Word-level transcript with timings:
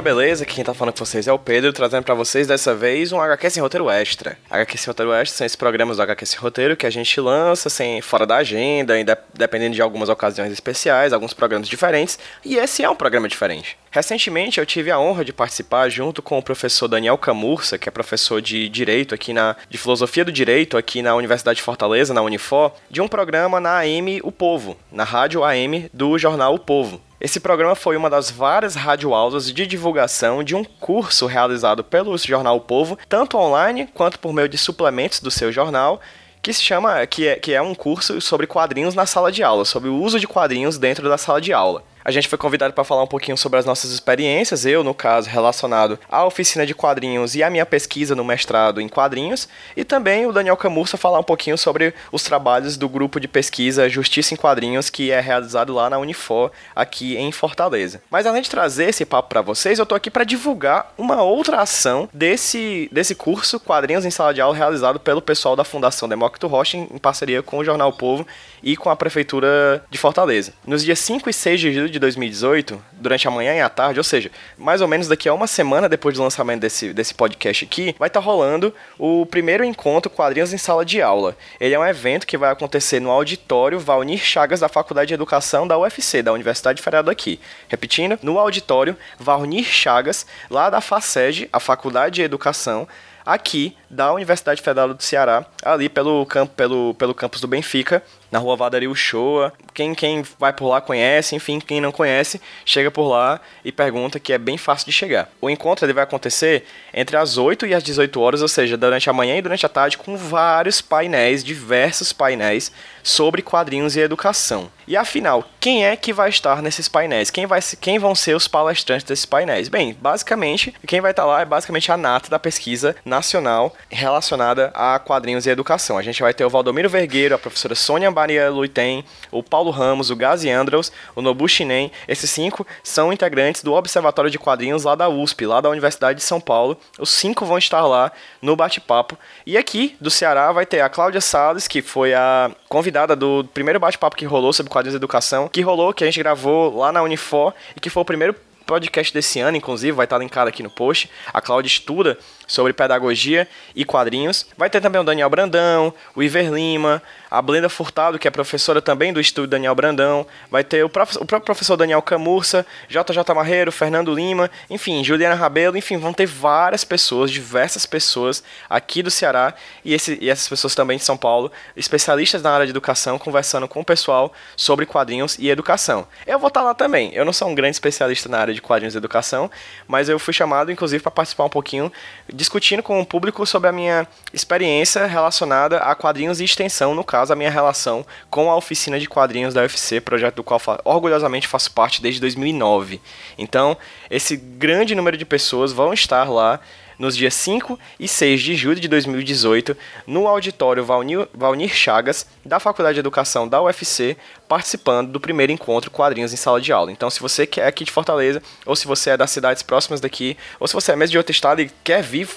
galera, 0.00 0.02
beleza? 0.02 0.42
Aqui 0.42 0.54
quem 0.54 0.64
tá 0.64 0.74
falando 0.74 0.94
com 0.94 1.04
vocês 1.04 1.28
é 1.28 1.32
o 1.32 1.38
Pedro, 1.38 1.72
trazendo 1.72 2.02
pra 2.02 2.14
vocês 2.14 2.46
dessa 2.46 2.74
vez 2.74 3.12
um 3.12 3.20
HQ 3.20 3.50
Sem 3.50 3.62
Roteiro 3.62 3.88
Extra. 3.88 4.36
HQ 4.50 4.78
Sem 4.78 4.86
Roteiro 4.86 5.12
Extra 5.12 5.38
são 5.38 5.46
esses 5.46 5.56
programas 5.56 5.98
do 5.98 6.02
HQ 6.02 6.26
Sem 6.26 6.38
Roteiro 6.38 6.76
que 6.76 6.86
a 6.86 6.90
gente 6.90 7.20
lança 7.20 7.68
sem, 7.68 8.00
fora 8.00 8.26
da 8.26 8.36
agenda, 8.36 8.94
dependendo 9.34 9.74
de 9.74 9.82
algumas 9.82 10.08
ocasiões 10.08 10.52
especiais, 10.52 11.12
alguns 11.12 11.34
programas 11.34 11.68
diferentes, 11.68 12.18
e 12.44 12.56
esse 12.56 12.82
é 12.82 12.90
um 12.90 12.96
programa 12.96 13.28
diferente. 13.28 13.76
Recentemente 13.90 14.58
eu 14.58 14.66
tive 14.66 14.90
a 14.90 14.98
honra 14.98 15.24
de 15.24 15.32
participar 15.32 15.88
junto 15.88 16.22
com 16.22 16.38
o 16.38 16.42
professor 16.42 16.88
Daniel 16.88 17.18
Camurça, 17.18 17.78
que 17.78 17.88
é 17.88 17.92
professor 17.92 18.40
de 18.40 18.68
Direito 18.68 19.14
aqui 19.14 19.32
na 19.32 19.56
de 19.68 19.78
Filosofia 19.78 20.24
do 20.24 20.32
Direito 20.32 20.76
aqui 20.76 21.02
na 21.02 21.14
Universidade 21.14 21.56
de 21.56 21.62
Fortaleza, 21.62 22.14
na 22.14 22.22
Unifor, 22.22 22.72
de 22.90 23.00
um 23.00 23.08
programa 23.08 23.60
na 23.60 23.80
AM 23.80 24.20
O 24.22 24.32
Povo, 24.32 24.76
na 24.90 25.04
rádio 25.04 25.44
AM 25.44 25.90
do 25.92 26.18
jornal 26.18 26.54
O 26.54 26.58
Povo. 26.58 27.00
Esse 27.20 27.38
programa 27.38 27.74
foi 27.74 27.98
uma 27.98 28.08
das 28.08 28.30
várias 28.30 28.74
radioaulas 28.74 29.52
de 29.52 29.66
divulgação 29.66 30.42
de 30.42 30.56
um 30.56 30.64
curso 30.64 31.26
realizado 31.26 31.84
pelo 31.84 32.16
jornal 32.16 32.56
O 32.56 32.60
Povo, 32.62 32.98
tanto 33.10 33.36
online 33.36 33.86
quanto 33.92 34.18
por 34.18 34.32
meio 34.32 34.48
de 34.48 34.56
suplementos 34.56 35.20
do 35.20 35.30
seu 35.30 35.52
jornal, 35.52 36.00
que 36.40 36.50
se 36.50 36.62
chama 36.62 37.06
que 37.06 37.28
é, 37.28 37.36
que 37.36 37.52
é 37.52 37.60
um 37.60 37.74
curso 37.74 38.18
sobre 38.22 38.46
quadrinhos 38.46 38.94
na 38.94 39.04
sala 39.04 39.30
de 39.30 39.42
aula, 39.42 39.66
sobre 39.66 39.90
o 39.90 39.96
uso 39.96 40.18
de 40.18 40.26
quadrinhos 40.26 40.78
dentro 40.78 41.10
da 41.10 41.18
sala 41.18 41.42
de 41.42 41.52
aula. 41.52 41.84
A 42.02 42.10
gente 42.10 42.28
foi 42.28 42.38
convidado 42.38 42.72
para 42.72 42.82
falar 42.82 43.02
um 43.02 43.06
pouquinho 43.06 43.36
sobre 43.36 43.58
as 43.58 43.66
nossas 43.66 43.90
experiências, 43.90 44.64
eu, 44.64 44.82
no 44.82 44.94
caso, 44.94 45.28
relacionado 45.28 45.98
à 46.08 46.24
oficina 46.24 46.64
de 46.64 46.74
quadrinhos 46.74 47.34
e 47.34 47.42
à 47.42 47.50
minha 47.50 47.66
pesquisa 47.66 48.14
no 48.14 48.24
mestrado 48.24 48.80
em 48.80 48.88
quadrinhos, 48.88 49.46
e 49.76 49.84
também 49.84 50.26
o 50.26 50.32
Daniel 50.32 50.56
Camurça 50.56 50.96
falar 50.96 51.18
um 51.18 51.24
pouquinho 51.24 51.58
sobre 51.58 51.92
os 52.10 52.22
trabalhos 52.22 52.78
do 52.78 52.88
grupo 52.88 53.20
de 53.20 53.28
pesquisa 53.28 53.88
Justiça 53.88 54.32
em 54.32 54.36
Quadrinhos, 54.36 54.88
que 54.88 55.10
é 55.10 55.20
realizado 55.20 55.74
lá 55.74 55.90
na 55.90 55.98
Unifor, 55.98 56.50
aqui 56.74 57.18
em 57.18 57.30
Fortaleza. 57.32 58.02
Mas 58.10 58.26
além 58.26 58.40
de 58.40 58.48
trazer 58.48 58.88
esse 58.88 59.04
papo 59.04 59.28
para 59.28 59.42
vocês, 59.42 59.78
eu 59.78 59.84
tô 59.84 59.94
aqui 59.94 60.10
para 60.10 60.24
divulgar 60.24 60.94
uma 60.96 61.22
outra 61.22 61.58
ação 61.58 62.08
desse, 62.14 62.88
desse 62.90 63.14
curso 63.14 63.60
Quadrinhos 63.60 64.06
em 64.06 64.10
Sala 64.10 64.32
de 64.32 64.40
Aula, 64.40 64.56
realizado 64.56 64.98
pelo 64.98 65.20
pessoal 65.20 65.54
da 65.54 65.64
Fundação 65.64 66.08
Demócrito 66.08 66.46
Rocha, 66.46 66.78
em 66.78 66.98
parceria 66.98 67.42
com 67.42 67.58
o 67.58 67.64
Jornal 67.64 67.90
o 67.90 67.92
Povo 67.92 68.26
e 68.62 68.76
com 68.76 68.90
a 68.90 68.96
Prefeitura 68.96 69.84
de 69.90 69.98
Fortaleza. 69.98 70.52
Nos 70.66 70.84
dias 70.84 70.98
5 70.98 71.28
e 71.28 71.32
6 71.32 71.60
de 71.60 71.72
julho 71.72 71.90
de 71.90 71.98
2018, 71.98 72.82
durante 72.92 73.26
a 73.26 73.30
manhã 73.30 73.54
e 73.54 73.60
a 73.60 73.68
tarde, 73.68 74.00
ou 74.00 74.04
seja, 74.04 74.30
mais 74.56 74.80
ou 74.80 74.88
menos 74.88 75.08
daqui 75.08 75.28
a 75.28 75.34
uma 75.34 75.46
semana 75.46 75.88
depois 75.88 76.16
do 76.16 76.22
lançamento 76.22 76.60
desse, 76.60 76.92
desse 76.92 77.14
podcast 77.14 77.64
aqui, 77.64 77.94
vai 77.98 78.08
estar 78.08 78.20
rolando 78.20 78.74
o 78.98 79.26
primeiro 79.26 79.64
encontro 79.64 80.10
Quadrinhos 80.10 80.52
em 80.52 80.58
Sala 80.58 80.84
de 80.84 81.00
Aula. 81.00 81.36
Ele 81.60 81.74
é 81.74 81.78
um 81.78 81.86
evento 81.86 82.26
que 82.26 82.38
vai 82.38 82.50
acontecer 82.50 83.00
no 83.00 83.10
auditório 83.10 83.78
Valnir 83.78 84.20
Chagas 84.20 84.60
da 84.60 84.68
Faculdade 84.68 85.08
de 85.08 85.14
Educação 85.14 85.66
da 85.66 85.78
UFC, 85.78 86.22
da 86.22 86.32
Universidade 86.32 86.82
Federal 86.82 87.04
daqui. 87.04 87.40
Repetindo, 87.68 88.18
no 88.22 88.38
auditório 88.38 88.96
Valnir 89.18 89.64
Chagas, 89.64 90.26
lá 90.50 90.70
da 90.70 90.80
FACEG, 90.80 91.48
a 91.52 91.60
Faculdade 91.60 92.16
de 92.16 92.22
Educação, 92.22 92.86
aqui 93.24 93.76
da 93.88 94.12
Universidade 94.12 94.62
Federal 94.62 94.92
do 94.92 95.02
Ceará, 95.02 95.44
ali 95.62 95.88
pelo, 95.88 96.24
campo, 96.26 96.54
pelo, 96.54 96.94
pelo 96.94 97.14
campus 97.14 97.40
do 97.40 97.48
Benfica, 97.48 98.02
na 98.30 98.38
rua 98.38 98.56
Vadari 98.56 98.86
Uchoa. 98.86 99.52
Quem, 99.72 99.94
quem 99.94 100.24
vai 100.38 100.52
por 100.52 100.68
lá 100.68 100.80
conhece, 100.80 101.34
enfim, 101.34 101.58
quem 101.58 101.80
não 101.80 101.92
conhece, 101.92 102.40
chega 102.64 102.90
por 102.90 103.08
lá 103.08 103.40
e 103.64 103.72
pergunta 103.72 104.20
que 104.20 104.32
é 104.32 104.38
bem 104.38 104.58
fácil 104.58 104.86
de 104.86 104.92
chegar. 104.92 105.28
O 105.40 105.48
encontro 105.48 105.84
ele 105.84 105.92
vai 105.92 106.04
acontecer 106.04 106.64
entre 106.92 107.16
as 107.16 107.38
8 107.38 107.66
e 107.66 107.74
as 107.74 107.82
18 107.82 108.20
horas, 108.20 108.42
ou 108.42 108.48
seja, 108.48 108.76
durante 108.76 109.08
a 109.08 109.12
manhã 109.12 109.36
e 109.36 109.42
durante 109.42 109.64
a 109.64 109.68
tarde, 109.68 109.98
com 109.98 110.16
vários 110.16 110.80
painéis, 110.80 111.44
diversos 111.44 112.12
painéis 112.12 112.72
sobre 113.02 113.42
quadrinhos 113.42 113.96
e 113.96 114.00
educação. 114.00 114.70
E 114.86 114.96
afinal, 114.96 115.44
quem 115.60 115.86
é 115.86 115.94
que 115.94 116.12
vai 116.12 116.28
estar 116.28 116.60
nesses 116.60 116.88
painéis? 116.88 117.30
Quem, 117.30 117.46
vai, 117.46 117.60
quem 117.80 117.98
vão 117.98 118.14
ser 118.14 118.34
os 118.34 118.48
palestrantes 118.48 119.04
desses 119.04 119.24
painéis? 119.24 119.68
Bem, 119.68 119.96
basicamente, 119.98 120.74
quem 120.86 121.00
vai 121.00 121.12
estar 121.12 121.24
lá 121.24 121.40
é 121.40 121.44
basicamente 121.44 121.92
a 121.92 121.96
nata 121.96 122.28
da 122.28 122.38
pesquisa 122.38 122.96
nacional 123.04 123.74
relacionada 123.88 124.72
a 124.74 124.98
quadrinhos 124.98 125.46
e 125.46 125.50
educação. 125.50 125.96
A 125.96 126.02
gente 126.02 126.20
vai 126.20 126.34
ter 126.34 126.44
o 126.44 126.50
Valdomiro 126.50 126.88
Vergueiro, 126.88 127.34
a 127.34 127.38
professora 127.38 127.74
Sônia 127.74 128.10
Maria 128.20 128.50
Luitem, 128.50 129.02
o 129.32 129.42
Paulo 129.42 129.70
Ramos, 129.70 130.10
o 130.10 130.16
Gazi 130.16 130.50
Andros, 130.50 130.92
o 131.16 131.22
Nobu 131.22 131.48
Shinen. 131.48 131.90
Esses 132.06 132.30
cinco 132.30 132.66
são 132.82 133.10
integrantes 133.10 133.62
do 133.62 133.72
Observatório 133.72 134.30
de 134.30 134.38
Quadrinhos 134.38 134.84
lá 134.84 134.94
da 134.94 135.08
USP, 135.08 135.46
lá 135.46 135.60
da 135.60 135.70
Universidade 135.70 136.18
de 136.18 136.24
São 136.24 136.38
Paulo. 136.38 136.76
Os 136.98 137.08
cinco 137.08 137.46
vão 137.46 137.56
estar 137.56 137.86
lá 137.86 138.12
no 138.42 138.54
bate-papo. 138.54 139.18
E 139.46 139.56
aqui 139.56 139.96
do 139.98 140.10
Ceará 140.10 140.52
vai 140.52 140.66
ter 140.66 140.82
a 140.82 140.90
Cláudia 140.90 141.20
Salles, 141.20 141.66
que 141.66 141.80
foi 141.80 142.12
a 142.12 142.50
convidada 142.68 143.16
do 143.16 143.42
primeiro 143.54 143.80
bate-papo 143.80 144.16
que 144.16 144.26
rolou 144.26 144.52
sobre 144.52 144.70
quadrinhos 144.70 144.94
e 144.94 144.98
educação, 144.98 145.48
que 145.48 145.62
rolou, 145.62 145.94
que 145.94 146.04
a 146.04 146.06
gente 146.06 146.18
gravou 146.18 146.76
lá 146.76 146.92
na 146.92 147.02
Unifor 147.02 147.54
e 147.74 147.80
que 147.80 147.88
foi 147.88 148.02
o 148.02 148.06
primeiro 148.06 148.34
podcast 148.70 149.12
desse 149.12 149.40
ano, 149.40 149.56
inclusive, 149.56 149.90
vai 149.90 150.04
estar 150.04 150.18
linkado 150.18 150.48
aqui 150.48 150.62
no 150.62 150.70
post. 150.70 151.10
A 151.32 151.40
Cláudia 151.40 151.66
estuda 151.66 152.16
sobre 152.50 152.72
pedagogia 152.72 153.46
e 153.76 153.84
quadrinhos. 153.84 154.44
Vai 154.56 154.68
ter 154.68 154.80
também 154.80 155.00
o 155.00 155.04
Daniel 155.04 155.30
Brandão, 155.30 155.94
o 156.16 156.22
Iver 156.22 156.52
Lima, 156.52 157.00
a 157.30 157.40
Blenda 157.40 157.68
Furtado, 157.68 158.18
que 158.18 158.26
é 158.26 158.30
professora 158.30 158.82
também 158.82 159.12
do 159.12 159.20
Estúdio 159.20 159.50
Daniel 159.50 159.72
Brandão. 159.74 160.26
Vai 160.50 160.64
ter 160.64 160.84
o, 160.84 160.88
prof- 160.88 161.16
o 161.16 161.24
próprio 161.24 161.46
professor 161.46 161.76
Daniel 161.76 162.02
Camurça, 162.02 162.66
JJ 162.88 163.32
Marreiro, 163.34 163.70
Fernando 163.70 164.12
Lima, 164.12 164.50
enfim, 164.68 165.04
Juliana 165.04 165.36
Rabelo, 165.36 165.76
enfim, 165.76 165.96
vão 165.96 166.12
ter 166.12 166.26
várias 166.26 166.82
pessoas, 166.84 167.30
diversas 167.30 167.86
pessoas 167.86 168.42
aqui 168.68 169.00
do 169.00 169.12
Ceará 169.12 169.54
e, 169.84 169.94
esse- 169.94 170.18
e 170.20 170.28
essas 170.28 170.48
pessoas 170.48 170.74
também 170.74 170.98
de 170.98 171.04
São 171.04 171.16
Paulo, 171.16 171.52
especialistas 171.76 172.42
na 172.42 172.50
área 172.50 172.66
de 172.66 172.70
educação, 172.70 173.16
conversando 173.16 173.68
com 173.68 173.80
o 173.80 173.84
pessoal 173.84 174.32
sobre 174.56 174.84
quadrinhos 174.86 175.38
e 175.38 175.48
educação. 175.50 176.08
Eu 176.26 176.38
vou 176.40 176.48
estar 176.48 176.62
lá 176.62 176.74
também. 176.74 177.12
Eu 177.14 177.24
não 177.24 177.32
sou 177.32 177.48
um 177.48 177.54
grande 177.54 177.76
especialista 177.76 178.28
na 178.28 178.38
área 178.38 178.52
de 178.52 178.60
quadrinhos 178.60 178.94
e 178.94 178.98
educação, 178.98 179.48
mas 179.86 180.08
eu 180.08 180.18
fui 180.18 180.34
chamado, 180.34 180.72
inclusive, 180.72 181.00
para 181.00 181.12
participar 181.12 181.44
um 181.44 181.48
pouquinho, 181.48 181.92
discutindo 182.40 182.82
com 182.82 182.98
o 182.98 183.04
público 183.04 183.44
sobre 183.44 183.68
a 183.68 183.72
minha 183.72 184.08
experiência 184.32 185.04
relacionada 185.04 185.76
a 185.76 185.94
quadrinhos 185.94 186.40
e 186.40 186.44
extensão, 186.44 186.94
no 186.94 187.04
caso, 187.04 187.34
a 187.34 187.36
minha 187.36 187.50
relação 187.50 188.02
com 188.30 188.50
a 188.50 188.56
oficina 188.56 188.98
de 188.98 189.06
quadrinhos 189.06 189.52
da 189.52 189.60
UFC, 189.60 190.00
projeto 190.00 190.36
do 190.36 190.42
qual 190.42 190.58
orgulhosamente 190.86 191.46
faço 191.46 191.70
parte 191.70 192.00
desde 192.00 192.18
2009. 192.18 192.98
Então, 193.36 193.76
esse 194.10 194.38
grande 194.38 194.94
número 194.94 195.18
de 195.18 195.26
pessoas 195.26 195.70
vão 195.70 195.92
estar 195.92 196.30
lá 196.30 196.58
nos 196.98 197.14
dias 197.14 197.34
5 197.34 197.78
e 197.98 198.08
6 198.08 198.40
de 198.40 198.54
julho 198.54 198.80
de 198.80 198.88
2018, 198.88 199.76
no 200.06 200.26
auditório 200.26 200.82
Valnir, 200.82 201.28
Valnir 201.34 201.74
Chagas, 201.74 202.26
da 202.44 202.58
Faculdade 202.58 202.94
de 202.94 203.00
Educação 203.00 203.46
da 203.46 203.60
UFC, 203.60 204.16
participando 204.50 205.12
do 205.12 205.20
primeiro 205.20 205.52
encontro 205.52 205.92
Quadrinhos 205.92 206.32
em 206.32 206.36
Sala 206.36 206.60
de 206.60 206.72
Aula. 206.72 206.90
Então, 206.90 207.08
se 207.08 207.20
você 207.20 207.48
é 207.58 207.66
aqui 207.68 207.84
de 207.84 207.92
Fortaleza, 207.92 208.42
ou 208.66 208.74
se 208.74 208.84
você 208.84 209.10
é 209.10 209.16
das 209.16 209.30
cidades 209.30 209.62
próximas 209.62 210.00
daqui, 210.00 210.36
ou 210.58 210.66
se 210.66 210.74
você 210.74 210.90
é 210.90 210.96
mesmo 210.96 211.12
de 211.12 211.18
outro 211.18 211.30
estado 211.30 211.62
e 211.62 211.70
quer 211.84 212.02
vir 212.02 212.28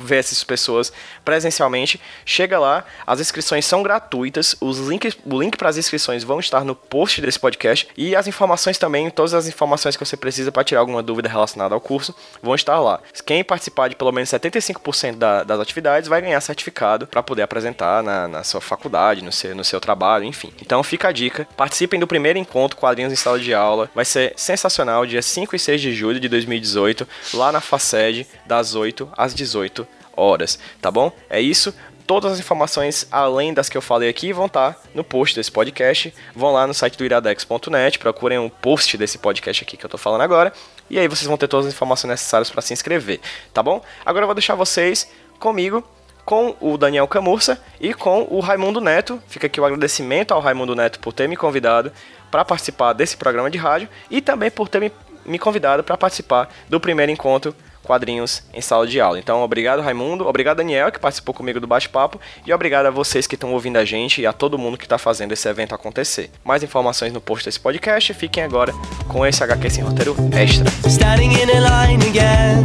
ver 0.00 0.16
essas 0.16 0.42
pessoas 0.42 0.90
presencialmente, 1.26 2.00
chega 2.24 2.58
lá, 2.58 2.84
as 3.06 3.20
inscrições 3.20 3.66
são 3.66 3.82
gratuitas, 3.82 4.56
os 4.62 4.78
links, 4.78 5.14
o 5.26 5.38
link 5.38 5.58
para 5.58 5.68
as 5.68 5.76
inscrições 5.76 6.24
vão 6.24 6.40
estar 6.40 6.64
no 6.64 6.74
post 6.74 7.20
desse 7.20 7.38
podcast, 7.38 7.86
e 7.98 8.16
as 8.16 8.26
informações 8.26 8.78
também, 8.78 9.10
todas 9.10 9.34
as 9.34 9.46
informações 9.46 9.94
que 9.94 10.02
você 10.04 10.16
precisa 10.16 10.50
para 10.50 10.64
tirar 10.64 10.80
alguma 10.80 11.02
dúvida 11.02 11.28
relacionada 11.28 11.74
ao 11.74 11.80
curso, 11.82 12.14
vão 12.42 12.54
estar 12.54 12.80
lá. 12.80 12.98
Quem 13.26 13.44
participar 13.44 13.88
de 13.88 13.94
pelo 13.96 14.10
menos 14.10 14.30
75% 14.30 15.16
da- 15.18 15.42
das 15.44 15.60
atividades 15.60 16.08
vai 16.08 16.22
ganhar 16.22 16.40
certificado 16.40 17.06
para 17.06 17.22
poder 17.22 17.42
apresentar 17.42 18.02
na, 18.02 18.26
na 18.26 18.42
sua 18.42 18.60
faculdade, 18.62 19.22
no 19.22 19.30
seu, 19.30 19.54
no 19.54 19.64
seu 19.64 19.78
trabalho, 19.80 20.24
enfim. 20.24 20.50
Então 20.62 20.82
fica 20.82 21.08
a 21.08 21.12
dica, 21.12 21.46
participem 21.58 21.98
do 21.98 22.06
primeiro 22.06 22.38
encontro 22.38 22.78
Quadrinhos 22.78 23.12
em 23.12 23.16
Sala 23.16 23.40
de 23.40 23.52
Aula, 23.52 23.90
vai 23.92 24.04
ser 24.04 24.32
sensacional, 24.36 25.04
dia 25.04 25.20
5 25.20 25.56
e 25.56 25.58
6 25.58 25.80
de 25.80 25.92
julho 25.92 26.20
de 26.20 26.28
2018, 26.28 27.06
lá 27.34 27.50
na 27.50 27.60
FACED, 27.60 28.28
das 28.46 28.76
8 28.76 29.10
às 29.16 29.34
18 29.34 29.84
horas, 30.16 30.56
tá 30.80 30.88
bom? 30.88 31.10
É 31.28 31.40
isso. 31.40 31.74
Todas 32.06 32.32
as 32.32 32.38
informações, 32.38 33.08
além 33.10 33.52
das 33.52 33.68
que 33.68 33.76
eu 33.76 33.82
falei 33.82 34.08
aqui, 34.08 34.32
vão 34.32 34.46
estar 34.46 34.80
no 34.94 35.02
post 35.02 35.34
desse 35.34 35.50
podcast. 35.50 36.14
Vão 36.34 36.52
lá 36.52 36.66
no 36.66 36.72
site 36.72 36.96
do 36.96 37.04
iradex.net, 37.04 37.98
procurem 37.98 38.38
o 38.38 38.48
post 38.48 38.96
desse 38.96 39.18
podcast 39.18 39.64
aqui 39.64 39.76
que 39.76 39.84
eu 39.84 39.90
tô 39.90 39.98
falando 39.98 40.22
agora. 40.22 40.52
E 40.88 40.98
aí 40.98 41.06
vocês 41.06 41.26
vão 41.26 41.36
ter 41.36 41.48
todas 41.48 41.66
as 41.66 41.74
informações 41.74 42.12
necessárias 42.12 42.48
para 42.50 42.62
se 42.62 42.72
inscrever, 42.72 43.20
tá 43.52 43.62
bom? 43.62 43.82
Agora 44.06 44.22
eu 44.22 44.28
vou 44.28 44.34
deixar 44.34 44.54
vocês 44.54 45.10
comigo, 45.38 45.84
com 46.28 46.54
o 46.60 46.76
Daniel 46.76 47.08
Camurça 47.08 47.58
e 47.80 47.94
com 47.94 48.26
o 48.28 48.40
Raimundo 48.40 48.82
Neto. 48.82 49.18
Fica 49.28 49.46
aqui 49.46 49.58
o 49.58 49.64
agradecimento 49.64 50.34
ao 50.34 50.42
Raimundo 50.42 50.76
Neto 50.76 51.00
por 51.00 51.10
ter 51.10 51.26
me 51.26 51.38
convidado 51.38 51.90
para 52.30 52.44
participar 52.44 52.92
desse 52.92 53.16
programa 53.16 53.50
de 53.50 53.56
rádio 53.56 53.88
e 54.10 54.20
também 54.20 54.50
por 54.50 54.68
ter 54.68 54.78
me, 54.78 54.92
me 55.24 55.38
convidado 55.38 55.82
para 55.82 55.96
participar 55.96 56.50
do 56.68 56.78
primeiro 56.78 57.10
encontro 57.10 57.54
quadrinhos 57.88 58.42
em 58.52 58.60
sala 58.60 58.86
de 58.86 59.00
aula. 59.00 59.18
Então, 59.18 59.42
obrigado, 59.42 59.80
Raimundo. 59.80 60.28
Obrigado, 60.28 60.58
Daniel, 60.58 60.92
que 60.92 61.00
participou 61.00 61.34
comigo 61.34 61.58
do 61.58 61.66
bate-papo. 61.66 62.20
E 62.46 62.52
obrigado 62.52 62.84
a 62.84 62.90
vocês 62.90 63.26
que 63.26 63.34
estão 63.34 63.54
ouvindo 63.54 63.78
a 63.78 63.84
gente 63.84 64.20
e 64.20 64.26
a 64.26 64.32
todo 64.32 64.58
mundo 64.58 64.76
que 64.76 64.84
está 64.84 64.98
fazendo 64.98 65.32
esse 65.32 65.48
evento 65.48 65.74
acontecer. 65.74 66.30
Mais 66.44 66.62
informações 66.62 67.12
no 67.12 67.20
post 67.20 67.46
desse 67.46 67.58
podcast. 67.58 68.12
Fiquem 68.12 68.44
agora 68.44 68.74
com 69.08 69.24
esse 69.26 69.42
HQ 69.42 69.70
Sem 69.70 69.82
Roteiro 69.82 70.14
Extra. 70.32 70.70
Standing 70.86 71.32
in 71.32 71.50
a 71.50 71.86
line 71.86 72.04
again. 72.04 72.62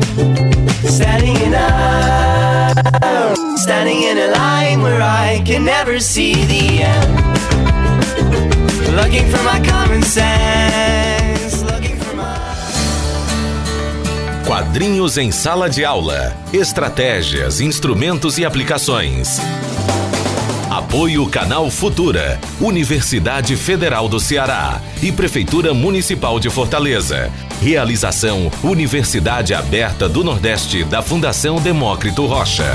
Standing 0.85 1.37
in 4.03 4.17
a 4.17 4.27
line 4.27 4.81
where 4.81 5.01
I 5.01 5.41
can 5.45 5.63
never 5.63 6.01
see 6.01 6.33
the 6.33 6.83
end. 6.83 7.23
Looking 8.95 9.25
for 9.31 9.41
my 9.43 9.61
common 9.65 10.03
sense. 10.03 11.02
Quadrinhos 14.45 15.17
em 15.17 15.31
sala 15.31 15.69
de 15.69 15.85
aula. 15.85 16.35
Estratégias, 16.51 17.61
instrumentos 17.61 18.37
e 18.37 18.43
aplicações. 18.43 19.39
Apoio 20.69 21.25
Canal 21.29 21.71
Futura, 21.71 22.41
Universidade 22.59 23.55
Federal 23.55 24.09
do 24.09 24.19
Ceará 24.19 24.81
e 25.01 25.13
Prefeitura 25.13 25.73
Municipal 25.73 26.41
de 26.41 26.49
Fortaleza. 26.49 27.31
Realização 27.61 28.51
Universidade 28.61 29.53
Aberta 29.53 30.09
do 30.09 30.25
Nordeste 30.25 30.83
da 30.83 31.01
Fundação 31.01 31.61
Demócrito 31.61 32.25
Rocha. 32.25 32.69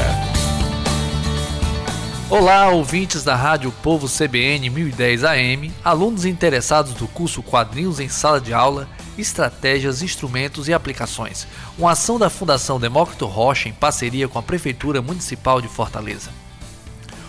Olá, 2.31 2.69
ouvintes 2.71 3.23
da 3.23 3.37
Rádio 3.37 3.71
Povo 3.83 4.07
CBN 4.07 4.71
1010 4.71 5.25
AM, 5.25 5.73
alunos 5.85 6.25
interessados 6.25 6.95
do 6.95 7.07
curso 7.09 7.43
Quadrinhos 7.43 8.01
em 8.01 8.09
Sala 8.09 8.41
de 8.41 8.55
Aula, 8.55 8.89
Estratégias, 9.19 10.01
Instrumentos 10.01 10.69
e 10.69 10.73
Aplicações, 10.73 11.47
uma 11.77 11.91
ação 11.91 12.19
da 12.19 12.31
Fundação 12.31 12.79
Demócrito 12.79 13.27
Rocha 13.27 13.69
em 13.69 13.73
parceria 13.73 14.29
com 14.29 14.39
a 14.39 14.43
Prefeitura 14.43 15.03
Municipal 15.03 15.61
de 15.61 15.69
Fortaleza. 15.69 16.31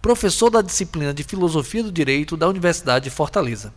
professor 0.00 0.48
da 0.48 0.62
disciplina 0.62 1.12
de 1.12 1.24
Filosofia 1.24 1.82
do 1.82 1.92
Direito 1.92 2.38
da 2.38 2.48
Universidade 2.48 3.04
de 3.04 3.10
Fortaleza. 3.10 3.74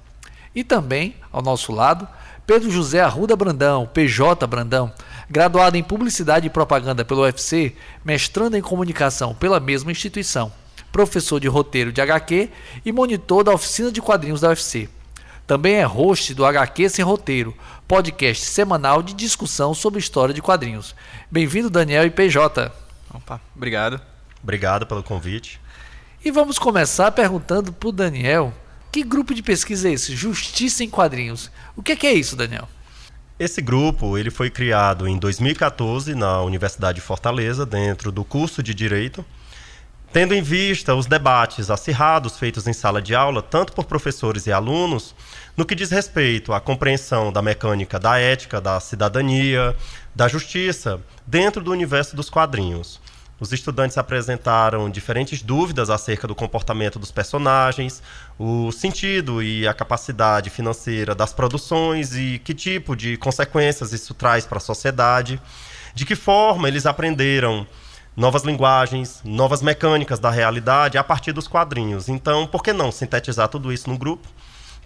E 0.55 0.63
também, 0.63 1.15
ao 1.29 1.41
nosso 1.41 1.73
lado, 1.73 2.07
Pedro 2.47 2.71
José 2.71 3.01
Arruda 3.01 3.35
Brandão, 3.35 3.85
PJ 3.93 4.47
Brandão, 4.47 4.93
graduado 5.31 5.77
em 5.77 5.83
Publicidade 5.83 6.45
e 6.45 6.49
Propaganda 6.49 7.05
pelo 7.05 7.21
UFC, 7.21 7.73
mestrando 8.03 8.57
em 8.57 8.61
Comunicação 8.61 9.33
pela 9.33 9.61
mesma 9.61 9.89
instituição, 9.89 10.51
professor 10.91 11.39
de 11.39 11.47
roteiro 11.47 11.93
de 11.93 12.01
HQ 12.01 12.49
e 12.85 12.91
monitor 12.91 13.41
da 13.41 13.53
oficina 13.53 13.89
de 13.91 14.01
quadrinhos 14.01 14.41
da 14.41 14.49
UFC. 14.49 14.89
Também 15.47 15.75
é 15.75 15.83
host 15.83 16.33
do 16.33 16.45
HQ 16.45 16.89
Sem 16.89 17.05
Roteiro, 17.05 17.55
podcast 17.87 18.45
semanal 18.45 19.01
de 19.01 19.13
discussão 19.13 19.73
sobre 19.73 19.99
história 19.99 20.33
de 20.33 20.41
quadrinhos. 20.41 20.93
Bem-vindo, 21.31 21.69
Daniel 21.69 22.05
e 22.05 22.09
PJ. 22.09 22.69
Opa, 23.13 23.39
obrigado. 23.55 24.01
Obrigado 24.43 24.85
pelo 24.85 25.01
convite. 25.01 25.61
E 26.23 26.29
vamos 26.29 26.59
começar 26.59 27.09
perguntando 27.11 27.71
para 27.71 27.89
o 27.89 27.91
Daniel 27.93 28.53
que 28.91 29.01
grupo 29.01 29.33
de 29.33 29.41
pesquisa 29.41 29.87
é 29.87 29.93
esse? 29.93 30.13
Justiça 30.13 30.83
em 30.83 30.89
Quadrinhos. 30.89 31.49
O 31.75 31.81
que 31.81 31.93
é, 31.93 31.95
que 31.95 32.05
é 32.05 32.13
isso, 32.13 32.35
Daniel? 32.35 32.67
Esse 33.41 33.59
grupo 33.59 34.19
ele 34.19 34.29
foi 34.29 34.51
criado 34.51 35.07
em 35.07 35.17
2014 35.17 36.13
na 36.13 36.43
Universidade 36.43 36.97
de 36.97 37.01
Fortaleza, 37.01 37.65
dentro 37.65 38.11
do 38.11 38.23
curso 38.23 38.61
de 38.61 38.71
Direito, 38.71 39.25
tendo 40.13 40.35
em 40.35 40.43
vista 40.43 40.93
os 40.93 41.07
debates 41.07 41.71
acirrados 41.71 42.37
feitos 42.37 42.67
em 42.67 42.73
sala 42.73 43.01
de 43.01 43.15
aula, 43.15 43.41
tanto 43.41 43.73
por 43.73 43.85
professores 43.85 44.45
e 44.45 44.51
alunos, 44.51 45.15
no 45.57 45.65
que 45.65 45.73
diz 45.73 45.89
respeito 45.89 46.53
à 46.53 46.61
compreensão 46.61 47.33
da 47.33 47.41
mecânica 47.41 47.99
da 47.99 48.19
ética, 48.19 48.61
da 48.61 48.79
cidadania, 48.79 49.75
da 50.13 50.27
justiça, 50.27 51.01
dentro 51.25 51.63
do 51.63 51.71
universo 51.71 52.15
dos 52.15 52.29
quadrinhos. 52.29 53.01
Os 53.41 53.51
estudantes 53.51 53.97
apresentaram 53.97 54.87
diferentes 54.87 55.41
dúvidas 55.41 55.89
acerca 55.89 56.27
do 56.27 56.35
comportamento 56.35 56.99
dos 56.99 57.11
personagens, 57.11 58.03
o 58.37 58.71
sentido 58.71 59.41
e 59.41 59.67
a 59.67 59.73
capacidade 59.73 60.51
financeira 60.51 61.15
das 61.15 61.33
produções 61.33 62.15
e 62.15 62.37
que 62.37 62.53
tipo 62.53 62.95
de 62.95 63.17
consequências 63.17 63.93
isso 63.93 64.13
traz 64.13 64.45
para 64.45 64.59
a 64.59 64.61
sociedade, 64.61 65.41
de 65.95 66.05
que 66.05 66.15
forma 66.15 66.67
eles 66.67 66.85
aprenderam 66.85 67.65
novas 68.15 68.43
linguagens, 68.43 69.21
novas 69.25 69.63
mecânicas 69.63 70.19
da 70.19 70.29
realidade 70.29 70.99
a 70.99 71.03
partir 71.03 71.31
dos 71.31 71.47
quadrinhos. 71.47 72.09
Então, 72.09 72.45
por 72.45 72.61
que 72.61 72.71
não 72.71 72.91
sintetizar 72.91 73.47
tudo 73.47 73.73
isso 73.73 73.89
no 73.89 73.97
grupo? 73.97 74.27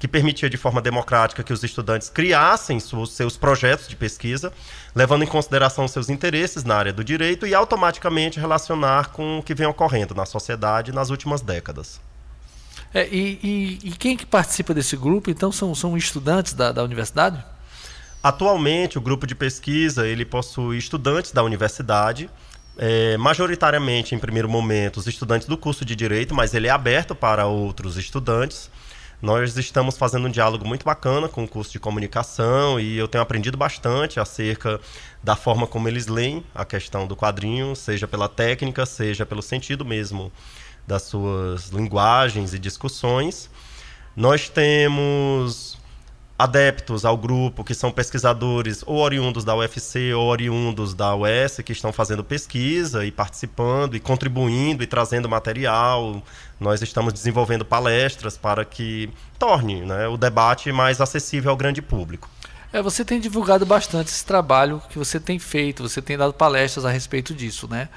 Que 0.06 0.08
permitia 0.08 0.48
de 0.48 0.56
forma 0.56 0.84
democrática 0.84 1.44
que 1.44 1.52
os 1.52 1.64
estudantes 1.64 2.10
criassem 2.10 2.80
seus 2.80 3.38
projetos 3.38 3.88
de 3.88 3.96
pesquisa, 3.96 4.54
levando 4.94 5.24
em 5.24 5.28
consideração 5.28 5.88
seus 5.88 6.10
interesses 6.10 6.64
na 6.64 6.76
área 6.76 6.94
do 6.94 7.04
direito 7.04 7.48
e 7.48 7.56
automaticamente 7.56 8.40
relacionar 8.40 9.10
com 9.10 9.40
o 9.40 9.44
que 9.44 9.56
vem 9.56 9.66
ocorrendo 9.66 10.14
na 10.14 10.26
sociedade 10.28 10.92
nas 10.92 11.10
últimas 11.10 11.42
décadas. 11.42 12.00
É, 12.94 13.08
e, 13.08 13.40
e, 13.44 13.80
e, 13.90 13.92
quem 13.94 14.16
que 14.16 14.28
participa 14.28 14.76
desse 14.76 14.96
grupo, 14.96 15.32
então, 15.32 15.52
são, 15.52 15.74
são 15.74 15.98
estudantes 15.98 16.54
da, 16.54 16.72
da 16.72 16.84
universidade? 16.84 17.44
Atualmente, 18.22 19.00
o 19.00 19.02
grupo 19.02 19.26
de 19.26 19.34
pesquisa 19.34 20.08
ele 20.08 20.24
possui 20.24 20.78
estudantes 20.78 21.32
da 21.32 21.42
universidade, 21.42 22.30
é, 22.78 23.18
majoritariamente, 23.18 24.14
em 24.14 24.20
primeiro 24.20 24.48
momento, 24.48 24.98
os 24.98 25.08
estudantes 25.08 25.48
do 25.48 25.58
curso 25.58 25.84
de 25.84 25.96
Direito, 25.96 26.36
mas 26.36 26.54
ele 26.54 26.68
é 26.68 26.72
aberto 26.72 27.16
para 27.16 27.48
outros 27.48 27.98
estudantes. 27.98 28.70
Nós 29.22 29.58
estamos 29.58 29.98
fazendo 29.98 30.28
um 30.28 30.32
diálogo 30.32 30.68
muito 30.68 30.84
bacana 30.84 31.28
com 31.28 31.44
o 31.44 31.48
curso 31.48 31.72
de 31.72 31.80
comunicação 31.80 32.80
e 32.80 32.98
eu 32.98 33.08
tenho 33.08 33.22
aprendido 33.22 33.58
bastante 33.58 34.20
acerca 34.20 34.80
da 35.24 35.36
forma 35.36 35.66
como 35.66 35.88
eles 35.88 36.08
leem 36.08 36.44
a 36.54 36.66
questão 36.66 37.08
do 37.08 37.16
quadrinho, 37.16 37.76
seja 37.76 38.08
pela 38.08 38.28
técnica, 38.28 38.86
seja 38.86 39.26
pelo 39.26 39.42
sentido 39.42 39.86
mesmo 39.86 40.32
das 40.86 41.04
suas 41.04 41.70
linguagens 41.70 42.54
e 42.54 42.60
discussões. 42.60 43.50
Nós 44.16 44.50
temos 44.50 45.78
adeptos 46.38 47.06
ao 47.06 47.18
grupo 47.18 47.64
que 47.64 47.74
são 47.74 47.92
pesquisadores 47.92 48.84
ou 48.86 48.98
oriundos 48.98 49.46
da 49.46 49.56
UFC 49.56 50.14
ou 50.14 50.28
oriundos 50.28 50.94
da 50.94 51.16
UES 51.16 51.62
que 51.64 51.72
estão 51.72 51.94
fazendo 51.94 52.24
pesquisa 52.24 53.06
e 53.06 53.12
participando 53.12 53.96
e 53.96 54.00
contribuindo 54.00 54.84
e 54.84 54.88
trazendo 54.88 55.30
material. 55.30 56.22
Nós 56.60 56.82
estamos 56.82 57.14
desenvolvendo 57.14 57.64
palestras 57.64 58.38
para 58.38 58.66
que 58.66 59.10
torne 59.40 59.82
né, 59.82 60.08
o 60.08 60.18
debate 60.18 60.72
mais 60.72 61.00
acessível 61.00 61.52
ao 61.52 61.58
grande 61.58 61.82
público. 61.82 62.30
É, 62.74 62.82
você 62.82 63.06
tem 63.06 63.22
divulgado 63.22 63.66
bastante 63.66 64.10
esse 64.10 64.26
trabalho 64.26 64.82
que 64.90 64.98
você 64.98 65.18
tem 65.18 65.40
feito, 65.40 65.88
você 65.88 66.02
tem 66.02 66.18
dado 66.18 66.34
palestras 66.34 66.84
a 66.84 66.90
respeito 66.90 67.34
disso, 67.34 67.70
né? 67.70 67.88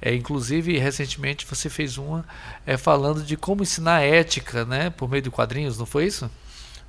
É, 0.00 0.14
inclusive, 0.14 0.78
recentemente 0.78 1.44
você 1.44 1.68
fez 1.68 1.98
uma 1.98 2.24
é, 2.64 2.76
falando 2.76 3.24
de 3.24 3.36
como 3.36 3.64
ensinar 3.64 4.02
ética, 4.02 4.64
né, 4.64 4.90
por 4.90 5.10
meio 5.10 5.22
de 5.22 5.30
quadrinhos, 5.30 5.76
não 5.76 5.86
foi 5.86 6.06
isso? 6.06 6.30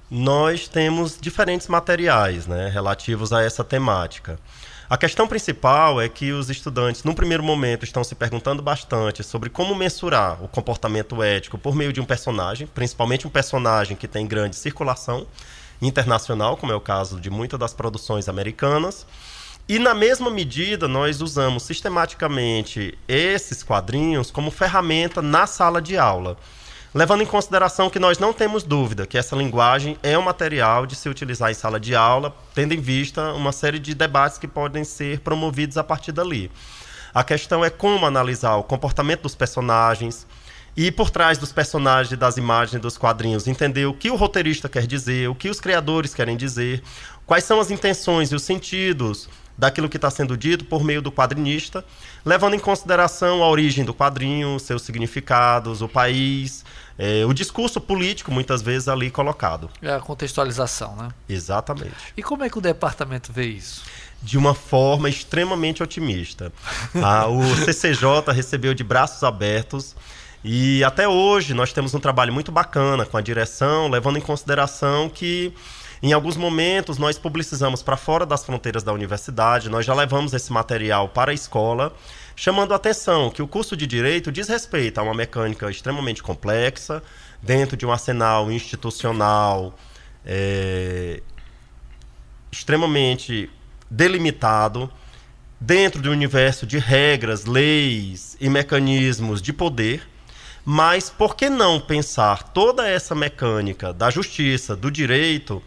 Nós 0.10 0.68
temos 0.68 1.18
diferentes 1.20 1.68
materiais 1.68 2.48
né, 2.48 2.70
relativos 2.70 3.32
a 3.32 3.44
essa 3.44 3.64
temática. 3.64 4.40
A 4.90 4.98
questão 4.98 5.28
principal 5.28 6.02
é 6.02 6.10
que 6.10 6.32
os 6.32 6.50
estudantes, 6.50 7.04
num 7.04 7.14
primeiro 7.14 7.44
momento, 7.44 7.84
estão 7.84 8.04
se 8.04 8.16
perguntando 8.16 8.64
bastante 8.64 9.24
sobre 9.24 9.48
como 9.48 9.76
mensurar 9.76 10.44
o 10.44 10.48
comportamento 10.48 11.22
ético 11.22 11.60
por 11.60 11.76
meio 11.76 11.94
de 11.94 12.02
um 12.02 12.06
personagem, 12.06 12.66
principalmente 12.66 13.28
um 13.28 13.30
personagem 13.30 13.96
que 13.96 14.08
tem 14.08 14.26
grande 14.26 14.56
circulação 14.56 15.28
internacional, 15.80 16.58
como 16.58 16.72
é 16.72 16.76
o 16.76 16.82
caso 16.82 17.20
de 17.20 17.30
muitas 17.30 17.60
das 17.60 17.72
produções 17.72 18.28
americanas. 18.28 19.06
E, 19.68 19.78
na 19.78 19.94
mesma 19.94 20.32
medida, 20.32 20.88
nós 20.88 21.22
usamos 21.22 21.62
sistematicamente 21.62 22.98
esses 23.08 23.62
quadrinhos 23.62 24.32
como 24.32 24.50
ferramenta 24.50 25.22
na 25.22 25.46
sala 25.46 25.80
de 25.80 25.96
aula 25.96 26.36
levando 26.94 27.22
em 27.22 27.26
consideração 27.26 27.90
que 27.90 28.00
nós 28.00 28.18
não 28.18 28.34
temos 28.34 28.64
dúvida 28.64 29.06
que 29.06 29.18
essa 29.18 29.36
linguagem 29.36 29.98
é 30.02 30.18
um 30.18 30.22
material 30.22 30.86
de 30.86 30.96
se 30.96 31.08
utilizar 31.08 31.52
em 31.52 31.54
sala 31.54 31.80
de 31.80 31.96
aula, 31.96 32.36
tendo 32.56 32.74
em 32.74 32.82
vista 32.82 33.34
uma 33.34 33.52
série 33.52 33.80
de 33.80 33.94
debates 33.94 34.38
que 34.38 34.48
podem 34.48 34.84
ser 34.84 35.20
promovidos 35.20 35.78
a 35.78 35.84
partir 35.84 36.12
dali. 36.12 36.52
A 37.14 37.24
questão 37.24 37.64
é 37.64 37.70
como 37.70 38.06
analisar 38.06 38.56
o 38.56 38.64
comportamento 38.64 39.24
dos 39.24 39.36
personagens 39.36 40.26
e 40.76 40.92
por 40.92 41.10
trás 41.10 41.38
dos 41.38 41.52
personagens, 41.52 42.18
das 42.18 42.38
imagens 42.38 42.82
dos 42.82 42.98
quadrinhos, 42.98 43.48
entender 43.48 43.86
o 43.86 43.94
que 43.94 44.10
o 44.10 44.16
roteirista 44.16 44.70
quer 44.70 44.88
dizer, 44.88 45.30
o 45.30 45.36
que 45.36 45.50
os 45.50 45.60
criadores 45.60 46.14
querem 46.14 46.38
dizer, 46.38 46.82
quais 47.26 47.44
são 47.44 47.60
as 47.60 47.72
intenções 47.72 48.32
e 48.32 48.36
os 48.36 48.44
sentidos 48.44 49.28
daquilo 49.60 49.90
que 49.90 49.98
está 49.98 50.10
sendo 50.10 50.38
dito 50.38 50.64
por 50.64 50.84
meio 50.86 51.02
do 51.02 51.12
quadrinista, 51.12 51.84
levando 52.26 52.54
em 52.54 52.60
consideração 52.60 53.44
a 53.44 53.50
origem 53.50 53.84
do 53.84 53.94
quadrinho, 53.94 54.58
seus 54.58 54.84
significados, 54.84 55.82
o 55.82 55.90
país, 55.90 56.64
é, 56.98 57.26
o 57.26 57.34
discurso 57.34 57.82
político, 57.82 58.32
muitas 58.32 58.62
vezes 58.62 58.88
ali 58.88 59.12
colocado. 59.12 59.70
É 59.82 59.94
a 59.94 60.00
contextualização, 60.00 60.96
né? 60.96 61.10
Exatamente. 61.28 61.94
E 62.16 62.24
como 62.24 62.44
é 62.46 62.50
que 62.50 62.58
o 62.58 62.62
departamento 62.62 63.34
vê 63.34 63.48
isso? 63.48 63.84
De 64.22 64.38
uma 64.38 64.54
forma 64.54 65.10
extremamente 65.10 65.84
otimista. 65.84 66.54
Ah, 66.96 67.28
o 67.28 67.44
CCJ 67.66 68.32
recebeu 68.34 68.74
de 68.74 68.84
braços 68.84 69.24
abertos 69.24 69.94
e 70.42 70.82
até 70.86 71.06
hoje 71.06 71.54
nós 71.54 71.74
temos 71.74 71.94
um 71.94 72.00
trabalho 72.00 72.32
muito 72.32 72.50
bacana 72.50 73.06
com 73.06 73.18
a 73.18 73.22
direção, 73.22 73.90
levando 73.90 74.18
em 74.18 74.22
consideração 74.22 75.10
que 75.10 75.54
em 76.02 76.14
alguns 76.14 76.38
momentos 76.38 76.98
nós 76.98 77.18
publicizamos 77.18 77.84
para 77.84 77.98
fora 77.98 78.26
das 78.26 78.46
fronteiras 78.46 78.84
da 78.84 78.94
universidade, 78.94 79.70
nós 79.70 79.86
já 79.86 79.94
levamos 79.94 80.34
esse 80.34 80.52
material 80.52 81.10
para 81.10 81.32
a 81.32 81.34
escola, 81.34 81.94
chamando 82.36 82.72
a 82.72 82.78
atenção 82.78 83.30
que 83.30 83.42
o 83.42 83.48
curso 83.48 83.76
de 83.76 83.86
direito 83.86 84.32
diz 84.32 84.48
respeito 84.48 84.98
a 84.98 85.04
uma 85.04 85.14
mecânica 85.14 85.70
extremamente 85.70 86.24
complexa, 86.24 87.04
dentro 87.42 87.76
de 87.76 87.86
um 87.86 87.92
arsenal 87.92 88.52
institucional 88.52 89.74
é, 90.26 91.22
extremamente 92.52 93.50
delimitado, 93.90 94.90
dentro 95.60 96.02
de 96.02 96.08
um 96.08 96.12
universo 96.12 96.66
de 96.66 96.78
regras, 96.78 97.46
leis 97.46 98.38
e 98.40 98.50
mecanismos 98.50 99.42
de 99.42 99.52
poder. 99.52 100.08
Mas 100.64 101.10
por 101.10 101.36
que 101.36 101.50
não 101.50 101.80
pensar 101.80 102.44
toda 102.44 102.88
essa 102.88 103.16
mecânica 103.16 103.92
da 103.92 104.10
justiça, 104.10 104.76
do 104.76 104.92
direito, 104.92 105.64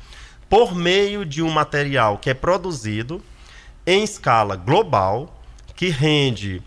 por 0.52 0.74
meio 0.74 1.24
de 1.24 1.42
um 1.42 1.48
material 1.48 2.18
que 2.18 2.28
é 2.28 2.34
produzido 2.34 3.22
em 3.86 4.04
escala 4.04 4.54
global, 4.54 5.42
que 5.74 5.88
rende 5.88 6.62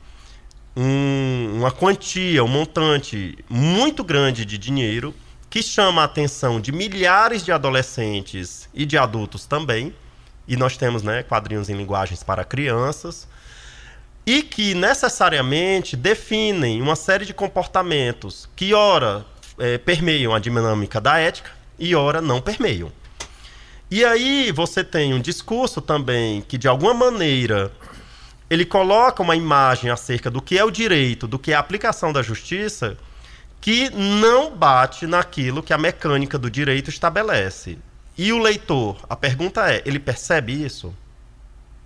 um, 0.76 1.58
uma 1.60 1.72
quantia, 1.72 2.44
um 2.44 2.48
montante 2.48 3.38
muito 3.48 4.04
grande 4.04 4.44
de 4.44 4.58
dinheiro, 4.58 5.14
que 5.52 5.62
chama 5.62 6.02
a 6.02 6.06
atenção 6.06 6.60
de 6.60 6.72
milhares 6.72 7.46
de 7.46 7.52
adolescentes 7.52 8.68
e 8.74 8.88
de 8.88 8.98
adultos 8.98 9.46
também. 9.46 9.94
E 10.48 10.58
nós 10.58 10.76
temos 10.76 11.04
né, 11.04 11.22
quadrinhos 11.22 11.70
em 11.70 11.76
linguagens 11.76 12.24
para 12.24 12.44
crianças 12.44 13.28
e 14.26 14.42
que 14.42 14.74
necessariamente 14.74 15.96
definem 15.96 16.82
uma 16.82 16.96
série 16.96 17.24
de 17.24 17.36
comportamentos 17.36 18.50
que, 18.56 18.74
ora, 18.74 19.24
é, 19.60 19.78
permeiam 19.78 20.34
a 20.34 20.40
dinâmica 20.40 21.00
da 21.00 21.20
ética 21.20 21.52
e, 21.78 21.94
ora, 21.94 22.20
não 22.20 22.42
permeiam. 22.42 22.92
E 23.90 24.04
aí 24.04 24.52
você 24.52 24.84
tem 24.84 25.14
um 25.14 25.20
discurso 25.20 25.82
também 25.82 26.42
que, 26.42 26.58
de 26.58 26.68
alguma 26.68 26.94
maneira, 26.94 27.72
ele 28.50 28.66
coloca 28.66 29.22
uma 29.22 29.36
imagem 29.36 29.92
acerca 29.92 30.30
do 30.30 30.42
que 30.42 30.58
é 30.58 30.64
o 30.64 30.72
direito, 30.72 31.28
do 31.28 31.38
que 31.38 31.52
é 31.52 31.56
a 31.56 31.60
aplicação 31.60 32.12
da 32.12 32.22
justiça, 32.22 32.98
que 33.62 33.90
não 33.90 34.56
bate 34.56 35.08
naquilo 35.08 35.64
que 35.64 35.74
a 35.74 35.78
mecânica 35.78 36.38
do 36.38 36.50
direito 36.50 36.90
estabelece. 36.90 37.78
E 38.18 38.32
o 38.32 38.40
leitor, 38.40 38.98
a 39.10 39.16
pergunta 39.16 39.72
é: 39.72 39.82
ele 39.86 40.00
percebe 40.00 40.54
isso? 40.54 40.94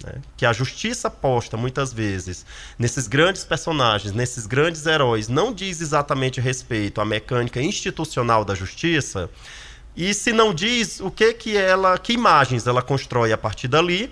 Né? 0.04 0.22
Que 0.38 0.46
a 0.46 0.54
justiça 0.54 1.10
posta, 1.10 1.58
muitas 1.58 1.92
vezes, 1.92 2.46
nesses 2.78 3.08
grandes 3.08 3.44
personagens, 3.44 4.14
nesses 4.14 4.46
grandes 4.46 4.86
heróis, 4.86 5.28
não 5.28 5.54
diz 5.54 5.82
exatamente 5.82 6.40
respeito 6.40 7.02
à 7.02 7.06
mecânica 7.06 7.62
institucional 7.62 8.46
da 8.46 8.56
justiça. 8.56 9.30
E 9.96 10.14
se 10.14 10.32
não 10.32 10.54
diz, 10.54 11.00
o 11.00 11.12
que 11.12 11.34
que 11.34 11.58
ela, 11.58 11.98
que 11.98 12.14
imagens 12.14 12.66
ela 12.68 12.82
constrói 12.82 13.34
a 13.34 13.38
partir 13.38 13.68
dali? 13.68 14.12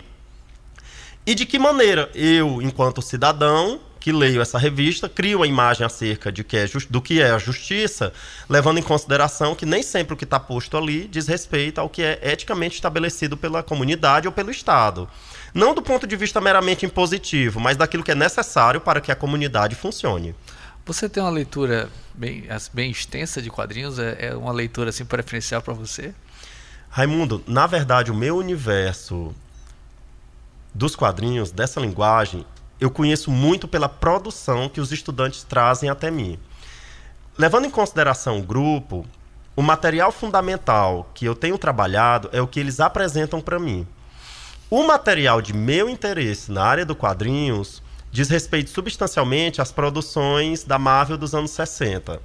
E 1.26 1.36
de 1.36 1.46
que 1.46 1.60
maneira 1.60 2.10
eu, 2.14 2.62
enquanto 2.62 3.02
cidadão, 3.02 3.80
que 4.00 4.14
leio 4.14 4.42
essa 4.42 4.58
revista, 4.58 5.10
crio 5.10 5.40
uma 5.40 5.48
imagem 5.48 5.86
acerca 5.86 6.32
de 6.32 6.42
que 6.42 6.56
é 6.56 6.66
do 6.90 7.02
que 7.02 7.22
é 7.22 7.32
a 7.32 7.38
justiça, 7.38 8.14
levando 8.50 8.78
em 8.78 8.82
consideração 8.82 9.54
que 9.54 9.66
nem 9.66 9.84
sempre 9.84 10.14
o 10.14 10.18
que 10.18 10.24
está 10.24 10.40
posto 10.40 10.78
ali 10.78 11.10
diz 11.10 11.28
respeito 11.28 11.82
ao 11.82 11.90
que 11.90 12.02
é 12.02 12.18
eticamente 12.24 12.76
estabelecido 12.76 13.36
pela 13.36 13.62
comunidade 13.62 14.26
ou 14.26 14.32
pelo 14.32 14.50
Estado. 14.50 15.10
Não 15.54 15.76
do 15.76 15.82
ponto 15.82 16.08
de 16.08 16.16
vista 16.16 16.40
meramente 16.40 16.86
impositivo, 16.86 17.60
mas 17.60 17.76
daquilo 17.76 18.04
que 18.04 18.12
é 18.12 18.16
necessário 18.16 18.80
para 18.80 19.02
que 19.02 19.12
a 19.12 19.16
comunidade 19.16 19.76
funcione. 19.76 20.34
Você 20.88 21.10
tem 21.10 21.22
uma 21.22 21.30
leitura 21.30 21.90
bem, 22.14 22.48
bem 22.72 22.90
extensa 22.90 23.42
de 23.42 23.50
quadrinhos? 23.50 24.00
É, 24.00 24.28
é 24.28 24.36
uma 24.36 24.54
leitura 24.54 24.90
assim 24.90 25.04
preferencial 25.04 25.62
para 25.62 25.74
você? 25.74 26.16
Raimundo, 26.90 27.44
na 27.46 27.68
verdade, 27.68 28.10
o 28.10 28.16
meu 28.16 28.38
universo 28.38 29.36
dos 30.74 30.96
quadrinhos, 30.96 31.52
dessa 31.52 31.82
linguagem, 31.82 32.46
eu 32.80 32.90
conheço 32.90 33.30
muito 33.30 33.68
pela 33.68 33.90
produção 33.90 34.70
que 34.70 34.80
os 34.80 34.94
estudantes 34.94 35.44
trazem 35.44 35.90
até 35.90 36.10
mim. 36.10 36.40
Levando 37.38 37.66
em 37.66 37.70
consideração 37.70 38.40
o 38.40 38.44
grupo, 38.44 39.06
o 39.58 39.62
material 39.62 40.10
fundamental 40.10 41.12
que 41.14 41.26
eu 41.26 41.36
tenho 41.36 41.58
trabalhado 41.58 42.30
é 42.32 42.42
o 42.42 42.48
que 42.48 42.62
eles 42.62 42.80
apresentam 42.80 43.42
para 43.42 43.60
mim. 43.60 43.86
O 44.70 44.88
material 44.88 45.42
de 45.42 45.54
meu 45.54 45.90
interesse 45.90 46.50
na 46.50 46.64
área 46.64 46.86
do 46.86 46.96
quadrinhos 46.96 47.82
diz 48.18 48.30
respeito 48.30 48.72
substancialmente 48.72 49.62
às 49.62 49.72
produções 49.72 50.64
da 50.64 50.80
Marvel 50.80 51.20
dos 51.20 51.36
anos 51.36 51.52
60, 51.52 52.20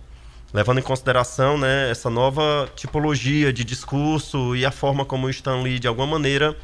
levando 0.50 0.78
em 0.78 0.82
consideração 0.82 1.58
né, 1.58 1.90
essa 1.90 2.08
nova 2.08 2.66
tipologia 2.74 3.52
de 3.52 3.62
discurso 3.62 4.56
e 4.56 4.64
a 4.64 4.70
forma 4.70 5.04
como 5.04 5.26
o 5.26 5.30
Stan 5.30 5.60
Lee, 5.60 5.78
de 5.78 5.86
alguma 5.86 6.06
maneira, 6.06 6.56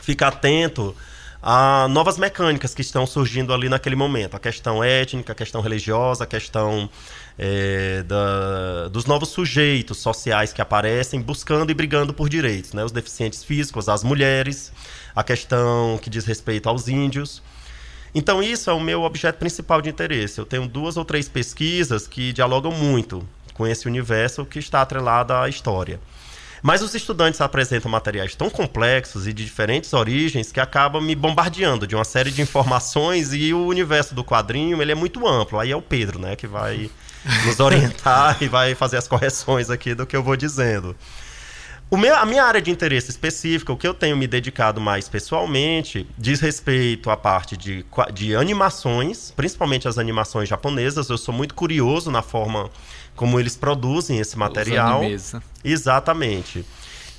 fica 0.00 0.28
atento 0.28 0.94
a 1.42 1.88
novas 1.90 2.16
mecânicas 2.16 2.76
que 2.76 2.80
estão 2.80 3.04
surgindo 3.08 3.52
ali 3.52 3.68
naquele 3.68 3.96
momento. 3.96 4.36
A 4.36 4.38
questão 4.38 4.84
étnica, 4.84 5.32
a 5.32 5.34
questão 5.34 5.60
religiosa, 5.60 6.22
a 6.22 6.26
questão 6.26 6.88
é, 7.36 8.04
da, 8.04 8.86
dos 8.86 9.04
novos 9.04 9.30
sujeitos 9.30 9.98
sociais 9.98 10.52
que 10.52 10.62
aparecem 10.62 11.20
buscando 11.20 11.72
e 11.72 11.74
brigando 11.74 12.14
por 12.14 12.28
direitos, 12.28 12.72
né? 12.72 12.84
Os 12.84 12.92
deficientes 12.92 13.42
físicos, 13.42 13.88
as 13.88 14.04
mulheres, 14.04 14.72
a 15.12 15.24
questão 15.24 15.98
que 16.00 16.08
diz 16.08 16.24
respeito 16.24 16.68
aos 16.68 16.86
índios. 16.86 17.42
Então 18.14 18.42
isso 18.42 18.70
é 18.70 18.72
o 18.72 18.80
meu 18.80 19.02
objeto 19.02 19.38
principal 19.38 19.82
de 19.82 19.88
interesse. 19.88 20.38
Eu 20.38 20.46
tenho 20.46 20.66
duas 20.66 20.96
ou 20.96 21.04
três 21.04 21.28
pesquisas 21.28 22.06
que 22.06 22.32
dialogam 22.32 22.72
muito 22.72 23.26
com 23.54 23.66
esse 23.66 23.86
universo 23.86 24.46
que 24.46 24.58
está 24.58 24.82
atrelado 24.82 25.32
à 25.32 25.48
história. 25.48 26.00
Mas 26.62 26.82
os 26.82 26.94
estudantes 26.94 27.40
apresentam 27.40 27.90
materiais 27.90 28.34
tão 28.34 28.50
complexos 28.50 29.26
e 29.26 29.32
de 29.32 29.44
diferentes 29.44 29.92
origens 29.92 30.50
que 30.50 30.60
acabam 30.60 31.02
me 31.02 31.14
bombardeando 31.14 31.86
de 31.86 31.94
uma 31.94 32.04
série 32.04 32.30
de 32.30 32.42
informações 32.42 33.32
e 33.32 33.54
o 33.54 33.66
universo 33.66 34.14
do 34.14 34.24
quadrinho 34.24 34.80
ele 34.82 34.92
é 34.92 34.94
muito 34.94 35.26
amplo. 35.26 35.58
Aí 35.58 35.70
é 35.70 35.76
o 35.76 35.82
Pedro, 35.82 36.18
né, 36.18 36.34
que 36.34 36.46
vai 36.46 36.90
nos 37.46 37.60
orientar 37.60 38.38
e 38.40 38.48
vai 38.48 38.74
fazer 38.74 38.96
as 38.96 39.06
correções 39.06 39.70
aqui 39.70 39.94
do 39.94 40.06
que 40.06 40.16
eu 40.16 40.22
vou 40.22 40.36
dizendo. 40.36 40.96
Meu, 41.90 42.14
a 42.14 42.26
minha 42.26 42.44
área 42.44 42.60
de 42.60 42.70
interesse 42.70 43.10
específica, 43.10 43.72
o 43.72 43.76
que 43.76 43.86
eu 43.86 43.94
tenho 43.94 44.16
me 44.16 44.26
dedicado 44.26 44.80
mais 44.80 45.08
pessoalmente, 45.08 46.06
diz 46.18 46.38
respeito 46.40 47.10
à 47.10 47.16
parte 47.16 47.56
de, 47.56 47.84
de 48.12 48.36
animações, 48.36 49.32
principalmente 49.34 49.88
as 49.88 49.96
animações 49.96 50.48
japonesas. 50.48 51.08
Eu 51.08 51.16
sou 51.16 51.32
muito 51.32 51.54
curioso 51.54 52.10
na 52.10 52.20
forma 52.20 52.70
como 53.16 53.40
eles 53.40 53.56
produzem 53.56 54.18
esse 54.18 54.38
material. 54.38 55.02
Exatamente. 55.64 56.64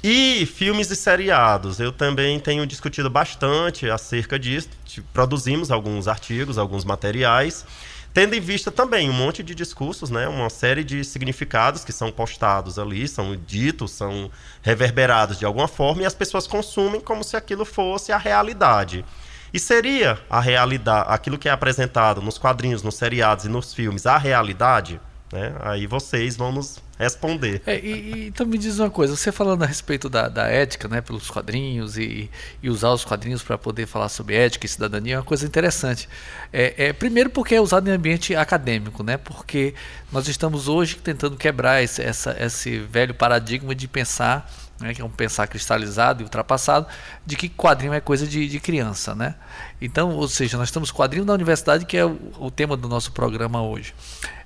E 0.02 0.46
filmes 0.46 0.90
e 0.92 0.96
seriados, 0.96 1.80
eu 1.80 1.92
também 1.92 2.40
tenho 2.40 2.66
discutido 2.66 3.10
bastante 3.10 3.90
acerca 3.90 4.40
disso. 4.40 4.70
Produzimos 5.12 5.72
alguns 5.72 6.08
artigos, 6.08 6.58
alguns 6.58 6.86
materiais. 6.86 7.66
Tendo 8.14 8.34
em 8.34 8.40
vista 8.40 8.72
também 8.72 9.10
um 9.10 9.14
monte 9.14 9.44
de 9.44 9.54
discursos, 9.54 10.10
né? 10.10 10.28
uma 10.28 10.50
série 10.50 10.84
de 10.84 11.04
significados 11.04 11.86
que 11.86 11.92
são 11.92 12.12
postados 12.12 12.80
ali, 12.80 13.08
são 13.08 13.36
ditos, 13.36 13.92
são 13.92 14.32
reverberados 14.62 15.38
de 15.38 15.46
alguma 15.46 15.68
forma, 15.68 16.02
e 16.02 16.06
as 16.06 16.16
pessoas 16.16 16.48
consumem 16.48 17.00
como 17.00 17.24
se 17.24 17.38
aquilo 17.38 17.66
fosse 17.66 18.12
a 18.12 18.18
realidade. 18.18 19.06
E 19.54 19.60
seria 19.60 20.20
a 20.30 20.40
realidade, 20.40 21.08
aquilo 21.10 21.38
que 21.38 21.48
é 21.48 21.52
apresentado 21.52 22.22
nos 22.22 22.38
quadrinhos, 22.38 22.84
nos 22.84 22.96
seriados 22.96 23.46
e 23.46 23.50
nos 23.50 23.74
filmes, 23.74 24.06
a 24.06 24.18
realidade? 24.18 25.00
Né? 25.32 25.54
Aí 25.60 25.86
vocês 25.86 26.36
vão 26.36 26.52
nos 26.52 26.82
responder. 26.98 27.62
É, 27.66 27.80
e, 27.80 28.28
então 28.28 28.46
me 28.46 28.58
diz 28.58 28.80
uma 28.80 28.90
coisa, 28.90 29.16
você 29.16 29.32
falando 29.32 29.64
a 29.64 29.66
respeito 29.66 30.10
da, 30.10 30.28
da 30.28 30.48
ética, 30.48 30.88
né, 30.88 31.00
pelos 31.00 31.30
quadrinhos 31.30 31.98
e, 31.98 32.30
e 32.62 32.70
usar 32.70 32.90
os 32.90 33.06
quadrinhos 33.06 33.42
para 33.42 33.58
poder 33.58 33.86
falar 33.86 34.10
sobre 34.10 34.36
ética 34.36 34.66
e 34.66 34.70
cidadania 34.70 35.16
é 35.16 35.18
uma 35.18 35.24
coisa 35.24 35.46
interessante. 35.46 36.10
É, 36.52 36.88
é, 36.88 36.94
primeiro 36.94 37.30
porque 37.30 37.56
é 37.56 37.62
usado 37.62 37.88
em 37.88 37.94
ambiente 37.94 38.36
acadêmico, 38.36 39.02
né, 39.02 39.18
porque 39.18 39.74
nós 40.12 40.28
estamos 40.28 40.68
hoje 40.68 40.98
tentando 40.98 41.38
quebrar 41.38 41.82
esse, 41.82 42.02
essa, 42.02 42.36
esse 42.38 42.80
velho 42.80 43.14
paradigma 43.14 43.74
de 43.74 43.88
pensar 43.88 44.52
né, 44.80 44.94
que 44.94 45.02
é 45.02 45.06
um 45.06 45.10
pensar 45.10 45.48
cristalizado 45.48 46.22
e 46.22 46.24
ultrapassado, 46.24 46.88
de 47.26 47.36
que 47.36 47.50
quadrinho 47.50 47.94
é 47.94 48.00
coisa 48.00 48.26
de, 48.26 48.48
de 48.48 48.60
criança, 48.60 49.14
né? 49.14 49.36
Então, 49.82 50.12
ou 50.12 50.28
seja, 50.28 50.58
nós 50.58 50.70
estamos 50.70 50.92
quadrinho 50.92 51.26
na 51.26 51.34
universidade, 51.34 51.86
que 51.86 51.98
é 51.98 52.06
o, 52.06 52.18
o 52.40 52.52
tema 52.52 52.78
do 52.78 52.88
nosso 52.88 53.12
programa 53.12 53.62
hoje. 53.62 53.94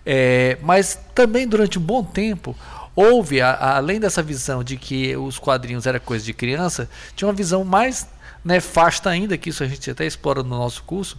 É, 0.06 0.58
mas 0.62 1.00
também 1.16 1.48
durante 1.48 1.80
um 1.80 1.82
bom 1.82 2.04
tempo 2.04 2.56
houve, 2.96 3.42
a, 3.42 3.52
a, 3.52 3.78
além 3.78 4.00
dessa 4.00 4.22
visão 4.22 4.64
de 4.64 4.78
que 4.78 5.16
os 5.16 5.40
quadrinhos 5.40 5.86
era 5.86 6.00
coisa 6.00 6.24
de 6.26 6.34
criança, 6.34 6.90
tinha 7.16 7.28
uma 7.28 7.34
visão 7.34 7.64
mais 7.64 8.08
nefasta 8.44 9.10
ainda, 9.10 9.38
que 9.38 9.50
isso 9.50 9.64
a 9.64 9.68
gente 9.68 9.90
até 9.90 10.06
explora 10.06 10.44
no 10.44 10.50
nosso 10.50 10.84
curso, 10.84 11.18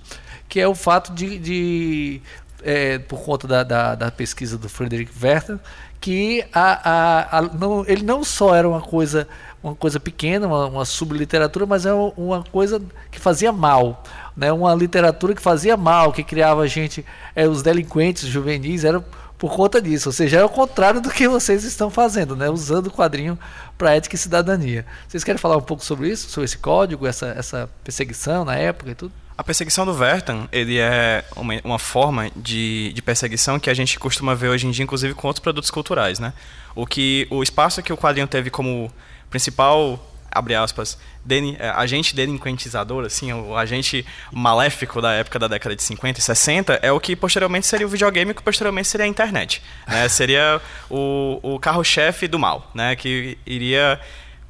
que 0.49 0.61
é 0.61 0.69
o 0.69 0.75
fato 0.75 1.13
de, 1.13 1.39
de 1.39 2.23
é, 2.63 2.99
por 2.99 3.23
conta 3.23 3.49
da, 3.49 3.63
da, 3.63 3.95
da, 3.95 4.11
pesquisa 4.11 4.59
do 4.59 4.69
Frederick 4.69 5.11
Werther, 5.23 5.59
que 6.05 6.45
a, 6.53 6.91
a, 6.91 7.39
a, 7.39 7.43
não, 7.43 7.83
ele 7.89 8.03
não 8.03 8.23
só 8.23 8.55
era 8.55 8.69
uma 8.69 8.83
coisa, 8.83 9.27
uma 9.63 9.75
coisa 9.75 9.99
pequena, 9.99 10.47
uma, 10.47 10.67
uma 10.67 10.85
subliteratura, 10.85 11.65
mas 11.65 11.87
é 11.87 11.95
uma 11.95 12.45
coisa 12.45 12.79
que 13.11 13.19
fazia 13.19 13.51
mal. 13.51 14.05
Né? 14.37 14.53
Uma 14.53 14.75
literatura 14.75 15.35
que 15.35 15.41
fazia 15.41 15.79
mal, 15.79 16.13
que 16.13 16.23
criava 16.23 16.69
gente, 16.69 17.03
é, 17.35 17.49
os 17.49 17.63
delinquentes 17.63 18.29
juvenis, 18.29 18.85
eram 18.85 19.03
por 19.39 19.57
conta 19.57 19.81
disso. 19.81 20.11
Ou 20.11 20.13
seja, 20.13 20.41
é 20.41 20.45
o 20.45 20.49
contrário 20.51 21.01
do 21.01 21.09
que 21.09 21.27
vocês 21.27 21.65
estão 21.65 21.89
fazendo, 21.89 22.37
né? 22.37 22.51
usando 22.51 22.89
o 22.89 22.93
quadrinho 22.93 23.39
para 23.79 23.95
ética 23.95 24.15
e 24.15 24.19
cidadania. 24.19 24.85
Vocês 25.09 25.25
querem 25.25 25.39
falar 25.39 25.57
um 25.57 25.63
pouco 25.63 25.83
sobre 25.83 26.11
isso, 26.11 26.29
sobre 26.29 26.45
esse 26.45 26.59
código, 26.59 27.07
essa, 27.07 27.29
essa 27.29 27.71
perseguição 27.83 28.45
na 28.45 28.57
época 28.57 28.91
e 28.91 28.95
tudo? 28.95 29.13
A 29.37 29.43
perseguição 29.43 29.85
do 29.85 29.93
Vertan, 29.93 30.49
ele 30.53 30.79
é 30.79 31.25
uma, 31.35 31.55
uma 31.65 31.79
forma 31.79 32.31
de, 32.37 32.93
de, 32.93 33.03
perseguição 33.03 33.59
que 33.59 33.69
a 33.69 33.75
gente 33.75 33.99
costuma 33.99 34.33
ver 34.33 34.49
hoje 34.49 34.65
em 34.67 34.71
dia, 34.71 34.85
inclusive 34.85 35.13
com 35.13 35.27
outros 35.27 35.43
produtos 35.43 35.73
culturais, 35.73 36.21
né? 36.21 36.33
O 36.73 36.87
que 36.87 37.27
o 37.31 37.43
espaço 37.43 37.83
que 37.83 37.93
o 37.93 37.97
quadrinho 37.97 38.29
teve 38.29 38.49
como 38.49 38.93
principal, 39.29 39.99
abre 40.31 40.55
aspas, 40.55 40.97
deni, 41.25 41.57
é, 41.59 41.69
agente 41.71 42.15
delinquentizador, 42.15 43.05
assim, 43.05 43.33
o 43.33 43.57
agente 43.57 44.07
maléfico 44.31 45.03
da 45.03 45.13
época 45.13 45.37
da 45.37 45.49
década 45.49 45.75
de 45.75 45.83
50 45.83 46.21
e 46.21 46.23
60, 46.23 46.75
é 46.81 46.93
o 46.93 47.01
que 47.01 47.17
posteriormente 47.17 47.67
seria 47.67 47.89
o 47.89 47.91
videogame, 47.91 48.35
que 48.35 48.43
posteriormente 48.43 48.87
seria 48.87 49.05
a 49.05 49.09
internet, 49.09 49.61
né? 49.89 50.07
Seria 50.15 50.61
o, 50.89 51.41
o 51.43 51.59
carro-chefe 51.59 52.29
do 52.29 52.39
mal, 52.39 52.71
né? 52.73 52.95
Que 52.95 53.37
iria 53.45 54.01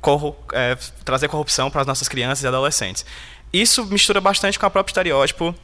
corru 0.02 0.36
é, 0.52 0.76
trazer 1.06 1.28
corrupção 1.28 1.70
para 1.70 1.80
as 1.80 1.86
nossas 1.86 2.06
crianças 2.06 2.44
e 2.44 2.46
adolescentes 2.46 3.06
isso 3.60 3.86
mistura 3.86 4.20
bastante 4.20 4.58
com 4.58 4.66
o 4.66 4.70
próprio 4.70 4.90
estereótipo 4.90 5.54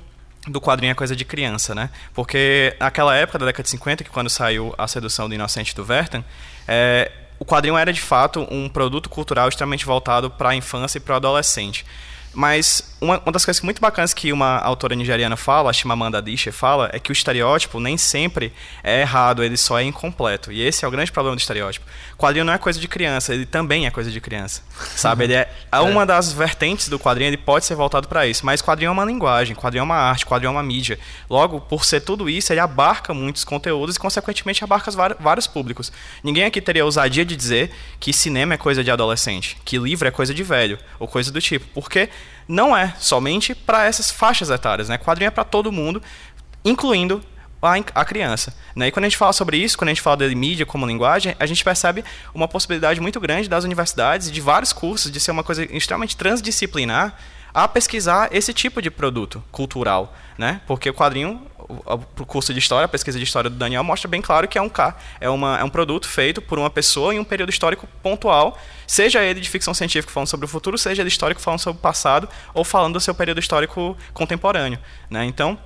do 0.47 0.61
quadrinho 0.61 0.93
é 0.93 0.95
coisa 0.95 1.15
de 1.15 1.25
criança, 1.25 1.75
né? 1.75 1.91
Porque 2.15 2.75
naquela 2.81 3.15
época 3.17 3.39
da 3.39 3.47
década 3.47 3.65
de 3.65 3.71
50, 3.71 4.05
que 4.05 4.11
quando 4.11 4.31
saiu 4.31 4.75
A 4.79 4.87
Sedução 4.87 5.29
do 5.29 5.35
Inocente 5.35 5.75
do 5.75 5.85
Vertan, 5.85 6.25
é, 6.67 7.11
o 7.39 7.45
quadrinho 7.45 7.77
era 7.77 7.93
de 7.93 8.01
fato 8.01 8.47
um 8.51 8.69
produto 8.69 9.09
cultural 9.09 9.49
extremamente 9.49 9.85
voltado 9.85 10.31
para 10.31 10.51
a 10.51 10.55
infância 10.55 10.99
e 10.99 11.01
para 11.01 11.15
o 11.15 11.17
adolescente. 11.17 11.85
Mas 12.33 12.91
uma, 13.01 13.19
uma, 13.19 13.33
das 13.33 13.45
coisas 13.45 13.63
muito 13.63 13.81
bacanas 13.81 14.15
que 14.15 14.33
uma 14.33 14.59
autora 14.59 14.95
nigeriana 14.95 15.37
fala, 15.37 15.71
a 15.71 15.73
Chimamanda 15.73 16.19
Adichie 16.19 16.53
fala, 16.53 16.89
é 16.93 16.99
que 16.99 17.11
o 17.11 17.13
estereótipo 17.13 17.81
nem 17.81 17.97
sempre 17.97 18.53
é 18.85 19.01
errado, 19.01 19.43
ele 19.43 19.57
só 19.57 19.81
é 19.81 19.83
incompleto. 19.83 20.53
E 20.53 20.61
esse 20.61 20.85
é 20.85 20.89
o 20.89 20.91
grande 20.91 21.11
problema 21.11 21.35
do 21.35 21.41
estereótipo. 21.41 21.87
Quadrinho 22.17 22.45
não 22.45 22.53
é 22.53 22.59
coisa 22.59 22.79
de 22.79 22.87
criança, 22.87 23.35
ele 23.35 23.47
também 23.47 23.87
é 23.87 23.91
coisa 23.91 24.11
de 24.11 24.21
criança. 24.21 24.63
Sabe? 24.95 25.25
Ele 25.25 25.35
é, 25.35 25.51
é 25.73 25.81
uma 25.81 26.05
das 26.07 26.33
vertentes 26.33 26.89
do 26.89 26.99
quadrinho, 26.99 27.29
ele 27.29 27.37
pode 27.37 27.65
ser 27.65 27.75
voltado 27.75 28.07
para 28.07 28.27
isso. 28.27 28.45
Mas 28.47 28.63
quadrinho 28.63 28.89
é 28.89 28.93
uma 28.93 29.05
linguagem, 29.05 29.57
quadrinho 29.57 29.81
é 29.81 29.85
uma 29.85 29.97
arte, 29.97 30.27
quadrinho 30.27 30.51
é 30.51 30.53
uma 30.53 30.63
mídia. 30.63 30.99
Logo, 31.29 31.61
por 31.61 31.85
ser 31.85 32.01
tudo 32.01 32.29
isso, 32.29 32.53
ele 32.53 32.61
abarca 32.61 33.13
muitos 33.13 33.45
conteúdos 33.45 33.97
e, 33.97 33.99
consequentemente, 33.99 34.63
abarca 34.63 34.91
vários 35.19 35.47
públicos. 35.47 35.91
Ninguém 36.23 36.45
aqui 36.45 36.61
teria 36.61 36.85
ousadia 36.85 37.25
de 37.25 37.35
dizer 37.35 37.71
que 37.99 38.13
cinema 38.13 38.55
é 38.55 38.57
coisa 38.57 38.85
de 38.85 38.91
adolescente, 38.91 39.57
que 39.65 39.79
livro 39.79 40.07
é 40.07 40.11
coisa 40.11 40.35
de 40.35 40.43
velho, 40.43 40.79
ou 40.99 41.09
coisa 41.09 41.33
do 41.33 41.41
tipo. 41.41 41.67
Porque 41.75 42.09
não 42.49 42.77
é 42.77 42.95
somente 42.99 43.55
para 43.55 43.85
essas 43.85 44.11
faixas 44.11 44.51
etárias, 44.51 44.89
né? 44.89 44.99
Quadrinho 44.99 45.29
é 45.29 45.31
para 45.31 45.45
todo 45.45 45.71
mundo, 45.71 46.03
incluindo 46.65 47.23
a, 47.63 47.75
a 47.95 48.05
criança. 48.05 48.55
Né? 48.75 48.89
E 48.89 48.91
quando 48.91 49.05
a 49.05 49.09
gente 49.09 49.17
fala 49.17 49.33
sobre 49.33 49.57
isso, 49.57 49.77
quando 49.77 49.89
a 49.89 49.93
gente 49.93 50.03
fala 50.03 50.17
de 50.29 50.35
mídia 50.35 50.67
como 50.67 50.87
linguagem, 50.87 51.35
a 51.39 51.47
gente 51.47 51.63
percebe 51.63 52.05
uma 52.35 52.49
possibilidade 52.49 53.01
muito 53.01 53.21
grande 53.21 53.49
das 53.49 53.65
universidades 53.65 54.29
e 54.29 54.33
de 54.33 54.41
vários 54.41 54.73
cursos 54.73 55.11
de 55.11 55.21
ser 55.21 55.31
uma 55.31 55.45
coisa 55.45 55.65
extremamente 55.65 56.17
transdisciplinar 56.17 57.17
a 57.53 57.67
pesquisar 57.67 58.29
esse 58.33 58.55
tipo 58.55 58.81
de 58.81 58.91
produto 58.91 59.43
cultural, 59.51 60.15
né? 60.39 60.61
Porque 60.67 60.89
o 60.89 60.95
quadrinho, 60.95 61.43
o 61.87 62.27
curso 62.27 62.53
de 62.53 62.59
história, 62.59 62.85
a 62.85 62.89
pesquisa 62.89 63.19
de 63.19 63.25
história 63.25 63.49
do 63.49 63.57
Daniel 63.57 63.85
mostra 63.85 64.09
bem 64.09 64.21
claro 64.21 64.49
que 64.49 64.59
é 64.59 64.63
um 64.63 64.71
é, 65.21 65.29
uma, 65.29 65.59
é 65.59 65.65
um 65.65 65.69
produto 65.69 66.09
feito 66.09 66.41
por 66.41 66.59
uma 66.59 66.71
pessoa 66.71 67.15
em 67.15 67.19
um 67.19 67.25
período 67.25 67.51
histórico 67.51 67.87
pontual, 68.03 68.59
seja 68.87 69.23
ele 69.23 69.41
de 69.41 69.49
ficção 69.49 69.75
científica 69.75 70.13
falando 70.13 70.29
sobre 70.29 70.47
o 70.47 70.49
futuro, 70.49 70.77
seja 70.79 71.03
ele 71.03 71.09
histórico 71.09 71.41
falando 71.41 71.61
sobre 71.61 71.79
o 71.79 71.83
passado 71.83 72.29
ou 72.55 72.65
falando 72.65 72.95
do 72.95 73.01
seu 73.01 73.15
período 73.15 73.41
histórico 73.41 73.97
contemporâneo, 74.13 74.79
né? 75.09 75.25
Então, 75.25 75.59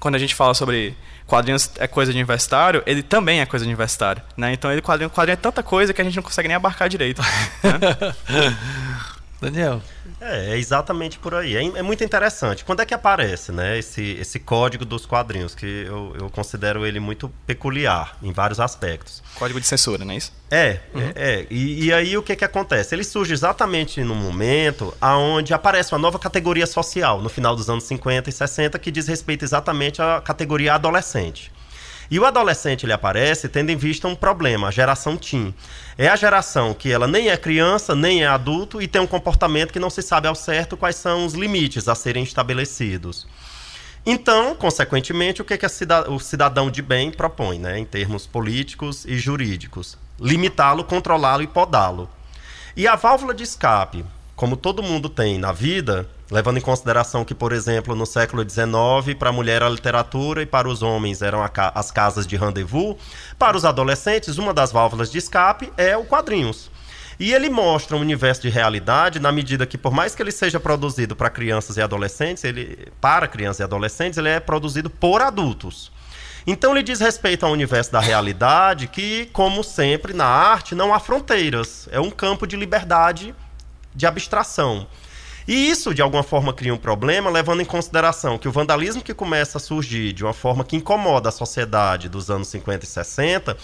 quando 0.00 0.14
a 0.14 0.18
gente 0.18 0.34
fala 0.34 0.54
sobre 0.54 0.96
quadrinhos 1.26 1.70
é 1.78 1.86
coisa 1.86 2.12
de 2.12 2.18
universitário, 2.18 2.82
ele 2.86 3.02
também 3.02 3.40
é 3.40 3.46
coisa 3.46 3.64
de 3.64 3.68
universitário, 3.68 4.22
né? 4.36 4.52
Então, 4.52 4.70
ele 4.70 4.82
quadrinho, 4.82 5.10
quadrinho 5.10 5.34
é 5.34 5.36
tanta 5.36 5.62
coisa 5.62 5.92
que 5.92 6.00
a 6.00 6.04
gente 6.04 6.16
não 6.16 6.22
consegue 6.22 6.48
nem 6.48 6.56
abarcar 6.56 6.88
direito. 6.88 7.22
Né? 7.22 8.14
Daniel. 9.40 9.82
É, 10.20 10.52
é 10.52 10.58
exatamente 10.58 11.18
por 11.18 11.34
aí. 11.34 11.56
É, 11.56 11.78
é, 11.78 11.82
muito 11.82 12.02
interessante. 12.02 12.64
Quando 12.64 12.80
é 12.80 12.86
que 12.86 12.94
aparece, 12.94 13.52
né, 13.52 13.78
esse, 13.78 14.16
esse 14.20 14.38
código 14.38 14.84
dos 14.84 15.04
quadrinhos, 15.04 15.54
que 15.54 15.84
eu, 15.86 16.14
eu 16.18 16.30
considero 16.30 16.86
ele 16.86 16.98
muito 16.98 17.28
peculiar 17.46 18.16
em 18.22 18.32
vários 18.32 18.60
aspectos. 18.60 19.22
Código 19.34 19.60
de 19.60 19.66
censura, 19.66 20.04
não 20.04 20.12
é 20.12 20.16
isso? 20.16 20.32
É, 20.50 20.80
uhum. 20.94 21.00
é, 21.00 21.12
é. 21.16 21.46
E, 21.50 21.86
e, 21.86 21.92
aí 21.92 22.16
o 22.16 22.22
que 22.22 22.36
que 22.36 22.44
acontece? 22.44 22.94
Ele 22.94 23.04
surge 23.04 23.32
exatamente 23.32 24.02
no 24.02 24.14
momento 24.14 24.94
aonde 25.00 25.52
aparece 25.52 25.92
uma 25.92 25.98
nova 25.98 26.18
categoria 26.18 26.66
social, 26.66 27.20
no 27.20 27.28
final 27.28 27.54
dos 27.54 27.68
anos 27.68 27.84
50 27.84 28.30
e 28.30 28.32
60, 28.32 28.78
que 28.78 28.90
diz 28.90 29.06
respeito 29.08 29.44
exatamente 29.44 30.00
à 30.00 30.20
categoria 30.20 30.74
adolescente. 30.74 31.52
E 32.10 32.18
o 32.18 32.24
adolescente 32.24 32.84
ele 32.84 32.92
aparece 32.92 33.48
tendo 33.48 33.70
em 33.70 33.76
vista 33.76 34.06
um 34.06 34.14
problema, 34.14 34.68
a 34.68 34.70
geração 34.70 35.16
teen. 35.16 35.54
É 35.98 36.08
a 36.08 36.16
geração 36.16 36.72
que 36.72 36.92
ela 36.92 37.06
nem 37.06 37.30
é 37.30 37.36
criança, 37.36 37.94
nem 37.94 38.22
é 38.22 38.26
adulto 38.26 38.80
e 38.80 38.86
tem 38.86 39.00
um 39.00 39.06
comportamento 39.06 39.72
que 39.72 39.78
não 39.78 39.90
se 39.90 40.02
sabe 40.02 40.28
ao 40.28 40.34
certo 40.34 40.76
quais 40.76 40.96
são 40.96 41.26
os 41.26 41.34
limites 41.34 41.88
a 41.88 41.94
serem 41.94 42.22
estabelecidos. 42.22 43.26
Então, 44.04 44.54
consequentemente, 44.54 45.42
o 45.42 45.44
que, 45.44 45.58
que 45.58 45.66
o 45.66 46.18
cidadão 46.20 46.70
de 46.70 46.80
bem 46.80 47.10
propõe, 47.10 47.58
né, 47.58 47.76
em 47.76 47.84
termos 47.84 48.24
políticos 48.24 49.04
e 49.04 49.18
jurídicos? 49.18 49.98
Limitá-lo, 50.20 50.84
controlá-lo 50.84 51.42
e 51.42 51.46
podá-lo. 51.48 52.08
E 52.76 52.86
a 52.86 52.94
válvula 52.94 53.34
de 53.34 53.42
escape, 53.42 54.04
como 54.36 54.56
todo 54.56 54.82
mundo 54.82 55.08
tem 55.08 55.38
na 55.38 55.50
vida, 55.50 56.08
Levando 56.30 56.58
em 56.58 56.60
consideração 56.60 57.24
que, 57.24 57.34
por 57.34 57.52
exemplo, 57.52 57.94
no 57.94 58.04
século 58.04 58.42
XIX, 58.42 59.16
para 59.16 59.30
a 59.30 59.32
mulher 59.32 59.62
a 59.62 59.68
literatura 59.68 60.42
e 60.42 60.46
para 60.46 60.68
os 60.68 60.82
homens 60.82 61.22
eram 61.22 61.40
as 61.74 61.90
casas 61.92 62.26
de 62.26 62.36
rendezvous, 62.36 62.96
para 63.38 63.56
os 63.56 63.64
adolescentes, 63.64 64.36
uma 64.36 64.52
das 64.52 64.72
válvulas 64.72 65.10
de 65.10 65.18
escape 65.18 65.72
é 65.76 65.96
o 65.96 66.04
quadrinhos. 66.04 66.68
E 67.18 67.32
ele 67.32 67.48
mostra 67.48 67.96
um 67.96 68.00
universo 68.00 68.42
de 68.42 68.48
realidade 68.48 69.20
na 69.20 69.32
medida 69.32 69.64
que, 69.64 69.78
por 69.78 69.92
mais 69.92 70.14
que 70.14 70.22
ele 70.22 70.32
seja 70.32 70.60
produzido 70.60 71.14
para 71.16 71.30
crianças 71.30 71.76
e 71.76 71.80
adolescentes, 71.80 72.44
ele 72.44 72.88
para 73.00 73.26
crianças 73.28 73.60
e 73.60 73.62
adolescentes, 73.62 74.18
ele 74.18 74.28
é 74.28 74.40
produzido 74.40 74.90
por 74.90 75.22
adultos. 75.22 75.92
Então 76.46 76.72
ele 76.72 76.82
diz 76.82 77.00
respeito 77.00 77.46
ao 77.46 77.52
universo 77.52 77.90
da 77.90 78.00
realidade 78.00 78.86
que, 78.86 79.26
como 79.32 79.64
sempre, 79.64 80.12
na 80.12 80.26
arte 80.26 80.74
não 80.74 80.92
há 80.92 81.00
fronteiras. 81.00 81.88
É 81.90 81.98
um 81.98 82.10
campo 82.10 82.46
de 82.46 82.56
liberdade 82.56 83.34
de 83.94 84.06
abstração. 84.06 84.86
E 85.46 85.70
isso, 85.70 85.94
de 85.94 86.02
alguma 86.02 86.24
forma, 86.24 86.52
cria 86.52 86.74
um 86.74 86.76
problema, 86.76 87.30
levando 87.30 87.62
em 87.62 87.64
consideração 87.64 88.36
que 88.36 88.48
o 88.48 88.52
vandalismo 88.52 89.02
que 89.02 89.14
começa 89.14 89.58
a 89.58 89.60
surgir 89.60 90.12
de 90.12 90.24
uma 90.24 90.32
forma 90.32 90.64
que 90.64 90.74
incomoda 90.74 91.28
a 91.28 91.32
sociedade 91.32 92.08
dos 92.08 92.30
anos 92.30 92.48
50 92.48 92.84
e 92.84 92.88
60 92.88 93.56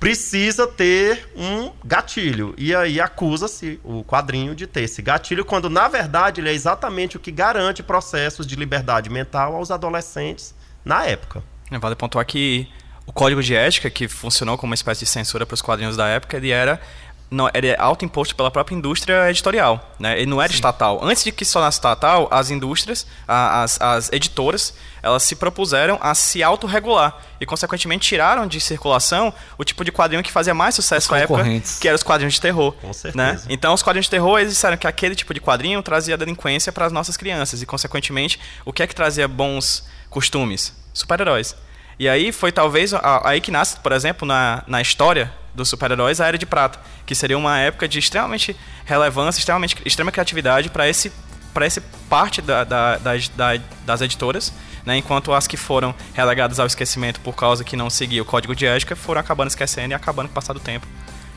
precisa 0.00 0.66
ter 0.66 1.28
um 1.36 1.70
gatilho. 1.84 2.54
E 2.58 2.74
aí 2.74 3.00
acusa-se 3.00 3.80
o 3.84 4.02
quadrinho 4.02 4.54
de 4.54 4.66
ter 4.66 4.82
esse 4.82 5.00
gatilho, 5.00 5.44
quando 5.44 5.70
na 5.70 5.86
verdade 5.86 6.40
ele 6.40 6.48
é 6.48 6.52
exatamente 6.52 7.16
o 7.16 7.20
que 7.20 7.30
garante 7.30 7.82
processos 7.82 8.46
de 8.46 8.56
liberdade 8.56 9.08
mental 9.08 9.54
aos 9.54 9.70
adolescentes 9.70 10.54
na 10.84 11.04
época. 11.04 11.42
Vale 11.70 11.94
pontuar 11.94 12.24
que 12.24 12.68
o 13.06 13.12
código 13.12 13.42
de 13.42 13.54
ética, 13.54 13.88
que 13.88 14.06
funcionou 14.06 14.58
como 14.58 14.70
uma 14.70 14.74
espécie 14.74 15.04
de 15.04 15.10
censura 15.10 15.46
para 15.46 15.54
os 15.54 15.62
quadrinhos 15.62 15.96
da 15.96 16.06
época, 16.06 16.36
ele 16.36 16.50
era 16.50 16.80
não, 17.30 17.50
ele 17.52 17.68
é 17.68 17.76
autoimposto 17.78 18.34
pela 18.34 18.50
própria 18.50 18.74
indústria 18.74 19.28
editorial, 19.30 19.94
né? 19.98 20.16
Ele 20.16 20.26
não 20.26 20.40
era 20.40 20.50
Sim. 20.50 20.56
estatal. 20.56 21.00
Antes 21.02 21.24
de 21.24 21.30
que 21.30 21.44
se 21.44 21.52
tornasse 21.52 21.76
estatal, 21.76 22.26
as 22.30 22.50
indústrias, 22.50 23.06
as, 23.26 23.78
as 23.80 24.10
editoras, 24.10 24.74
elas 25.02 25.22
se 25.22 25.36
propuseram 25.36 25.98
a 26.00 26.14
se 26.14 26.42
autorregular 26.42 27.18
e, 27.38 27.44
consequentemente, 27.44 28.08
tiraram 28.08 28.46
de 28.46 28.60
circulação 28.60 29.32
o 29.58 29.64
tipo 29.64 29.84
de 29.84 29.92
quadrinho 29.92 30.22
que 30.22 30.32
fazia 30.32 30.54
mais 30.54 30.74
sucesso 30.74 31.12
na 31.12 31.18
época, 31.18 31.44
que 31.80 31.86
eram 31.86 31.96
os 31.96 32.02
quadrinhos 32.02 32.34
de 32.34 32.40
terror. 32.40 32.72
Com 32.72 32.86
né? 32.88 32.92
certeza. 32.94 33.16
Né? 33.16 33.40
Então, 33.50 33.74
os 33.74 33.82
quadrinhos 33.82 34.06
de 34.06 34.10
terror, 34.10 34.38
eles 34.38 34.52
disseram 34.54 34.78
que 34.78 34.86
aquele 34.86 35.14
tipo 35.14 35.34
de 35.34 35.40
quadrinho 35.40 35.82
trazia 35.82 36.16
delinquência 36.16 36.72
para 36.72 36.86
as 36.86 36.92
nossas 36.92 37.16
crianças 37.16 37.60
e, 37.60 37.66
consequentemente, 37.66 38.40
o 38.64 38.72
que 38.72 38.82
é 38.82 38.86
que 38.86 38.94
trazia 38.94 39.28
bons 39.28 39.86
costumes? 40.08 40.72
Super-heróis. 40.94 41.54
E 41.98 42.08
aí 42.08 42.32
foi 42.32 42.52
talvez 42.52 42.92
aí 43.24 43.40
que 43.40 43.50
nasce, 43.50 43.78
por 43.80 43.92
exemplo, 43.92 44.26
na, 44.26 44.62
na 44.66 44.80
história 44.80 45.32
dos 45.58 45.68
super-heróis, 45.68 46.20
a 46.20 46.26
Era 46.26 46.38
de 46.38 46.46
Prata, 46.46 46.80
que 47.04 47.14
seria 47.14 47.36
uma 47.36 47.58
época 47.58 47.86
de 47.86 47.98
extremamente 47.98 48.56
relevância, 48.86 49.38
extremamente, 49.38 49.76
extrema 49.84 50.10
criatividade 50.10 50.70
para 50.70 50.88
esse 50.88 51.12
para 51.52 51.66
essa 51.66 51.82
parte 52.08 52.40
da, 52.40 52.62
da, 52.62 52.98
das, 52.98 53.28
da, 53.30 53.58
das 53.84 54.00
editoras, 54.00 54.52
né, 54.86 54.96
enquanto 54.98 55.32
as 55.32 55.46
que 55.46 55.56
foram 55.56 55.92
relegadas 56.14 56.60
ao 56.60 56.66
esquecimento 56.66 57.20
por 57.20 57.34
causa 57.34 57.64
que 57.64 57.74
não 57.74 57.90
seguia 57.90 58.22
o 58.22 58.24
código 58.24 58.54
de 58.54 58.64
ética 58.64 58.94
foram 58.94 59.20
acabando 59.20 59.48
esquecendo 59.48 59.92
e 59.92 59.94
acabando 59.94 60.26
com 60.26 60.32
o 60.32 60.34
passar 60.34 60.52
do 60.52 60.60
tempo. 60.60 60.86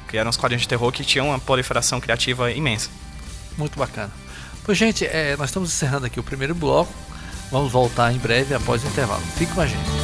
que 0.08 0.18
eram 0.18 0.30
os 0.30 0.38
quadrinhos 0.38 0.62
de 0.62 0.68
terror 0.68 0.92
que 0.92 1.04
tinham 1.04 1.30
uma 1.30 1.40
proliferação 1.40 2.00
criativa 2.00 2.52
imensa. 2.52 2.90
Muito 3.58 3.80
bacana. 3.80 4.12
Pois, 4.64 4.78
gente, 4.78 5.06
é, 5.06 5.36
nós 5.38 5.50
estamos 5.50 5.70
encerrando 5.70 6.06
aqui 6.06 6.20
o 6.20 6.24
primeiro 6.24 6.54
bloco. 6.54 6.94
Vamos 7.50 7.72
voltar 7.72 8.14
em 8.14 8.18
breve 8.18 8.54
após 8.54 8.84
o 8.84 8.88
intervalo. 8.88 9.22
Fique 9.38 9.54
com 9.54 9.62
a 9.62 9.66
gente. 9.66 10.01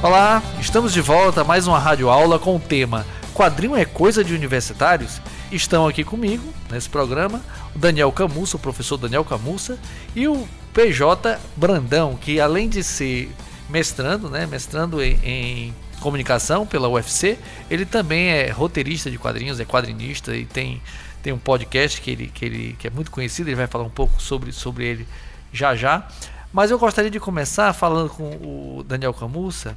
Olá, 0.00 0.40
estamos 0.60 0.92
de 0.92 1.00
volta 1.00 1.40
a 1.40 1.44
mais 1.44 1.66
uma 1.66 1.76
rádio 1.76 2.08
aula 2.08 2.38
com 2.38 2.54
o 2.54 2.60
tema 2.60 3.04
Quadrinho 3.34 3.74
é 3.74 3.84
coisa 3.84 4.22
de 4.22 4.32
universitários? 4.32 5.20
Estão 5.50 5.88
aqui 5.88 6.04
comigo 6.04 6.54
nesse 6.70 6.88
programa 6.88 7.42
o 7.74 7.78
Daniel 7.80 8.12
Camussa, 8.12 8.56
o 8.56 8.60
professor 8.60 8.96
Daniel 8.96 9.24
Camussa, 9.24 9.76
e 10.14 10.28
o 10.28 10.48
PJ 10.72 11.36
Brandão, 11.56 12.16
que 12.16 12.40
além 12.40 12.68
de 12.68 12.84
ser 12.84 13.28
mestrando, 13.68 14.30
né, 14.30 14.46
mestrando 14.46 15.02
em, 15.02 15.18
em 15.24 15.74
comunicação 16.00 16.64
pela 16.64 16.88
UFC, 16.88 17.36
ele 17.68 17.84
também 17.84 18.28
é 18.28 18.50
roteirista 18.50 19.10
de 19.10 19.18
quadrinhos, 19.18 19.58
é 19.58 19.64
quadrinista 19.64 20.36
e 20.36 20.44
tem, 20.44 20.80
tem 21.24 21.32
um 21.32 21.38
podcast 21.38 22.00
que 22.00 22.10
ele, 22.12 22.26
que 22.28 22.44
ele 22.44 22.76
que 22.78 22.86
é 22.86 22.90
muito 22.90 23.10
conhecido, 23.10 23.48
ele 23.48 23.56
vai 23.56 23.66
falar 23.66 23.84
um 23.84 23.90
pouco 23.90 24.22
sobre, 24.22 24.52
sobre 24.52 24.84
ele 24.84 25.08
já 25.52 25.74
já. 25.74 26.06
Mas 26.52 26.70
eu 26.70 26.78
gostaria 26.78 27.10
de 27.10 27.20
começar 27.20 27.72
falando 27.74 28.08
com 28.10 28.30
o 28.78 28.82
Daniel 28.82 29.12
Camussa, 29.12 29.76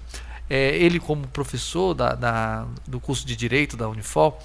é, 0.49 0.75
ele 0.77 0.99
como 0.99 1.27
professor 1.27 1.93
da, 1.93 2.13
da, 2.13 2.65
do 2.87 2.99
curso 2.99 3.25
de 3.25 3.35
Direito 3.35 3.75
da 3.75 3.89
Unifor, 3.89 4.35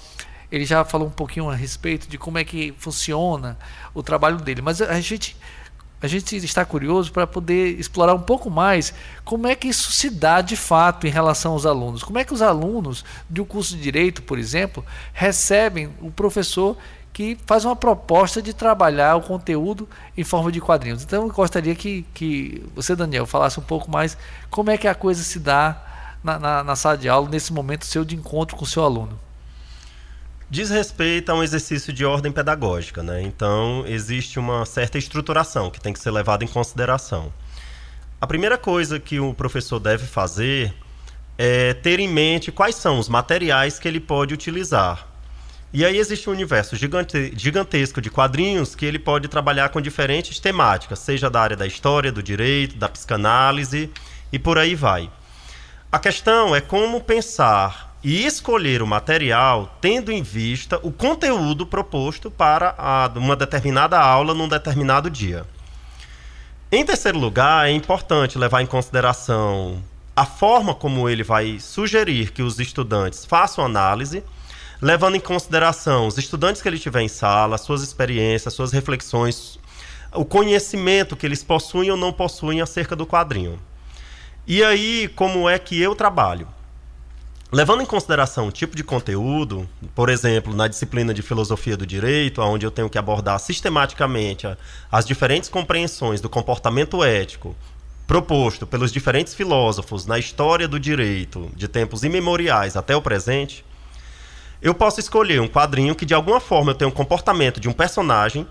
ele 0.51 0.65
já 0.65 0.83
falou 0.83 1.07
um 1.07 1.11
pouquinho 1.11 1.49
a 1.49 1.55
respeito 1.55 2.07
de 2.07 2.17
como 2.17 2.37
é 2.37 2.43
que 2.43 2.73
funciona 2.77 3.57
o 3.93 4.03
trabalho 4.03 4.37
dele. 4.37 4.61
Mas 4.61 4.81
a 4.81 4.99
gente, 4.99 5.37
a 6.01 6.07
gente 6.07 6.35
está 6.37 6.63
curioso 6.63 7.11
para 7.11 7.25
poder 7.25 7.79
explorar 7.79 8.13
um 8.13 8.21
pouco 8.21 8.49
mais 8.49 8.93
como 9.25 9.47
é 9.47 9.55
que 9.55 9.67
isso 9.67 9.91
se 9.91 10.09
dá 10.09 10.41
de 10.41 10.55
fato 10.55 11.07
em 11.07 11.09
relação 11.09 11.53
aos 11.53 11.65
alunos. 11.65 12.03
Como 12.03 12.19
é 12.19 12.23
que 12.23 12.33
os 12.33 12.41
alunos 12.41 13.03
de 13.29 13.41
um 13.41 13.45
curso 13.45 13.75
de 13.75 13.81
Direito, 13.81 14.21
por 14.21 14.37
exemplo, 14.37 14.85
recebem 15.13 15.93
o 16.01 16.11
professor 16.11 16.77
que 17.17 17.35
faz 17.47 17.65
uma 17.65 17.75
proposta 17.75 18.43
de 18.43 18.53
trabalhar 18.53 19.15
o 19.15 19.21
conteúdo 19.23 19.89
em 20.15 20.23
forma 20.23 20.51
de 20.51 20.61
quadrinhos. 20.61 21.01
Então 21.01 21.23
eu 21.23 21.33
gostaria 21.33 21.73
que, 21.73 22.05
que 22.13 22.63
você, 22.75 22.95
Daniel, 22.95 23.25
falasse 23.25 23.59
um 23.59 23.63
pouco 23.63 23.89
mais 23.89 24.15
como 24.51 24.69
é 24.69 24.77
que 24.77 24.87
a 24.87 24.93
coisa 24.93 25.23
se 25.23 25.39
dá 25.39 25.83
na, 26.23 26.37
na, 26.37 26.63
na 26.63 26.75
sala 26.75 26.95
de 26.95 27.09
aula, 27.09 27.27
nesse 27.27 27.51
momento 27.51 27.87
seu 27.87 28.05
de 28.05 28.15
encontro 28.15 28.55
com 28.55 28.63
o 28.65 28.67
seu 28.67 28.83
aluno 28.83 29.17
diz 30.47 30.69
respeito 30.69 31.29
a 31.31 31.35
um 31.35 31.43
exercício 31.43 31.91
de 31.91 32.05
ordem 32.05 32.31
pedagógica, 32.31 33.01
né? 33.01 33.21
Então 33.21 33.83
existe 33.87 34.37
uma 34.39 34.63
certa 34.65 34.97
estruturação 34.97 35.71
que 35.71 35.81
tem 35.81 35.91
que 35.91 35.99
ser 35.99 36.11
levada 36.11 36.45
em 36.45 36.47
consideração. 36.47 37.33
A 38.21 38.27
primeira 38.27 38.59
coisa 38.59 38.99
que 38.99 39.19
o 39.19 39.33
professor 39.33 39.79
deve 39.79 40.05
fazer 40.05 40.73
é 41.35 41.73
ter 41.73 41.99
em 41.99 42.07
mente 42.07 42.51
quais 42.51 42.75
são 42.75 42.99
os 42.99 43.09
materiais 43.09 43.79
que 43.79 43.87
ele 43.87 43.99
pode 43.99 44.35
utilizar. 44.35 45.16
E 45.73 45.83
aí 45.83 45.97
existe 45.97 46.29
um 46.29 46.33
universo 46.33 46.75
gigante, 46.75 47.33
gigantesco 47.35 47.99
de 47.99 48.09
quadrinhos 48.09 48.73
que 48.73 48.85
ele 48.85 48.97
pode 48.97 49.27
trabalhar 49.27 49.69
com 49.69 49.81
diferentes 49.81 50.39
temáticas, 50.39 50.99
seja 50.99 51.29
da 51.29 51.41
área 51.41 51.57
da 51.57 51.67
história, 51.67 52.11
do 52.11 52.23
direito, 52.23 52.77
da 52.77 52.87
psicanálise 52.87 53.91
e 54.31 54.39
por 54.39 54.57
aí 54.57 54.75
vai. 54.75 55.09
A 55.91 55.99
questão 55.99 56.55
é 56.55 56.61
como 56.61 57.01
pensar 57.01 57.97
e 58.03 58.25
escolher 58.25 58.81
o 58.81 58.87
material 58.87 59.77
tendo 59.81 60.11
em 60.11 60.23
vista 60.23 60.79
o 60.83 60.91
conteúdo 60.91 61.65
proposto 61.65 62.31
para 62.31 62.73
a, 62.77 63.11
uma 63.15 63.35
determinada 63.35 63.99
aula 63.99 64.33
num 64.33 64.47
determinado 64.47 65.09
dia. 65.09 65.45
Em 66.71 66.85
terceiro 66.85 67.17
lugar, 67.17 67.67
é 67.67 67.71
importante 67.71 68.37
levar 68.37 68.61
em 68.61 68.65
consideração 68.65 69.81
a 70.15 70.25
forma 70.25 70.73
como 70.73 71.07
ele 71.07 71.23
vai 71.23 71.59
sugerir 71.59 72.31
que 72.31 72.41
os 72.41 72.59
estudantes 72.59 73.25
façam 73.25 73.63
análise, 73.63 74.23
levando 74.81 75.15
em 75.15 75.19
consideração 75.19 76.07
os 76.07 76.17
estudantes 76.17 76.61
que 76.61 76.67
ele 76.67 76.79
tiver 76.79 77.01
em 77.01 77.07
sala, 77.07 77.57
suas 77.57 77.81
experiências, 77.81 78.53
suas 78.53 78.71
reflexões, 78.71 79.59
o 80.13 80.25
conhecimento 80.25 81.15
que 81.15 81.25
eles 81.25 81.43
possuem 81.43 81.91
ou 81.91 81.97
não 81.97 82.13
possuem 82.13 82.61
acerca 82.61 82.95
do 82.95 83.05
quadrinho. 83.05 83.59
E 84.45 84.63
aí, 84.63 85.09
como 85.15 85.49
é 85.49 85.59
que 85.59 85.81
eu 85.81 85.95
trabalho? 85.95 86.47
Levando 87.51 87.81
em 87.81 87.85
consideração 87.85 88.47
o 88.47 88.51
tipo 88.51 88.75
de 88.75 88.83
conteúdo, 88.83 89.67
por 89.95 90.09
exemplo, 90.09 90.53
na 90.53 90.67
disciplina 90.67 91.13
de 91.13 91.21
filosofia 91.21 91.77
do 91.77 91.85
direito, 91.85 92.41
onde 92.41 92.65
eu 92.65 92.71
tenho 92.71 92.89
que 92.89 92.97
abordar 92.97 93.39
sistematicamente 93.39 94.45
as 94.91 95.05
diferentes 95.05 95.49
compreensões 95.49 96.19
do 96.19 96.29
comportamento 96.29 97.03
ético 97.03 97.55
proposto 98.05 98.65
pelos 98.65 98.91
diferentes 98.91 99.33
filósofos 99.33 100.05
na 100.05 100.17
história 100.17 100.67
do 100.67 100.79
direito, 100.79 101.51
de 101.55 101.67
tempos 101.67 102.03
imemoriais 102.03 102.77
até 102.77 102.95
o 102.95 103.01
presente, 103.01 103.65
eu 104.61 104.73
posso 104.73 104.99
escolher 104.99 105.39
um 105.41 105.47
quadrinho 105.47 105.95
que 105.95 106.05
de 106.05 106.13
alguma 106.13 106.39
forma 106.39 106.71
eu 106.71 106.75
tenho 106.75 106.89
um 106.89 106.93
comportamento 106.93 107.59
de 107.59 107.69
um 107.69 107.73
personagem 107.73 108.47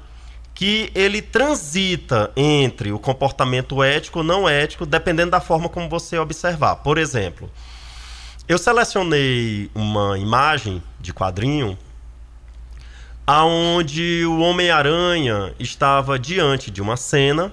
que 0.54 0.90
ele 0.94 1.20
transita 1.20 2.32
entre 2.34 2.90
o 2.90 2.98
comportamento 2.98 3.82
ético 3.82 4.20
ou 4.20 4.24
não 4.24 4.48
ético, 4.48 4.86
dependendo 4.86 5.32
da 5.32 5.40
forma 5.40 5.68
como 5.68 5.88
você 5.88 6.18
observar. 6.18 6.76
Por 6.76 6.96
exemplo, 6.96 7.50
eu 8.48 8.56
selecionei 8.56 9.70
uma 9.74 10.18
imagem 10.18 10.82
de 10.98 11.12
quadrinho 11.12 11.76
aonde 13.26 14.24
o 14.24 14.38
Homem-Aranha 14.38 15.52
estava 15.58 16.18
diante 16.18 16.70
de 16.70 16.80
uma 16.80 16.96
cena 16.96 17.52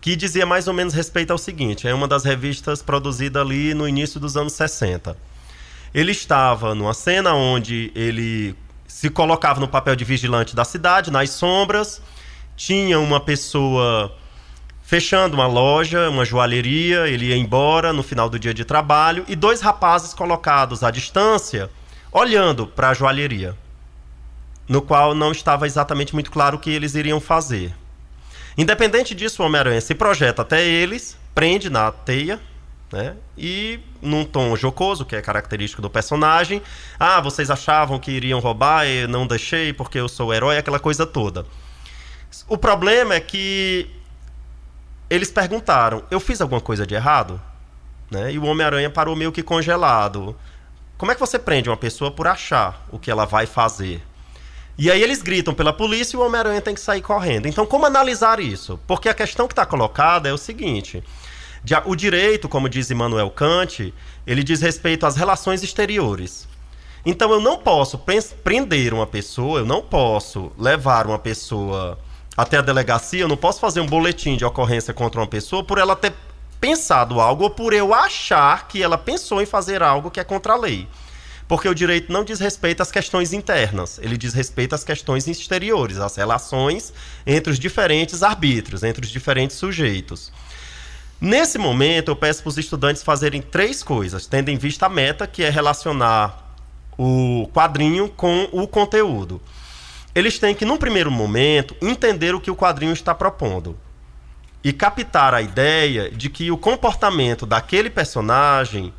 que 0.00 0.16
dizia 0.16 0.44
mais 0.44 0.68
ou 0.68 0.74
menos 0.74 0.92
respeito 0.92 1.30
ao 1.30 1.38
seguinte: 1.38 1.88
é 1.88 1.94
uma 1.94 2.08
das 2.08 2.24
revistas 2.24 2.82
produzida 2.82 3.40
ali 3.40 3.72
no 3.74 3.88
início 3.88 4.20
dos 4.20 4.36
anos 4.36 4.52
60. 4.52 5.16
Ele 5.96 6.12
estava 6.12 6.74
numa 6.74 6.92
cena 6.92 7.32
onde 7.32 7.90
ele 7.94 8.54
se 8.86 9.08
colocava 9.08 9.58
no 9.58 9.66
papel 9.66 9.96
de 9.96 10.04
vigilante 10.04 10.54
da 10.54 10.62
cidade, 10.62 11.10
nas 11.10 11.30
sombras, 11.30 12.02
tinha 12.54 13.00
uma 13.00 13.18
pessoa 13.18 14.14
fechando 14.82 15.34
uma 15.36 15.46
loja, 15.46 16.10
uma 16.10 16.22
joalheria, 16.22 17.08
ele 17.08 17.28
ia 17.28 17.36
embora 17.36 17.94
no 17.94 18.02
final 18.02 18.28
do 18.28 18.38
dia 18.38 18.52
de 18.52 18.62
trabalho 18.62 19.24
e 19.26 19.34
dois 19.34 19.62
rapazes 19.62 20.12
colocados 20.12 20.84
à 20.84 20.90
distância 20.90 21.70
olhando 22.12 22.66
para 22.66 22.90
a 22.90 22.94
joalheria, 22.94 23.56
no 24.68 24.82
qual 24.82 25.14
não 25.14 25.32
estava 25.32 25.66
exatamente 25.66 26.12
muito 26.12 26.30
claro 26.30 26.58
o 26.58 26.60
que 26.60 26.68
eles 26.68 26.94
iriam 26.94 27.20
fazer. 27.20 27.74
Independente 28.58 29.14
disso, 29.14 29.42
o 29.42 29.46
Homem-Aranha 29.46 29.80
se 29.80 29.94
projeta 29.94 30.42
até 30.42 30.62
eles, 30.62 31.16
prende 31.34 31.70
na 31.70 31.90
teia, 31.90 32.38
né? 32.92 33.16
E 33.36 33.80
num 34.00 34.24
tom 34.24 34.54
jocoso, 34.56 35.04
que 35.04 35.16
é 35.16 35.22
característico 35.22 35.82
do 35.82 35.90
personagem, 35.90 36.62
ah, 36.98 37.20
vocês 37.20 37.50
achavam 37.50 37.98
que 37.98 38.10
iriam 38.10 38.40
roubar, 38.40 38.86
e 38.86 39.06
não 39.06 39.26
deixei 39.26 39.72
porque 39.72 39.98
eu 39.98 40.08
sou 40.08 40.28
o 40.28 40.34
herói, 40.34 40.58
aquela 40.58 40.78
coisa 40.78 41.06
toda. 41.06 41.46
O 42.48 42.56
problema 42.56 43.14
é 43.14 43.20
que 43.20 43.90
eles 45.08 45.30
perguntaram: 45.30 46.02
eu 46.10 46.20
fiz 46.20 46.40
alguma 46.40 46.60
coisa 46.60 46.86
de 46.86 46.94
errado? 46.94 47.40
Né? 48.10 48.32
E 48.32 48.38
o 48.38 48.44
Homem-Aranha 48.44 48.90
parou 48.90 49.16
meio 49.16 49.32
que 49.32 49.42
congelado. 49.42 50.36
Como 50.96 51.12
é 51.12 51.14
que 51.14 51.20
você 51.20 51.38
prende 51.38 51.68
uma 51.68 51.76
pessoa 51.76 52.10
por 52.10 52.26
achar 52.26 52.86
o 52.90 52.98
que 52.98 53.10
ela 53.10 53.26
vai 53.26 53.46
fazer? 53.46 54.02
E 54.78 54.90
aí 54.90 55.02
eles 55.02 55.22
gritam 55.22 55.54
pela 55.54 55.72
polícia 55.72 56.16
e 56.16 56.20
o 56.20 56.22
Homem-Aranha 56.22 56.60
tem 56.60 56.74
que 56.74 56.80
sair 56.80 57.00
correndo. 57.00 57.46
Então, 57.48 57.66
como 57.66 57.86
analisar 57.86 58.40
isso? 58.40 58.78
Porque 58.86 59.08
a 59.08 59.14
questão 59.14 59.48
que 59.48 59.52
está 59.52 59.64
colocada 59.64 60.28
é 60.28 60.32
o 60.32 60.38
seguinte: 60.38 61.02
o 61.84 61.96
direito, 61.96 62.48
como 62.48 62.68
diz 62.68 62.90
Immanuel 62.90 63.30
Kant, 63.30 63.92
ele 64.26 64.42
diz 64.42 64.60
respeito 64.60 65.06
às 65.06 65.16
relações 65.16 65.62
exteriores. 65.62 66.46
Então, 67.04 67.30
eu 67.30 67.40
não 67.40 67.56
posso 67.58 68.00
prender 68.42 68.92
uma 68.92 69.06
pessoa, 69.06 69.60
eu 69.60 69.66
não 69.66 69.80
posso 69.80 70.52
levar 70.58 71.06
uma 71.06 71.18
pessoa 71.18 71.98
até 72.36 72.58
a 72.58 72.62
delegacia, 72.62 73.20
eu 73.20 73.28
não 73.28 73.36
posso 73.36 73.60
fazer 73.60 73.80
um 73.80 73.86
boletim 73.86 74.36
de 74.36 74.44
ocorrência 74.44 74.92
contra 74.92 75.20
uma 75.20 75.26
pessoa 75.26 75.64
por 75.64 75.78
ela 75.78 75.96
ter 75.96 76.12
pensado 76.60 77.20
algo 77.20 77.44
ou 77.44 77.50
por 77.50 77.72
eu 77.72 77.94
achar 77.94 78.66
que 78.66 78.82
ela 78.82 78.98
pensou 78.98 79.40
em 79.40 79.46
fazer 79.46 79.82
algo 79.82 80.10
que 80.10 80.20
é 80.20 80.24
contra 80.24 80.52
a 80.52 80.56
lei. 80.56 80.88
Porque 81.48 81.68
o 81.68 81.74
direito 81.74 82.12
não 82.12 82.24
diz 82.24 82.40
respeito 82.40 82.82
às 82.82 82.90
questões 82.90 83.32
internas, 83.32 84.00
ele 84.02 84.16
diz 84.16 84.34
respeito 84.34 84.74
às 84.74 84.82
questões 84.82 85.28
exteriores, 85.28 85.98
às 85.98 86.16
relações 86.16 86.92
entre 87.24 87.52
os 87.52 87.58
diferentes 87.58 88.22
arbítrios, 88.22 88.82
entre 88.82 89.04
os 89.04 89.10
diferentes 89.10 89.56
sujeitos. 89.56 90.32
Nesse 91.20 91.58
momento, 91.58 92.10
eu 92.10 92.16
peço 92.16 92.42
para 92.42 92.50
os 92.50 92.58
estudantes 92.58 93.02
fazerem 93.02 93.40
três 93.40 93.82
coisas, 93.82 94.26
tendo 94.26 94.50
em 94.50 94.56
vista 94.56 94.86
a 94.86 94.88
meta, 94.88 95.26
que 95.26 95.42
é 95.42 95.50
relacionar 95.50 96.54
o 96.98 97.48
quadrinho 97.52 98.08
com 98.08 98.48
o 98.52 98.66
conteúdo 98.66 99.40
eles 100.16 100.38
têm 100.38 100.54
que, 100.54 100.64
num 100.64 100.78
primeiro 100.78 101.10
momento, 101.10 101.76
entender 101.82 102.34
o 102.34 102.40
que 102.40 102.50
o 102.50 102.56
quadrinho 102.56 102.94
está 102.94 103.14
propondo 103.14 103.78
e 104.64 104.72
captar 104.72 105.34
a 105.34 105.42
ideia 105.42 106.10
de 106.10 106.30
que 106.30 106.50
o 106.50 106.56
comportamento 106.56 107.44
daquele 107.44 107.90
personagem 107.90 108.94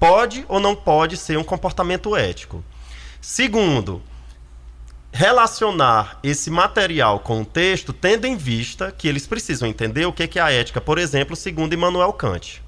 pode 0.00 0.46
ou 0.48 0.58
não 0.58 0.74
pode 0.74 1.18
ser 1.18 1.36
um 1.36 1.44
comportamento 1.44 2.16
ético. 2.16 2.64
Segundo, 3.20 4.00
relacionar 5.12 6.18
esse 6.22 6.50
material 6.50 7.20
com 7.20 7.42
o 7.42 7.44
texto, 7.44 7.92
tendo 7.92 8.26
em 8.26 8.36
vista 8.36 8.92
que 8.92 9.08
eles 9.08 9.26
precisam 9.26 9.68
entender 9.68 10.06
o 10.06 10.12
que 10.12 10.38
é 10.38 10.42
a 10.42 10.50
ética, 10.50 10.80
por 10.80 10.98
exemplo, 10.98 11.34
segundo 11.34 11.72
Immanuel 11.74 12.12
Kant. 12.12 12.62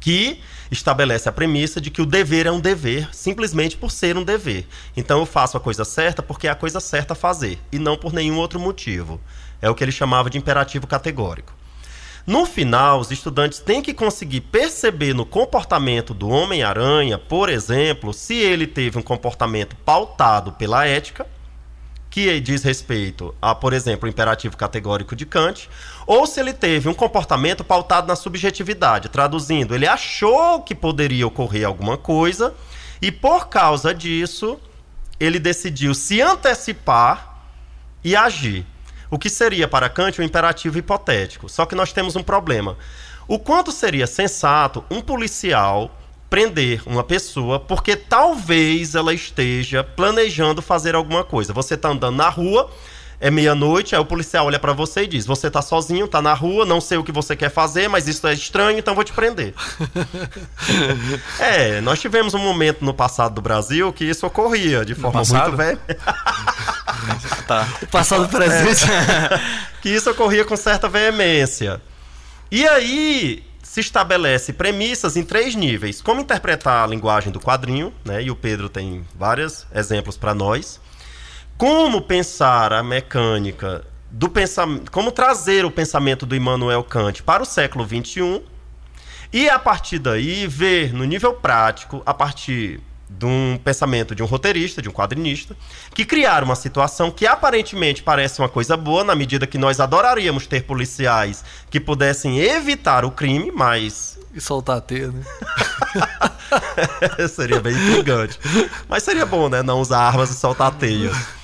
que 0.00 0.40
estabelece 0.70 1.28
a 1.28 1.32
premissa 1.32 1.80
de 1.80 1.90
que 1.90 2.00
o 2.00 2.06
dever 2.06 2.46
é 2.46 2.50
um 2.50 2.60
dever 2.60 3.08
simplesmente 3.14 3.76
por 3.76 3.90
ser 3.90 4.16
um 4.16 4.24
dever. 4.24 4.66
Então 4.96 5.18
eu 5.18 5.26
faço 5.26 5.56
a 5.56 5.60
coisa 5.60 5.84
certa 5.84 6.22
porque 6.22 6.46
é 6.46 6.50
a 6.50 6.54
coisa 6.54 6.80
certa 6.80 7.12
a 7.12 7.16
fazer 7.16 7.58
e 7.70 7.78
não 7.78 7.96
por 7.96 8.12
nenhum 8.12 8.38
outro 8.38 8.58
motivo. 8.58 9.20
É 9.60 9.68
o 9.68 9.74
que 9.74 9.84
ele 9.84 9.92
chamava 9.92 10.30
de 10.30 10.38
imperativo 10.38 10.86
categórico. 10.86 11.52
No 12.30 12.46
final, 12.46 13.00
os 13.00 13.10
estudantes 13.10 13.58
têm 13.58 13.82
que 13.82 13.92
conseguir 13.92 14.42
perceber 14.42 15.12
no 15.12 15.26
comportamento 15.26 16.14
do 16.14 16.28
Homem-Aranha, 16.28 17.18
por 17.18 17.48
exemplo, 17.48 18.14
se 18.14 18.36
ele 18.36 18.68
teve 18.68 18.96
um 18.96 19.02
comportamento 19.02 19.74
pautado 19.84 20.52
pela 20.52 20.86
ética, 20.86 21.26
que 22.08 22.38
diz 22.38 22.62
respeito 22.62 23.34
a, 23.42 23.52
por 23.52 23.72
exemplo, 23.72 24.06
o 24.06 24.08
imperativo 24.08 24.56
categórico 24.56 25.16
de 25.16 25.26
Kant, 25.26 25.68
ou 26.06 26.24
se 26.24 26.38
ele 26.38 26.52
teve 26.52 26.88
um 26.88 26.94
comportamento 26.94 27.64
pautado 27.64 28.06
na 28.06 28.14
subjetividade, 28.14 29.08
traduzindo, 29.08 29.74
ele 29.74 29.88
achou 29.88 30.62
que 30.62 30.72
poderia 30.72 31.26
ocorrer 31.26 31.66
alguma 31.66 31.98
coisa 31.98 32.54
e 33.02 33.10
por 33.10 33.48
causa 33.48 33.92
disso 33.92 34.56
ele 35.18 35.40
decidiu 35.40 35.94
se 35.94 36.20
antecipar 36.20 37.42
e 38.04 38.14
agir. 38.14 38.64
O 39.10 39.18
que 39.18 39.28
seria 39.28 39.66
para 39.66 39.88
Kant 39.88 40.20
um 40.20 40.24
imperativo 40.24 40.78
hipotético. 40.78 41.48
Só 41.48 41.66
que 41.66 41.74
nós 41.74 41.92
temos 41.92 42.14
um 42.14 42.22
problema. 42.22 42.76
O 43.26 43.38
quanto 43.38 43.72
seria 43.72 44.06
sensato 44.06 44.84
um 44.90 45.00
policial 45.00 45.90
prender 46.30 46.82
uma 46.86 47.02
pessoa 47.02 47.58
porque 47.58 47.96
talvez 47.96 48.94
ela 48.94 49.12
esteja 49.12 49.82
planejando 49.82 50.62
fazer 50.62 50.94
alguma 50.94 51.24
coisa. 51.24 51.52
Você 51.52 51.74
está 51.74 51.88
andando 51.88 52.16
na 52.16 52.28
rua, 52.28 52.70
é 53.20 53.30
meia-noite, 53.30 53.94
aí 53.94 54.00
o 54.00 54.04
policial 54.04 54.46
olha 54.46 54.58
para 54.58 54.72
você 54.72 55.02
e 55.02 55.06
diz: 55.06 55.26
Você 55.26 55.48
está 55.48 55.60
sozinho, 55.60 56.06
está 56.06 56.22
na 56.22 56.32
rua, 56.32 56.64
não 56.64 56.80
sei 56.80 56.96
o 56.96 57.04
que 57.04 57.12
você 57.12 57.36
quer 57.36 57.50
fazer, 57.50 57.86
mas 57.86 58.08
isso 58.08 58.26
é 58.26 58.32
estranho, 58.32 58.78
então 58.78 58.94
vou 58.94 59.04
te 59.04 59.12
prender. 59.12 59.52
é, 61.38 61.82
nós 61.82 62.00
tivemos 62.00 62.32
um 62.32 62.38
momento 62.38 62.82
no 62.82 62.94
passado 62.94 63.34
do 63.34 63.42
Brasil 63.42 63.92
que 63.92 64.06
isso 64.06 64.26
ocorria 64.26 64.86
de 64.86 64.94
forma 64.94 65.22
muito 65.22 65.56
velha. 65.56 65.78
tá. 67.46 67.68
Passado 67.90 68.26
presente. 68.28 68.90
É. 68.90 69.40
que 69.82 69.90
isso 69.90 70.10
ocorria 70.10 70.44
com 70.44 70.56
certa 70.56 70.88
veemência. 70.88 71.80
E 72.50 72.66
aí, 72.66 73.44
se 73.62 73.80
estabelece 73.80 74.54
premissas 74.54 75.18
em 75.18 75.22
três 75.22 75.54
níveis: 75.54 76.00
como 76.00 76.22
interpretar 76.22 76.84
a 76.84 76.86
linguagem 76.86 77.30
do 77.30 77.38
quadrinho, 77.38 77.92
né? 78.02 78.22
E 78.22 78.30
o 78.30 78.36
Pedro 78.36 78.70
tem 78.70 79.04
vários 79.14 79.66
exemplos 79.74 80.16
para 80.16 80.34
nós. 80.34 80.80
Como 81.60 82.00
pensar 82.00 82.72
a 82.72 82.82
mecânica 82.82 83.84
do 84.10 84.30
pensamento, 84.30 84.90
como 84.90 85.12
trazer 85.12 85.62
o 85.66 85.70
pensamento 85.70 86.24
do 86.24 86.34
Immanuel 86.34 86.82
Kant 86.82 87.22
para 87.22 87.42
o 87.42 87.44
século 87.44 87.86
XXI 87.86 88.40
e 89.30 89.46
a 89.46 89.58
partir 89.58 89.98
daí 89.98 90.46
ver 90.46 90.94
no 90.94 91.04
nível 91.04 91.34
prático, 91.34 92.02
a 92.06 92.14
partir 92.14 92.80
de 93.10 93.26
um 93.26 93.60
pensamento 93.62 94.14
de 94.14 94.22
um 94.22 94.26
roteirista, 94.26 94.80
de 94.80 94.88
um 94.88 94.92
quadrinista, 94.92 95.54
que 95.94 96.06
criaram 96.06 96.46
uma 96.46 96.56
situação 96.56 97.10
que 97.10 97.26
aparentemente 97.26 98.02
parece 98.02 98.38
uma 98.38 98.48
coisa 98.48 98.74
boa, 98.74 99.04
na 99.04 99.14
medida 99.14 99.46
que 99.46 99.58
nós 99.58 99.80
adoraríamos 99.80 100.46
ter 100.46 100.62
policiais 100.62 101.44
que 101.68 101.78
pudessem 101.78 102.40
evitar 102.40 103.04
o 103.04 103.10
crime, 103.10 103.52
mas. 103.54 104.18
E 104.32 104.40
soltar 104.40 104.78
a 104.78 104.80
teia, 104.80 105.08
né? 105.08 105.22
seria 107.28 107.60
bem 107.60 107.74
intrigante. 107.74 108.38
Mas 108.88 109.02
seria 109.02 109.26
bom, 109.26 109.50
né? 109.50 109.62
Não 109.62 109.78
usar 109.78 109.98
armas 109.98 110.30
e 110.30 110.34
soltar 110.34 110.72
teias. 110.72 111.39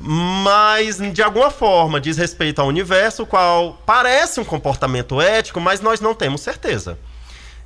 Mas, 0.00 0.98
de 1.12 1.22
alguma 1.22 1.50
forma, 1.50 2.00
diz 2.00 2.16
respeito 2.16 2.60
ao 2.60 2.68
universo, 2.68 3.26
qual 3.26 3.82
parece 3.84 4.38
um 4.40 4.44
comportamento 4.44 5.20
ético, 5.20 5.60
mas 5.60 5.80
nós 5.80 6.00
não 6.00 6.14
temos 6.14 6.40
certeza. 6.40 6.98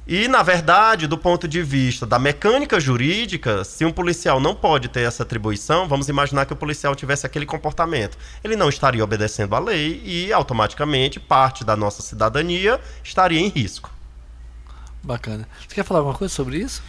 E, 0.06 0.26
na 0.26 0.42
verdade, 0.42 1.06
do 1.06 1.16
ponto 1.16 1.46
de 1.46 1.62
vista 1.62 2.04
da 2.04 2.18
mecânica 2.18 2.80
jurídica, 2.80 3.62
se 3.62 3.84
um 3.84 3.92
policial 3.92 4.40
não 4.40 4.54
pode 4.54 4.88
ter 4.88 5.02
essa 5.02 5.22
atribuição, 5.22 5.86
vamos 5.86 6.08
imaginar 6.08 6.44
que 6.44 6.52
o 6.52 6.56
policial 6.56 6.94
tivesse 6.94 7.24
aquele 7.24 7.46
comportamento. 7.46 8.18
Ele 8.42 8.56
não 8.56 8.68
estaria 8.68 9.04
obedecendo 9.04 9.54
à 9.54 9.60
lei 9.60 10.02
e, 10.04 10.32
automaticamente, 10.32 11.20
parte 11.20 11.64
da 11.64 11.76
nossa 11.76 12.02
cidadania 12.02 12.80
estaria 13.04 13.38
em 13.38 13.48
risco. 13.48 13.90
Bacana. 15.02 15.48
Você 15.60 15.74
quer 15.74 15.84
falar 15.84 16.00
alguma 16.00 16.16
coisa 16.16 16.34
sobre 16.34 16.58
isso? 16.58 16.82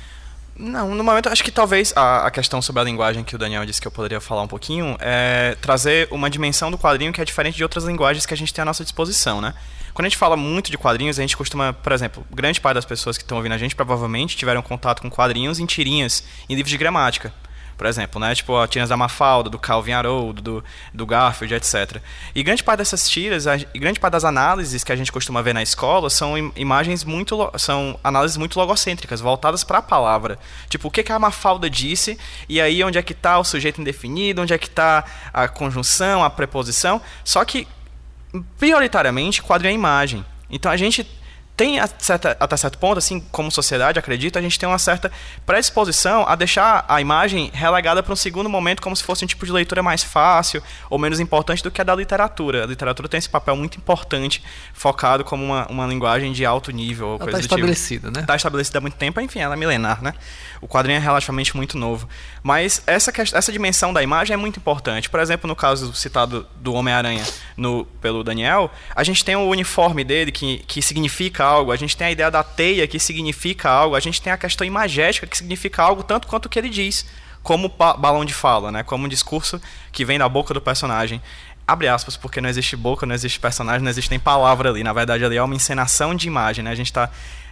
Não, 0.55 0.93
no 0.93 1.03
momento 1.03 1.29
acho 1.29 1.43
que 1.43 1.51
talvez 1.51 1.91
a, 1.95 2.27
a, 2.27 2.31
questão 2.31 2.61
sobre 2.61 2.81
a 2.81 2.85
linguagem 2.85 3.23
que 3.23 3.35
o 3.35 3.39
Daniel 3.39 3.65
disse 3.65 3.81
que 3.81 3.87
eu 3.87 3.91
poderia 3.91 4.21
falar 4.21 4.43
um 4.43 4.47
pouquinho 4.47 4.95
é 4.99 5.57
trazer 5.59 6.07
uma 6.11 6.29
dimensão 6.29 6.69
do 6.69 6.77
quadrinho 6.77 7.11
que 7.11 7.19
é 7.19 7.25
diferente 7.25 7.55
de 7.55 7.63
outras 7.63 7.85
linguagens 7.85 8.25
que 8.25 8.33
a 8.35 8.37
gente 8.37 8.53
tem 8.53 8.61
à 8.61 8.65
nossa 8.65 8.83
disposição, 8.83 9.41
né? 9.41 9.55
Quando 9.93 10.05
a 10.05 10.09
gente 10.09 10.17
fala 10.17 10.37
muito 10.37 10.69
de 10.69 10.77
quadrinhos, 10.77 11.17
a 11.17 11.21
gente 11.21 11.35
costuma, 11.35 11.73
por 11.73 11.91
exemplo, 11.91 12.25
grande 12.31 12.61
parte 12.61 12.75
das 12.75 12.85
pessoas 12.85 13.17
que 13.17 13.23
estão 13.23 13.37
ouvindo 13.37 13.53
a 13.53 13.57
gente 13.57 13.75
provavelmente 13.75 14.37
tiveram 14.37 14.61
contato 14.61 15.01
com 15.01 15.09
quadrinhos 15.09 15.59
em 15.59 15.65
tirinhas, 15.65 16.23
em 16.47 16.55
livros 16.55 16.71
de 16.71 16.77
gramática. 16.77 17.33
Por 17.77 17.87
exemplo, 17.87 18.19
né? 18.19 18.33
Tipo, 18.35 18.57
a 18.57 18.67
tiras 18.67 18.89
da 18.89 18.97
Mafalda, 18.97 19.49
do 19.49 19.59
Calvin 19.59 19.93
Haroldo, 19.93 20.41
do, 20.41 20.63
do 20.93 21.05
Garfield, 21.05 21.53
etc. 21.55 22.01
E 22.33 22.43
grande 22.43 22.63
parte 22.63 22.79
dessas 22.79 23.09
tiras, 23.09 23.47
a, 23.47 23.57
e 23.57 23.79
grande 23.79 23.99
parte 23.99 24.13
das 24.13 24.23
análises 24.23 24.83
que 24.83 24.91
a 24.91 24.95
gente 24.95 25.11
costuma 25.11 25.41
ver 25.41 25.53
na 25.53 25.61
escola 25.61 26.09
são 26.09 26.37
im, 26.37 26.51
imagens 26.55 27.03
muito, 27.03 27.51
são 27.57 27.99
análises 28.03 28.37
muito 28.37 28.59
logocêntricas, 28.59 29.21
voltadas 29.21 29.63
para 29.63 29.79
a 29.79 29.81
palavra. 29.81 30.37
Tipo, 30.69 30.87
o 30.87 30.91
que, 30.91 31.03
que 31.03 31.11
a 31.11 31.19
Mafalda 31.19 31.69
disse, 31.69 32.17
e 32.47 32.61
aí 32.61 32.83
onde 32.83 32.97
é 32.97 33.01
que 33.01 33.13
está 33.13 33.39
o 33.39 33.43
sujeito 33.43 33.81
indefinido, 33.81 34.41
onde 34.41 34.53
é 34.53 34.57
que 34.57 34.67
está 34.67 35.03
a 35.33 35.47
conjunção, 35.47 36.23
a 36.23 36.29
preposição. 36.29 37.01
Só 37.23 37.43
que 37.43 37.67
prioritariamente, 38.57 39.41
quadro 39.41 39.67
é 39.67 39.71
imagem. 39.71 40.25
Então 40.49 40.71
a 40.71 40.77
gente 40.77 41.07
tem 41.55 41.77
certa, 41.99 42.35
até 42.39 42.57
certo 42.57 42.79
ponto, 42.79 42.97
assim 42.97 43.19
como 43.31 43.51
sociedade, 43.51 43.99
acredito, 43.99 44.39
a 44.39 44.41
gente 44.41 44.57
tem 44.57 44.67
uma 44.67 44.79
certa 44.79 45.11
predisposição 45.45 46.27
a 46.27 46.35
deixar 46.35 46.83
a 46.87 46.99
imagem 46.99 47.51
relegada 47.53 48.01
para 48.01 48.11
um 48.11 48.15
segundo 48.15 48.49
momento, 48.49 48.81
como 48.81 48.95
se 48.95 49.03
fosse 49.03 49.23
um 49.23 49.27
tipo 49.27 49.45
de 49.45 49.51
leitura 49.51 49.83
mais 49.83 50.03
fácil 50.03 50.63
ou 50.89 50.97
menos 50.97 51.19
importante 51.19 51.61
do 51.61 51.69
que 51.69 51.79
a 51.79 51.83
da 51.83 51.95
literatura. 51.95 52.63
A 52.63 52.65
literatura 52.65 53.07
tem 53.07 53.19
esse 53.19 53.29
papel 53.29 53.55
muito 53.55 53.77
importante, 53.77 54.43
focado 54.73 55.23
como 55.23 55.45
uma, 55.45 55.67
uma 55.67 55.85
linguagem 55.85 56.31
de 56.31 56.43
alto 56.43 56.71
nível. 56.71 57.17
Ela 57.19 57.25
está 57.25 57.41
tipo. 57.41 57.41
estabelecida, 57.41 58.07
tipo. 58.07 58.17
né? 58.17 58.21
Está 58.21 58.35
estabelecida 58.35 58.79
há 58.79 58.81
muito 58.81 58.97
tempo, 58.97 59.21
enfim, 59.21 59.39
ela 59.39 59.53
é 59.53 59.57
milenar, 59.57 60.01
né? 60.01 60.13
O 60.59 60.67
quadrinho 60.67 60.97
é 60.97 60.99
relativamente 60.99 61.55
muito 61.55 61.77
novo. 61.77 62.09
Mas 62.41 62.81
essa, 62.87 63.13
essa 63.31 63.51
dimensão 63.51 63.93
da 63.93 64.01
imagem 64.01 64.33
é 64.33 64.37
muito 64.37 64.57
importante. 64.57 65.07
Por 65.07 65.19
exemplo, 65.19 65.47
no 65.47 65.55
caso 65.55 65.93
citado 65.93 66.47
do 66.55 66.73
Homem-Aranha 66.73 67.23
pelo 68.01 68.23
Daniel, 68.23 68.71
a 68.95 69.03
gente 69.03 69.23
tem 69.23 69.35
o 69.35 69.47
uniforme 69.47 70.03
dele 70.03 70.31
que, 70.31 70.59
que 70.67 70.81
significa 70.81 71.42
algo, 71.43 71.71
a 71.71 71.75
gente 71.75 71.95
tem 71.95 72.07
a 72.07 72.11
ideia 72.11 72.31
da 72.31 72.43
teia 72.43 72.87
que 72.87 72.99
significa 72.99 73.69
algo, 73.69 73.95
a 73.95 73.99
gente 73.99 74.21
tem 74.21 74.31
a 74.31 74.37
questão 74.37 74.65
imagética 74.65 75.27
que 75.27 75.37
significa 75.37 75.83
algo 75.83 76.03
tanto 76.03 76.27
quanto 76.27 76.45
o 76.47 76.49
que 76.49 76.57
ele 76.57 76.69
diz, 76.69 77.05
como 77.43 77.69
balão 77.69 78.23
de 78.23 78.33
fala, 78.33 78.71
né? 78.71 78.83
como 78.83 79.05
um 79.05 79.07
discurso 79.07 79.61
que 79.91 80.05
vem 80.05 80.17
da 80.17 80.27
boca 80.27 80.53
do 80.53 80.61
personagem. 80.61 81.21
Abre 81.67 81.87
aspas, 81.87 82.17
porque 82.17 82.41
não 82.41 82.49
existe 82.49 82.75
boca, 82.75 83.05
não 83.05 83.15
existe 83.15 83.39
personagem, 83.39 83.81
não 83.81 83.89
existe 83.89 84.09
nem 84.09 84.19
palavra 84.19 84.69
ali. 84.69 84.83
Na 84.83 84.91
verdade, 84.91 85.23
ali 85.23 85.37
é 85.37 85.43
uma 85.43 85.55
encenação 85.55 86.13
de 86.13 86.27
imagem. 86.27 86.63
Né? 86.63 86.71
A 86.71 86.75
gente 86.75 86.87
está. 86.87 87.09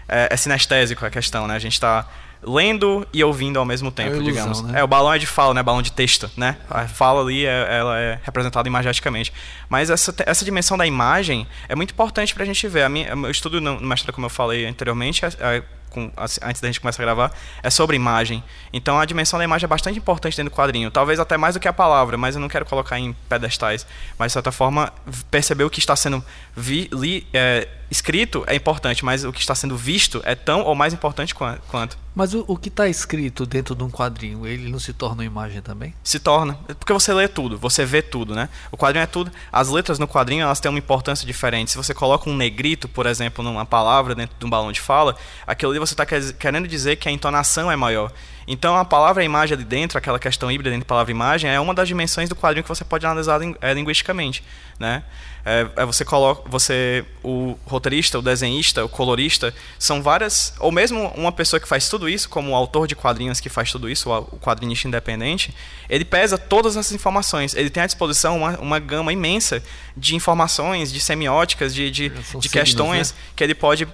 É, 0.07 0.27
é 0.31 0.37
sinestésico 0.37 1.05
a 1.05 1.09
questão, 1.09 1.47
né? 1.47 1.55
A 1.55 1.59
gente 1.59 1.73
está 1.73 2.05
lendo 2.43 3.07
e 3.13 3.23
ouvindo 3.23 3.59
ao 3.59 3.65
mesmo 3.65 3.91
tempo, 3.91 4.15
é 4.15 4.17
ilusão, 4.17 4.31
digamos. 4.31 4.61
Né? 4.63 4.79
É, 4.79 4.83
o 4.83 4.87
balão 4.87 5.13
é 5.13 5.19
de 5.19 5.27
fala, 5.27 5.53
né? 5.53 5.61
Balão 5.61 5.81
de 5.81 5.91
texto, 5.91 6.29
né? 6.35 6.57
A 6.69 6.87
fala 6.87 7.21
ali, 7.21 7.45
é, 7.45 7.77
ela 7.77 7.99
é 7.99 8.19
representada 8.23 8.67
imageticamente. 8.67 9.31
Mas 9.69 9.89
essa, 9.89 10.13
essa 10.25 10.43
dimensão 10.43 10.77
da 10.77 10.85
imagem 10.85 11.47
é 11.69 11.75
muito 11.75 11.91
importante 11.91 12.33
para 12.33 12.43
a 12.43 12.45
gente 12.45 12.67
ver. 12.67 12.83
A 12.83 12.89
minha, 12.89 13.15
o 13.15 13.29
estudo 13.29 13.61
no 13.61 13.79
mestrado, 13.81 14.13
como 14.13 14.25
eu 14.25 14.29
falei 14.29 14.65
anteriormente, 14.65 15.23
é, 15.25 15.29
é 15.39 15.63
com, 15.91 16.11
antes 16.17 16.61
da 16.61 16.67
gente 16.67 16.79
começar 16.79 17.03
a 17.03 17.05
gravar, 17.05 17.31
é 17.61 17.69
sobre 17.69 17.95
imagem. 17.95 18.43
Então 18.73 18.99
a 18.99 19.05
dimensão 19.05 19.37
da 19.37 19.43
imagem 19.43 19.65
é 19.65 19.67
bastante 19.67 19.99
importante 19.99 20.35
dentro 20.35 20.51
do 20.51 20.55
quadrinho. 20.55 20.89
Talvez 20.89 21.19
até 21.19 21.37
mais 21.37 21.53
do 21.53 21.59
que 21.59 21.67
a 21.67 21.73
palavra, 21.73 22.17
mas 22.17 22.35
eu 22.35 22.41
não 22.41 22.47
quero 22.47 22.65
colocar 22.65 22.97
em 22.97 23.13
pedestais. 23.29 23.85
Mas 24.17 24.31
de 24.31 24.33
certa 24.33 24.51
forma, 24.51 24.91
perceber 25.29 25.63
o 25.65 25.69
que 25.69 25.79
está 25.79 25.95
sendo 25.95 26.23
vi, 26.55 26.89
li, 26.91 27.27
é, 27.33 27.67
escrito 27.91 28.45
é 28.47 28.55
importante, 28.55 29.03
mas 29.03 29.25
o 29.25 29.33
que 29.33 29.41
está 29.41 29.53
sendo 29.53 29.75
visto 29.75 30.21
é 30.23 30.33
tão 30.33 30.61
ou 30.61 30.73
mais 30.73 30.93
importante 30.93 31.35
quanto. 31.35 31.97
Mas 32.15 32.33
o, 32.33 32.45
o 32.47 32.57
que 32.57 32.69
está 32.69 32.87
escrito 32.87 33.45
dentro 33.45 33.75
de 33.75 33.83
um 33.83 33.89
quadrinho, 33.89 34.47
ele 34.47 34.69
não 34.69 34.79
se 34.79 34.93
torna 34.93 35.17
uma 35.17 35.25
imagem 35.25 35.61
também? 35.61 35.93
Se 36.01 36.17
torna. 36.17 36.53
Porque 36.79 36.93
você 36.93 37.13
lê 37.13 37.27
tudo, 37.27 37.57
você 37.57 37.85
vê 37.85 38.01
tudo, 38.01 38.33
né? 38.33 38.47
O 38.71 38.77
quadrinho 38.77 39.03
é 39.03 39.07
tudo. 39.07 39.31
As 39.51 39.69
letras 39.69 39.99
no 39.99 40.07
quadrinho, 40.07 40.43
elas 40.43 40.59
têm 40.61 40.69
uma 40.69 40.79
importância 40.79 41.27
diferente. 41.27 41.71
Se 41.71 41.77
você 41.77 41.93
coloca 41.93 42.29
um 42.29 42.35
negrito, 42.35 42.87
por 42.87 43.05
exemplo, 43.05 43.43
numa 43.43 43.65
palavra 43.65 44.15
dentro 44.15 44.37
de 44.39 44.45
um 44.45 44.49
balão 44.49 44.71
de 44.71 44.79
fala, 44.79 45.15
aquilo 45.45 45.71
ali 45.71 45.79
você 45.79 45.93
está 45.93 46.05
querendo 46.05 46.67
dizer 46.67 46.95
que 46.95 47.09
a 47.09 47.11
entonação 47.11 47.69
é 47.69 47.75
maior. 47.75 48.11
Então 48.47 48.75
a 48.75 48.83
palavra 48.83 49.23
imagem 49.23 49.55
ali 49.55 49.63
dentro, 49.63 49.97
aquela 49.97 50.19
questão 50.19 50.51
híbrida 50.51 50.75
entre 50.75 50.85
palavra 50.85 51.11
e 51.11 51.15
imagem, 51.15 51.49
é 51.49 51.59
uma 51.59 51.73
das 51.73 51.87
dimensões 51.87 52.27
do 52.27 52.35
quadrinho 52.35 52.63
que 52.63 52.69
você 52.69 52.83
pode 52.83 53.05
analisar 53.05 53.39
é, 53.61 53.73
linguisticamente, 53.73 54.43
né? 54.79 55.03
É, 55.45 55.67
é, 55.75 55.85
você 55.85 56.05
coloca, 56.05 56.47
você, 56.49 57.03
o 57.23 57.57
roteirista, 57.65 58.19
o 58.19 58.21
desenhista, 58.21 58.85
o 58.85 58.89
colorista, 58.89 59.53
são 59.79 60.01
várias, 60.01 60.53
ou 60.59 60.71
mesmo 60.71 61.07
uma 61.15 61.31
pessoa 61.31 61.59
que 61.59 61.67
faz 61.67 61.89
tudo 61.89 62.07
isso, 62.07 62.29
como 62.29 62.51
o 62.51 62.55
autor 62.55 62.87
de 62.87 62.95
quadrinhos 62.95 63.39
que 63.39 63.49
faz 63.49 63.71
tudo 63.71 63.89
isso, 63.89 64.09
o 64.11 64.37
quadrinista 64.39 64.87
independente, 64.87 65.53
ele 65.89 66.05
pesa 66.05 66.37
todas 66.37 66.77
essas 66.77 66.91
informações. 66.91 67.55
Ele 67.55 67.69
tem 67.69 67.83
à 67.83 67.85
disposição 67.85 68.37
uma, 68.37 68.57
uma 68.59 68.79
gama 68.79 69.11
imensa 69.11 69.63
de 69.97 70.15
informações, 70.15 70.91
de 70.91 70.99
semióticas, 70.99 71.73
de, 71.73 71.89
de, 71.89 72.09
de 72.09 72.49
questões 72.49 73.11
né? 73.11 73.17
que 73.35 73.43
ele 73.43 73.55
pode 73.55 73.87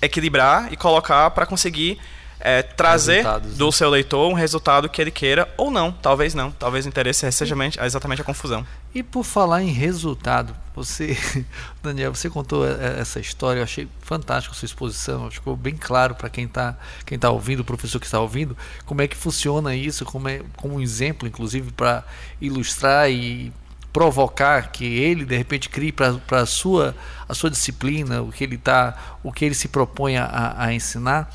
equilibrar 0.00 0.72
e 0.72 0.76
colocar 0.76 1.30
para 1.30 1.44
conseguir 1.44 1.98
é, 2.40 2.62
trazer 2.62 3.16
Resultados, 3.16 3.56
do 3.56 3.66
né? 3.66 3.72
seu 3.72 3.90
leitor 3.90 4.30
um 4.30 4.34
resultado 4.34 4.88
que 4.88 5.00
ele 5.00 5.10
queira 5.10 5.46
ou 5.56 5.70
não, 5.70 5.92
talvez 5.92 6.34
não. 6.34 6.50
Talvez 6.50 6.86
o 6.86 6.88
interesse 6.88 7.20
seja 7.30 7.44
exatamente- 7.44 7.78
exatamente 7.80 8.22
a 8.22 8.24
confusão. 8.24 8.66
E 8.94 9.02
por 9.02 9.24
falar 9.24 9.62
em 9.62 9.70
resultado, 9.70 10.56
você, 10.74 11.16
Daniel, 11.82 12.14
você 12.14 12.28
contou 12.30 12.66
e- 12.66 12.98
essa 12.98 13.20
história, 13.20 13.60
eu 13.60 13.64
achei 13.64 13.86
fantástico 14.00 14.54
a 14.54 14.58
sua 14.58 14.66
exposição, 14.66 15.30
ficou 15.30 15.54
bem 15.54 15.76
claro 15.76 16.14
para 16.14 16.28
quem 16.30 16.46
está 16.46 16.76
quem 17.04 17.18
tá 17.18 17.30
ouvindo, 17.30 17.60
o 17.60 17.64
professor 17.64 18.00
que 18.00 18.06
está 18.06 18.18
ouvindo, 18.18 18.56
como 18.86 19.02
é 19.02 19.06
que 19.06 19.16
funciona 19.16 19.74
isso, 19.76 20.04
como, 20.04 20.28
é, 20.28 20.40
como 20.56 20.76
um 20.76 20.80
exemplo, 20.80 21.28
inclusive, 21.28 21.70
para 21.72 22.02
ilustrar 22.40 23.10
e 23.10 23.52
provocar 23.92 24.70
que 24.70 24.84
ele 24.84 25.24
de 25.24 25.36
repente 25.36 25.68
crie 25.68 25.92
para 25.92 26.16
a 26.30 26.46
sua 26.46 26.94
a 27.28 27.34
sua 27.34 27.50
disciplina 27.50 28.22
o 28.22 28.30
que 28.30 28.44
ele 28.44 28.56
tá 28.56 29.18
o 29.20 29.32
que 29.32 29.44
ele 29.44 29.54
se 29.54 29.66
propõe 29.66 30.16
a, 30.16 30.54
a 30.56 30.72
ensinar 30.72 31.28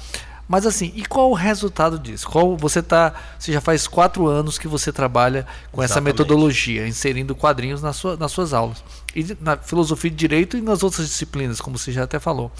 mas 0.47 0.65
assim 0.65 0.91
e 0.95 1.05
qual 1.05 1.31
o 1.31 1.33
resultado 1.33 1.97
disso 1.97 2.27
qual 2.27 2.55
você 2.55 2.81
tá 2.81 3.13
você 3.37 3.51
já 3.51 3.61
faz 3.61 3.87
quatro 3.87 4.27
anos 4.27 4.57
que 4.57 4.67
você 4.67 4.91
trabalha 4.91 5.45
com 5.71 5.81
essa 5.81 5.93
Exatamente. 5.93 6.13
metodologia 6.13 6.87
inserindo 6.87 7.35
quadrinhos 7.35 7.81
nas, 7.81 7.95
sua, 7.95 8.15
nas 8.15 8.31
suas 8.31 8.53
aulas 8.53 8.83
e 9.15 9.35
na 9.41 9.57
filosofia 9.57 10.09
de 10.09 10.17
direito 10.17 10.57
e 10.57 10.61
nas 10.61 10.83
outras 10.83 11.07
disciplinas 11.07 11.59
como 11.59 11.77
você 11.77 11.91
já 11.91 12.03
até 12.03 12.19
falou 12.19 12.51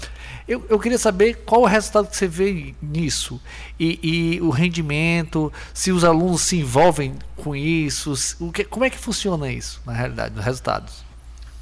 eu, 0.48 0.64
eu 0.68 0.78
queria 0.78 0.98
saber 0.98 1.42
qual 1.44 1.62
o 1.62 1.66
resultado 1.66 2.08
que 2.08 2.16
você 2.16 2.26
vê 2.26 2.74
nisso 2.82 3.40
e, 3.78 3.98
e 4.02 4.40
o 4.40 4.50
rendimento 4.50 5.52
se 5.72 5.92
os 5.92 6.04
alunos 6.04 6.42
se 6.42 6.58
envolvem 6.58 7.14
com 7.36 7.54
isso 7.54 8.14
o 8.40 8.50
que, 8.50 8.64
como 8.64 8.84
é 8.84 8.90
que 8.90 8.98
funciona 8.98 9.50
isso 9.50 9.80
na 9.86 9.92
realidade 9.92 10.34
nos 10.34 10.44
resultados 10.44 11.06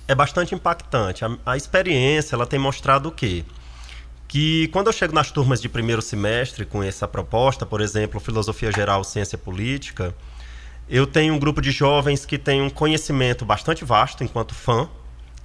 é 0.06 0.14
bastante 0.14 0.54
impactante. 0.54 1.24
A, 1.24 1.36
a 1.46 1.56
experiência 1.56 2.34
ela 2.34 2.46
tem 2.46 2.58
mostrado 2.58 3.08
o 3.08 3.12
quê? 3.12 3.44
Que 4.34 4.66
quando 4.72 4.88
eu 4.88 4.92
chego 4.92 5.14
nas 5.14 5.30
turmas 5.30 5.62
de 5.62 5.68
primeiro 5.68 6.02
semestre 6.02 6.64
com 6.64 6.82
essa 6.82 7.06
proposta, 7.06 7.64
por 7.64 7.80
exemplo, 7.80 8.18
Filosofia 8.18 8.72
Geral, 8.72 9.04
Ciência 9.04 9.38
Política, 9.38 10.12
eu 10.88 11.06
tenho 11.06 11.34
um 11.34 11.38
grupo 11.38 11.62
de 11.62 11.70
jovens 11.70 12.26
que 12.26 12.36
tem 12.36 12.60
um 12.60 12.68
conhecimento 12.68 13.44
bastante 13.44 13.84
vasto 13.84 14.24
enquanto 14.24 14.52
fã. 14.52 14.88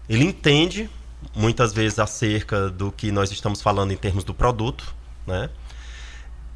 Ele 0.09 0.23
entende 0.23 0.89
muitas 1.35 1.71
vezes 1.71 1.99
acerca 1.99 2.67
do 2.67 2.91
que 2.91 3.11
nós 3.11 3.31
estamos 3.31 3.61
falando 3.61 3.91
em 3.91 3.95
termos 3.95 4.23
do 4.23 4.33
produto, 4.33 4.95
né? 5.27 5.51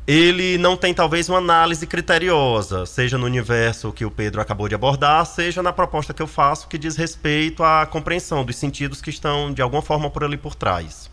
ele 0.08 0.58
não 0.58 0.76
tem 0.76 0.92
talvez 0.92 1.30
uma 1.30 1.38
análise 1.38 1.86
criteriosa, 1.86 2.84
seja 2.88 3.16
no 3.16 3.28
universo 3.28 3.92
que 3.92 4.06
o 4.06 4.10
Pedro 4.10 4.42
acabou 4.42 4.68
de 4.68 4.74
abordar, 4.74 5.24
seja 5.28 5.62
na 5.62 5.72
proposta 5.72 6.16
que 6.16 6.22
eu 6.24 6.28
faço 6.28 6.68
que 6.68 6.80
diz 6.80 6.96
respeito 6.96 7.64
à 7.64 7.86
compreensão 7.86 8.44
dos 8.44 8.56
sentidos 8.56 9.02
que 9.04 9.12
estão 9.12 9.54
de 9.54 9.62
alguma 9.62 9.84
forma 9.84 10.10
por 10.10 10.24
ali 10.24 10.36
por 10.36 10.56
trás, 10.56 11.12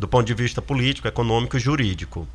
do 0.00 0.08
ponto 0.08 0.26
de 0.26 0.34
vista 0.34 0.62
político, 0.62 1.06
econômico 1.06 1.56
e 1.56 1.60
jurídico. 1.60 2.26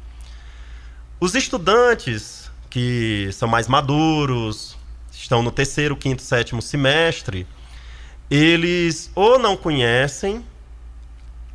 Os 1.19 1.33
estudantes 1.33 2.49
que 2.69 3.29
são 3.33 3.47
mais 3.47 3.67
maduros, 3.67 4.77
estão 5.11 5.41
no 5.41 5.49
terceiro, 5.49 5.95
quinto, 5.95 6.21
sétimo 6.21 6.61
semestre, 6.61 7.47
eles 8.29 9.09
ou 9.15 9.39
não 9.39 9.57
conhecem 9.57 10.43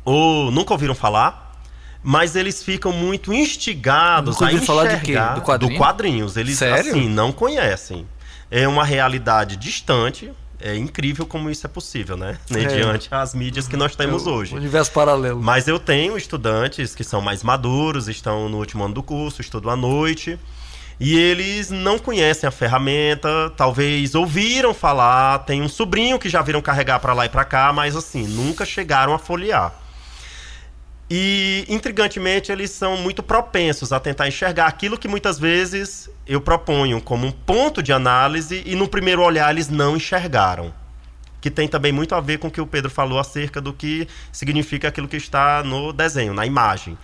ou 0.03 0.51
nunca 0.51 0.73
ouviram 0.73 0.95
falar, 0.95 1.61
mas 2.03 2.35
eles 2.35 2.63
ficam 2.63 2.91
muito 2.91 3.31
instigados 3.31 4.35
Nunca 4.35 4.45
a 4.45 4.47
ouviram 4.47 4.65
falar 4.65 4.83
de 4.87 4.95
quê? 5.05 5.11
enxergar 5.11 5.35
Do 5.35 5.41
quadrinho? 5.41 5.77
quadrinhos. 5.77 6.35
Eles 6.37 6.57
Sério? 6.57 6.91
assim 6.91 7.07
não 7.07 7.31
conhecem. 7.31 8.07
É 8.49 8.67
uma 8.67 8.83
realidade 8.83 9.55
distante. 9.55 10.31
É 10.63 10.75
incrível 10.75 11.25
como 11.25 11.49
isso 11.49 11.65
é 11.65 11.69
possível, 11.69 12.15
né? 12.15 12.37
Mediante 12.49 13.07
as 13.11 13.33
mídias 13.33 13.67
que 13.67 13.75
nós 13.75 13.95
temos 13.95 14.25
É 14.25 14.29
o 14.29 14.33
hoje. 14.33 14.55
universo 14.55 14.91
paralelo 14.91 15.41
Mas 15.41 15.67
eu 15.67 15.79
tenho 15.79 16.17
estudantes 16.17 16.93
que 16.95 17.03
são 17.03 17.21
mais 17.21 17.43
maduros, 17.43 18.07
estão 18.07 18.47
no 18.47 18.57
último 18.57 18.83
ano 18.83 18.93
do 18.93 19.03
curso, 19.03 19.41
estudam 19.41 19.71
à 19.71 19.75
noite. 19.75 20.39
E 20.99 21.17
eles 21.17 21.71
não 21.71 21.97
conhecem 21.97 22.47
a 22.47 22.51
ferramenta, 22.51 23.51
talvez 23.57 24.13
ouviram 24.13 24.71
falar, 24.71 25.39
tem 25.39 25.59
um 25.61 25.67
sobrinho 25.67 26.19
que 26.19 26.29
já 26.29 26.43
viram 26.43 26.61
carregar 26.61 26.99
para 26.99 27.11
lá 27.11 27.25
e 27.25 27.29
para 27.29 27.43
cá, 27.43 27.73
mas 27.73 27.95
assim, 27.95 28.27
nunca 28.27 28.65
chegaram 28.65 29.11
a 29.11 29.17
folhear. 29.17 29.73
E, 31.13 31.65
intrigantemente, 31.67 32.53
eles 32.53 32.71
são 32.71 32.95
muito 32.95 33.21
propensos 33.21 33.91
a 33.91 33.99
tentar 33.99 34.29
enxergar 34.29 34.67
aquilo 34.67 34.97
que 34.97 35.09
muitas 35.09 35.37
vezes 35.37 36.09
eu 36.25 36.39
proponho 36.39 37.01
como 37.01 37.27
um 37.27 37.33
ponto 37.33 37.83
de 37.83 37.91
análise 37.91 38.63
e 38.65 38.75
no 38.75 38.87
primeiro 38.87 39.21
olhar 39.21 39.51
eles 39.51 39.67
não 39.67 39.97
enxergaram. 39.97 40.73
Que 41.41 41.51
tem 41.51 41.67
também 41.67 41.91
muito 41.91 42.15
a 42.15 42.21
ver 42.21 42.37
com 42.37 42.47
o 42.47 42.51
que 42.51 42.61
o 42.61 42.65
Pedro 42.65 42.89
falou 42.89 43.19
acerca 43.19 43.59
do 43.59 43.73
que 43.73 44.07
significa 44.31 44.87
aquilo 44.87 45.05
que 45.05 45.17
está 45.17 45.61
no 45.65 45.91
desenho, 45.91 46.33
na 46.33 46.45
imagem. 46.45 46.97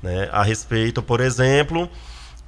Né? 0.00 0.28
A 0.30 0.44
respeito, 0.44 1.02
por 1.02 1.20
exemplo, 1.20 1.90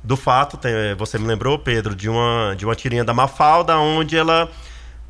do 0.05 0.16
fato, 0.16 0.61
você 0.96 1.18
me 1.18 1.27
lembrou, 1.27 1.59
Pedro, 1.59 1.92
de 1.92 2.09
uma, 2.09 2.55
de 2.57 2.64
uma 2.64 2.77
tirinha 2.77 3.03
da 3.03 3.12
Mafalda, 3.12 3.77
onde 3.79 4.16
ela 4.16 4.49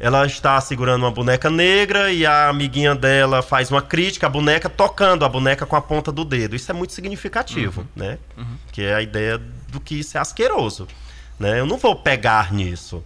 ela 0.01 0.25
está 0.27 0.59
segurando 0.63 1.03
uma 1.03 1.11
boneca 1.11 1.51
negra 1.51 2.11
e 2.11 2.25
a 2.25 2.49
amiguinha 2.49 2.95
dela 2.95 3.43
faz 3.43 3.71
uma 3.71 3.83
crítica 3.83 4.27
à 4.27 4.31
boneca 4.31 4.69
tocando 4.71 5.27
a 5.27 5.29
boneca 5.29 5.67
com 5.67 5.77
a 5.77 5.81
ponta 5.83 6.11
do 6.11 6.25
dedo. 6.25 6.57
Isso 6.57 6.71
é 6.71 6.75
muito 6.75 6.95
significativo, 6.95 7.87
né? 7.95 8.19
Que 8.73 8.83
é 8.83 8.95
a 8.95 9.03
ideia 9.03 9.39
do 9.69 9.79
que 9.79 10.01
isso 10.01 10.17
é 10.17 10.21
asqueroso, 10.21 10.89
né? 11.39 11.61
Eu 11.61 11.67
não 11.67 11.77
vou 11.77 11.95
pegar 11.95 12.51
nisso. 12.51 13.05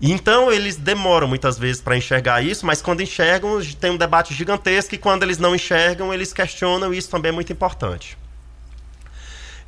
Então 0.00 0.50
eles 0.50 0.76
demoram 0.76 1.28
muitas 1.28 1.58
vezes 1.58 1.82
para 1.82 1.96
enxergar 1.96 2.40
isso, 2.40 2.64
mas 2.64 2.80
quando 2.80 3.02
enxergam 3.02 3.60
tem 3.78 3.90
um 3.90 3.96
debate 3.96 4.32
gigantesco 4.32 4.94
e 4.94 4.98
quando 4.98 5.24
eles 5.24 5.36
não 5.36 5.54
enxergam 5.54 6.14
eles 6.14 6.32
questionam 6.32 6.94
e 6.94 6.98
isso 6.98 7.10
também 7.10 7.28
é 7.28 7.32
muito 7.32 7.52
importante. 7.52 8.16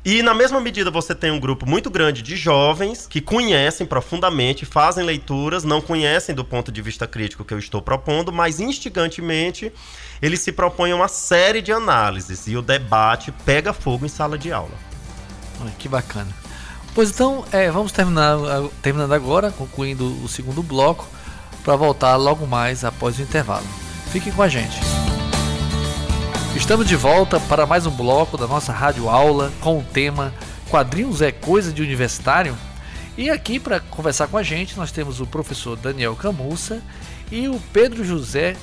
E 0.03 0.23
na 0.23 0.33
mesma 0.33 0.59
medida 0.59 0.89
você 0.89 1.13
tem 1.13 1.29
um 1.29 1.39
grupo 1.39 1.69
muito 1.69 1.89
grande 1.89 2.23
de 2.23 2.35
jovens 2.35 3.05
que 3.07 3.21
conhecem 3.21 3.85
profundamente, 3.85 4.65
fazem 4.65 5.05
leituras, 5.05 5.63
não 5.63 5.79
conhecem 5.79 6.33
do 6.33 6.43
ponto 6.43 6.71
de 6.71 6.81
vista 6.81 7.05
crítico 7.05 7.45
que 7.45 7.53
eu 7.53 7.59
estou 7.59 7.83
propondo, 7.83 8.31
mas 8.31 8.59
instigantemente 8.59 9.71
eles 10.19 10.39
se 10.39 10.51
propõem 10.51 10.91
uma 10.91 11.07
série 11.07 11.61
de 11.61 11.71
análises 11.71 12.47
e 12.47 12.57
o 12.57 12.63
debate 12.63 13.31
pega 13.45 13.73
fogo 13.73 14.05
em 14.05 14.09
sala 14.09 14.39
de 14.39 14.51
aula. 14.51 14.73
Que 15.77 15.87
bacana. 15.87 16.35
Pois 16.95 17.11
então, 17.11 17.45
é, 17.51 17.69
vamos 17.69 17.91
terminar 17.91 18.37
terminando 18.81 19.13
agora, 19.13 19.51
concluindo 19.51 20.05
o 20.23 20.27
segundo 20.27 20.63
bloco, 20.63 21.07
para 21.63 21.75
voltar 21.75 22.15
logo 22.15 22.47
mais 22.47 22.83
após 22.83 23.19
o 23.19 23.21
intervalo. 23.21 23.67
Fiquem 24.11 24.33
com 24.33 24.41
a 24.41 24.49
gente. 24.49 24.79
Estamos 26.55 26.87
de 26.87 26.95
volta 26.95 27.39
para 27.39 27.65
mais 27.65 27.85
um 27.85 27.91
bloco 27.91 28.37
da 28.37 28.47
nossa 28.47 28.71
rádio 28.71 29.09
aula 29.09 29.51
com 29.61 29.79
o 29.79 29.83
tema 29.83 30.33
Quadrinhos 30.69 31.21
é 31.21 31.31
coisa 31.31 31.71
de 31.71 31.81
universitário? 31.81 32.55
E 33.17 33.29
aqui 33.29 33.59
para 33.59 33.79
conversar 33.79 34.27
com 34.27 34.37
a 34.37 34.43
gente 34.43 34.77
nós 34.77 34.91
temos 34.91 35.19
o 35.19 35.25
professor 35.27 35.75
Daniel 35.75 36.15
Camussa 36.15 36.81
e 37.31 37.47
o 37.47 37.59
Pedro 37.73 38.03
José 38.05 38.55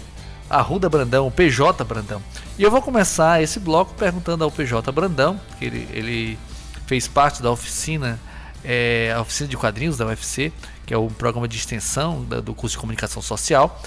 Arruda 0.48 0.88
Brandão, 0.88 1.26
o 1.26 1.30
PJ 1.30 1.84
Brandão. 1.84 2.22
E 2.58 2.62
eu 2.62 2.70
vou 2.70 2.80
começar 2.80 3.42
esse 3.42 3.60
bloco 3.60 3.92
perguntando 3.94 4.42
ao 4.44 4.50
PJ 4.50 4.90
Brandão, 4.92 5.38
que 5.58 5.64
ele, 5.66 5.88
ele 5.92 6.38
fez 6.86 7.06
parte 7.06 7.42
da 7.42 7.50
oficina, 7.50 8.18
é, 8.64 9.12
a 9.14 9.20
oficina 9.20 9.48
de 9.48 9.56
quadrinhos 9.58 9.98
da 9.98 10.06
UFC, 10.06 10.50
que 10.86 10.94
é 10.94 10.96
o 10.96 11.08
programa 11.08 11.46
de 11.46 11.56
extensão 11.58 12.24
da- 12.24 12.40
do 12.40 12.54
curso 12.54 12.76
de 12.76 12.80
comunicação 12.80 13.20
social, 13.20 13.78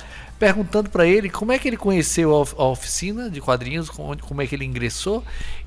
perguntando 0.45 0.89
para 0.89 1.05
ele 1.05 1.29
como 1.29 1.51
é 1.51 1.59
que 1.59 1.67
ele 1.69 1.77
conheceu 1.77 2.33
a, 2.35 2.39
of- 2.39 2.55
a 2.57 2.63
oficina 2.63 3.29
de 3.29 3.39
quadrinhos, 3.39 3.91
como, 3.91 4.41
é 4.41 4.47
que 4.47 4.55
ele 4.55 4.65
ingressou 4.65 5.23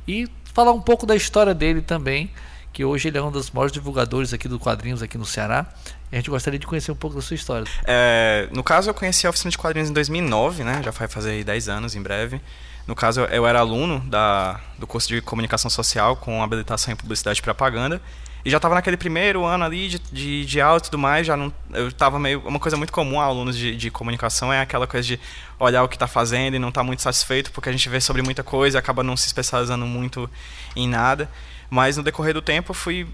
e 0.06 0.28
falar 0.52 0.72
um 0.72 0.80
pouco 0.80 1.06
da 1.06 1.14
história 1.14 1.54
dele 1.54 1.80
também, 1.80 2.28
que 2.72 2.84
hoje 2.84 3.06
ele 3.06 3.16
é 3.16 3.22
um 3.22 3.30
dos 3.30 3.52
maiores 3.52 3.72
divulgadores 3.72 4.32
aqui 4.34 4.48
do 4.48 4.58
quadrinhos 4.58 5.00
aqui 5.00 5.16
no 5.16 5.24
Ceará. 5.24 5.64
A 6.10 6.16
gente 6.16 6.28
gostaria 6.28 6.58
de 6.58 6.66
conhecer 6.66 6.90
um 6.90 6.96
pouco 6.96 7.14
da 7.14 7.22
sua 7.22 7.36
história. 7.36 7.68
É, 7.84 8.48
no 8.50 8.64
caso, 8.64 8.90
eu 8.90 8.94
conheci 8.94 9.28
a 9.28 9.30
oficina 9.30 9.48
de 9.52 9.56
quadrinhos 9.58 9.90
em 9.90 9.92
2009, 9.92 10.64
né? 10.64 10.80
Já 10.84 10.90
vai 10.90 11.06
fazer 11.06 11.30
aí 11.30 11.44
10 11.44 11.68
anos 11.68 11.94
em 11.94 12.02
breve. 12.02 12.40
No 12.84 12.96
caso, 12.96 13.20
eu- 13.20 13.26
eu 13.26 13.46
era 13.46 13.60
aluno 13.60 14.00
da, 14.00 14.60
do 14.76 14.88
curso 14.88 15.06
de 15.08 15.20
comunicação 15.20 15.70
social 15.70 16.16
com 16.16 16.42
habilitação 16.42 16.92
em 16.92 16.96
publicidade 16.96 17.38
e 17.38 17.42
propaganda. 17.42 18.02
E 18.44 18.50
já 18.50 18.58
estava 18.58 18.74
naquele 18.74 18.96
primeiro 18.96 19.44
ano 19.44 19.64
ali 19.64 19.88
de, 19.88 19.98
de, 20.12 20.44
de 20.44 20.60
aula 20.60 20.78
e 20.78 20.82
tudo 20.82 20.98
mais, 20.98 21.26
já 21.26 21.34
não, 21.34 21.52
eu 21.72 21.88
estava 21.88 22.18
meio. 22.18 22.40
Uma 22.46 22.58
coisa 22.58 22.76
muito 22.76 22.92
comum 22.92 23.18
a 23.18 23.24
alunos 23.24 23.56
de, 23.56 23.74
de 23.74 23.90
comunicação 23.90 24.52
é 24.52 24.60
aquela 24.60 24.86
coisa 24.86 25.06
de 25.06 25.18
olhar 25.58 25.82
o 25.82 25.88
que 25.88 25.96
está 25.96 26.06
fazendo 26.06 26.54
e 26.54 26.58
não 26.58 26.68
estar 26.68 26.82
muito 26.82 27.00
satisfeito, 27.00 27.50
porque 27.52 27.70
a 27.70 27.72
gente 27.72 27.88
vê 27.88 28.00
sobre 28.00 28.20
muita 28.20 28.42
coisa 28.42 28.76
e 28.76 28.78
acaba 28.78 29.02
não 29.02 29.16
se 29.16 29.26
especializando 29.26 29.86
muito 29.86 30.28
em 30.76 30.86
nada. 30.86 31.30
Mas 31.70 31.96
no 31.96 32.02
decorrer 32.02 32.34
do 32.34 32.42
tempo 32.42 32.72
eu 32.72 32.74
fui 32.74 33.06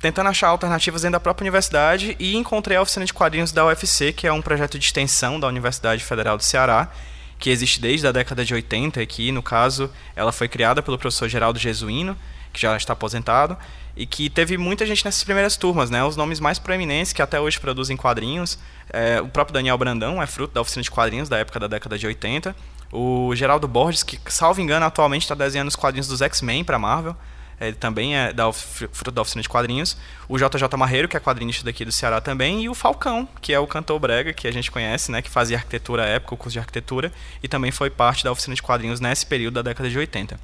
tentando 0.00 0.28
achar 0.28 0.48
alternativas 0.48 1.02
dentro 1.02 1.12
da 1.12 1.20
própria 1.20 1.44
universidade 1.44 2.16
e 2.18 2.36
encontrei 2.36 2.76
a 2.76 2.82
oficina 2.82 3.04
de 3.04 3.12
quadrinhos 3.12 3.52
da 3.52 3.66
UFC, 3.66 4.12
que 4.12 4.26
é 4.26 4.32
um 4.32 4.40
projeto 4.40 4.78
de 4.78 4.84
extensão 4.86 5.38
da 5.38 5.46
Universidade 5.48 6.02
Federal 6.02 6.36
do 6.36 6.44
Ceará, 6.44 6.90
que 7.38 7.50
existe 7.50 7.80
desde 7.80 8.06
a 8.06 8.12
década 8.12 8.44
de 8.44 8.54
80 8.54 9.00
aqui, 9.00 9.30
no 9.32 9.42
caso, 9.42 9.90
ela 10.16 10.32
foi 10.32 10.48
criada 10.48 10.82
pelo 10.82 10.98
professor 10.98 11.28
Geraldo 11.28 11.58
Jesuíno, 11.58 12.16
que 12.52 12.60
já 12.60 12.76
está 12.76 12.92
aposentado, 12.92 13.56
e 13.98 14.06
que 14.06 14.30
teve 14.30 14.56
muita 14.56 14.86
gente 14.86 15.04
nessas 15.04 15.24
primeiras 15.24 15.56
turmas, 15.56 15.90
né? 15.90 16.04
Os 16.04 16.16
nomes 16.16 16.38
mais 16.38 16.56
proeminentes 16.56 17.12
que 17.12 17.20
até 17.20 17.40
hoje 17.40 17.58
produzem 17.58 17.96
quadrinhos, 17.96 18.56
é, 18.90 19.20
o 19.20 19.26
próprio 19.26 19.52
Daniel 19.52 19.76
Brandão 19.76 20.22
é 20.22 20.26
fruto 20.26 20.54
da 20.54 20.60
oficina 20.60 20.84
de 20.84 20.90
quadrinhos 20.90 21.28
da 21.28 21.36
época 21.36 21.58
da 21.58 21.66
década 21.66 21.98
de 21.98 22.06
80, 22.06 22.54
O 22.92 23.34
Geraldo 23.34 23.66
Borges, 23.66 24.04
que, 24.04 24.18
salvo 24.32 24.60
engano, 24.60 24.86
atualmente 24.86 25.22
está 25.22 25.34
desenhando 25.34 25.68
os 25.68 25.76
quadrinhos 25.76 26.06
dos 26.06 26.22
X-Men 26.22 26.62
para 26.62 26.78
Marvel. 26.78 27.14
Ele 27.60 27.74
também 27.74 28.16
é 28.16 28.32
da 28.32 28.50
fruto 28.52 29.10
da 29.10 29.20
oficina 29.20 29.42
de 29.42 29.48
quadrinhos. 29.48 29.96
O 30.28 30.38
JJ 30.38 30.62
Marreiro, 30.78 31.08
que 31.08 31.16
é 31.16 31.20
quadrinista 31.20 31.64
daqui 31.64 31.84
do 31.84 31.90
Ceará 31.90 32.20
também. 32.20 32.62
E 32.62 32.68
o 32.68 32.74
Falcão, 32.74 33.28
que 33.42 33.52
é 33.52 33.58
o 33.58 33.66
cantor 33.66 33.98
brega, 33.98 34.32
que 34.32 34.46
a 34.46 34.52
gente 34.52 34.70
conhece, 34.70 35.10
né? 35.10 35.20
Que 35.20 35.28
fazia 35.28 35.56
arquitetura 35.56 36.04
à 36.04 36.06
época, 36.06 36.34
o 36.34 36.38
curso 36.38 36.52
de 36.52 36.60
arquitetura. 36.60 37.12
E 37.42 37.48
também 37.48 37.72
foi 37.72 37.90
parte 37.90 38.22
da 38.22 38.30
oficina 38.30 38.54
de 38.54 38.62
quadrinhos 38.62 39.00
nesse 39.00 39.26
período 39.26 39.54
da 39.54 39.62
década 39.62 39.90
de 39.90 39.98
80 39.98 40.38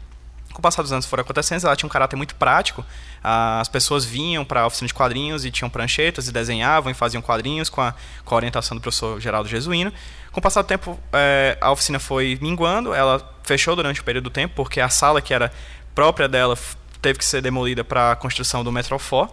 com 0.55 0.61
o 0.61 0.63
passar 0.63 0.83
dos 0.83 0.93
anos 0.93 1.05
foram 1.05 1.23
acontecendo, 1.23 1.67
ela 1.67 1.75
tinha 1.77 1.87
um 1.87 1.91
caráter 1.91 2.15
muito 2.17 2.37
prático. 2.37 2.87
Ah, 3.23 3.61
As 3.61 3.69
pessoas 3.69 4.05
vinham 4.05 4.45
para 4.45 4.63
a 4.63 4.67
oficina 4.67 4.87
de 4.87 4.95
quadrinhos 4.95 5.45
e 5.45 5.51
tinham 5.51 5.69
pranchetas 5.69 6.29
e 6.29 6.33
desenhavam 6.33 6.91
e 6.91 6.95
faziam 6.95 7.21
quadrinhos 7.21 7.69
com 7.69 7.81
a, 7.83 7.93
com 8.25 8.35
a 8.35 8.37
orientação 8.37 8.77
do 8.77 8.81
professor 8.81 9.21
Geraldo 9.21 9.49
Jesuíno. 9.49 9.93
Com 10.31 10.39
o 10.39 10.43
passar 10.43 10.63
do 10.63 10.69
tempo, 10.69 10.99
eh, 11.13 11.59
a 11.61 11.73
oficina 11.73 11.99
foi 11.99 12.39
minguando, 12.41 12.95
ela 12.95 13.37
fechou 13.43 13.75
durante 13.75 14.01
o 14.01 14.05
período 14.05 14.25
do 14.25 14.31
tempo, 14.31 14.55
porque 14.55 14.81
a 14.81 14.89
sala 14.89 15.21
que 15.21 15.35
era 15.35 15.53
própria 15.95 16.29
dela 16.29 16.57
teve 17.03 17.19
que 17.19 17.25
ser 17.25 17.43
demolida 17.43 17.85
para 17.85 18.13
a 18.13 18.17
construção 18.17 18.63
do 18.63 18.71
Metrofó. 18.71 19.29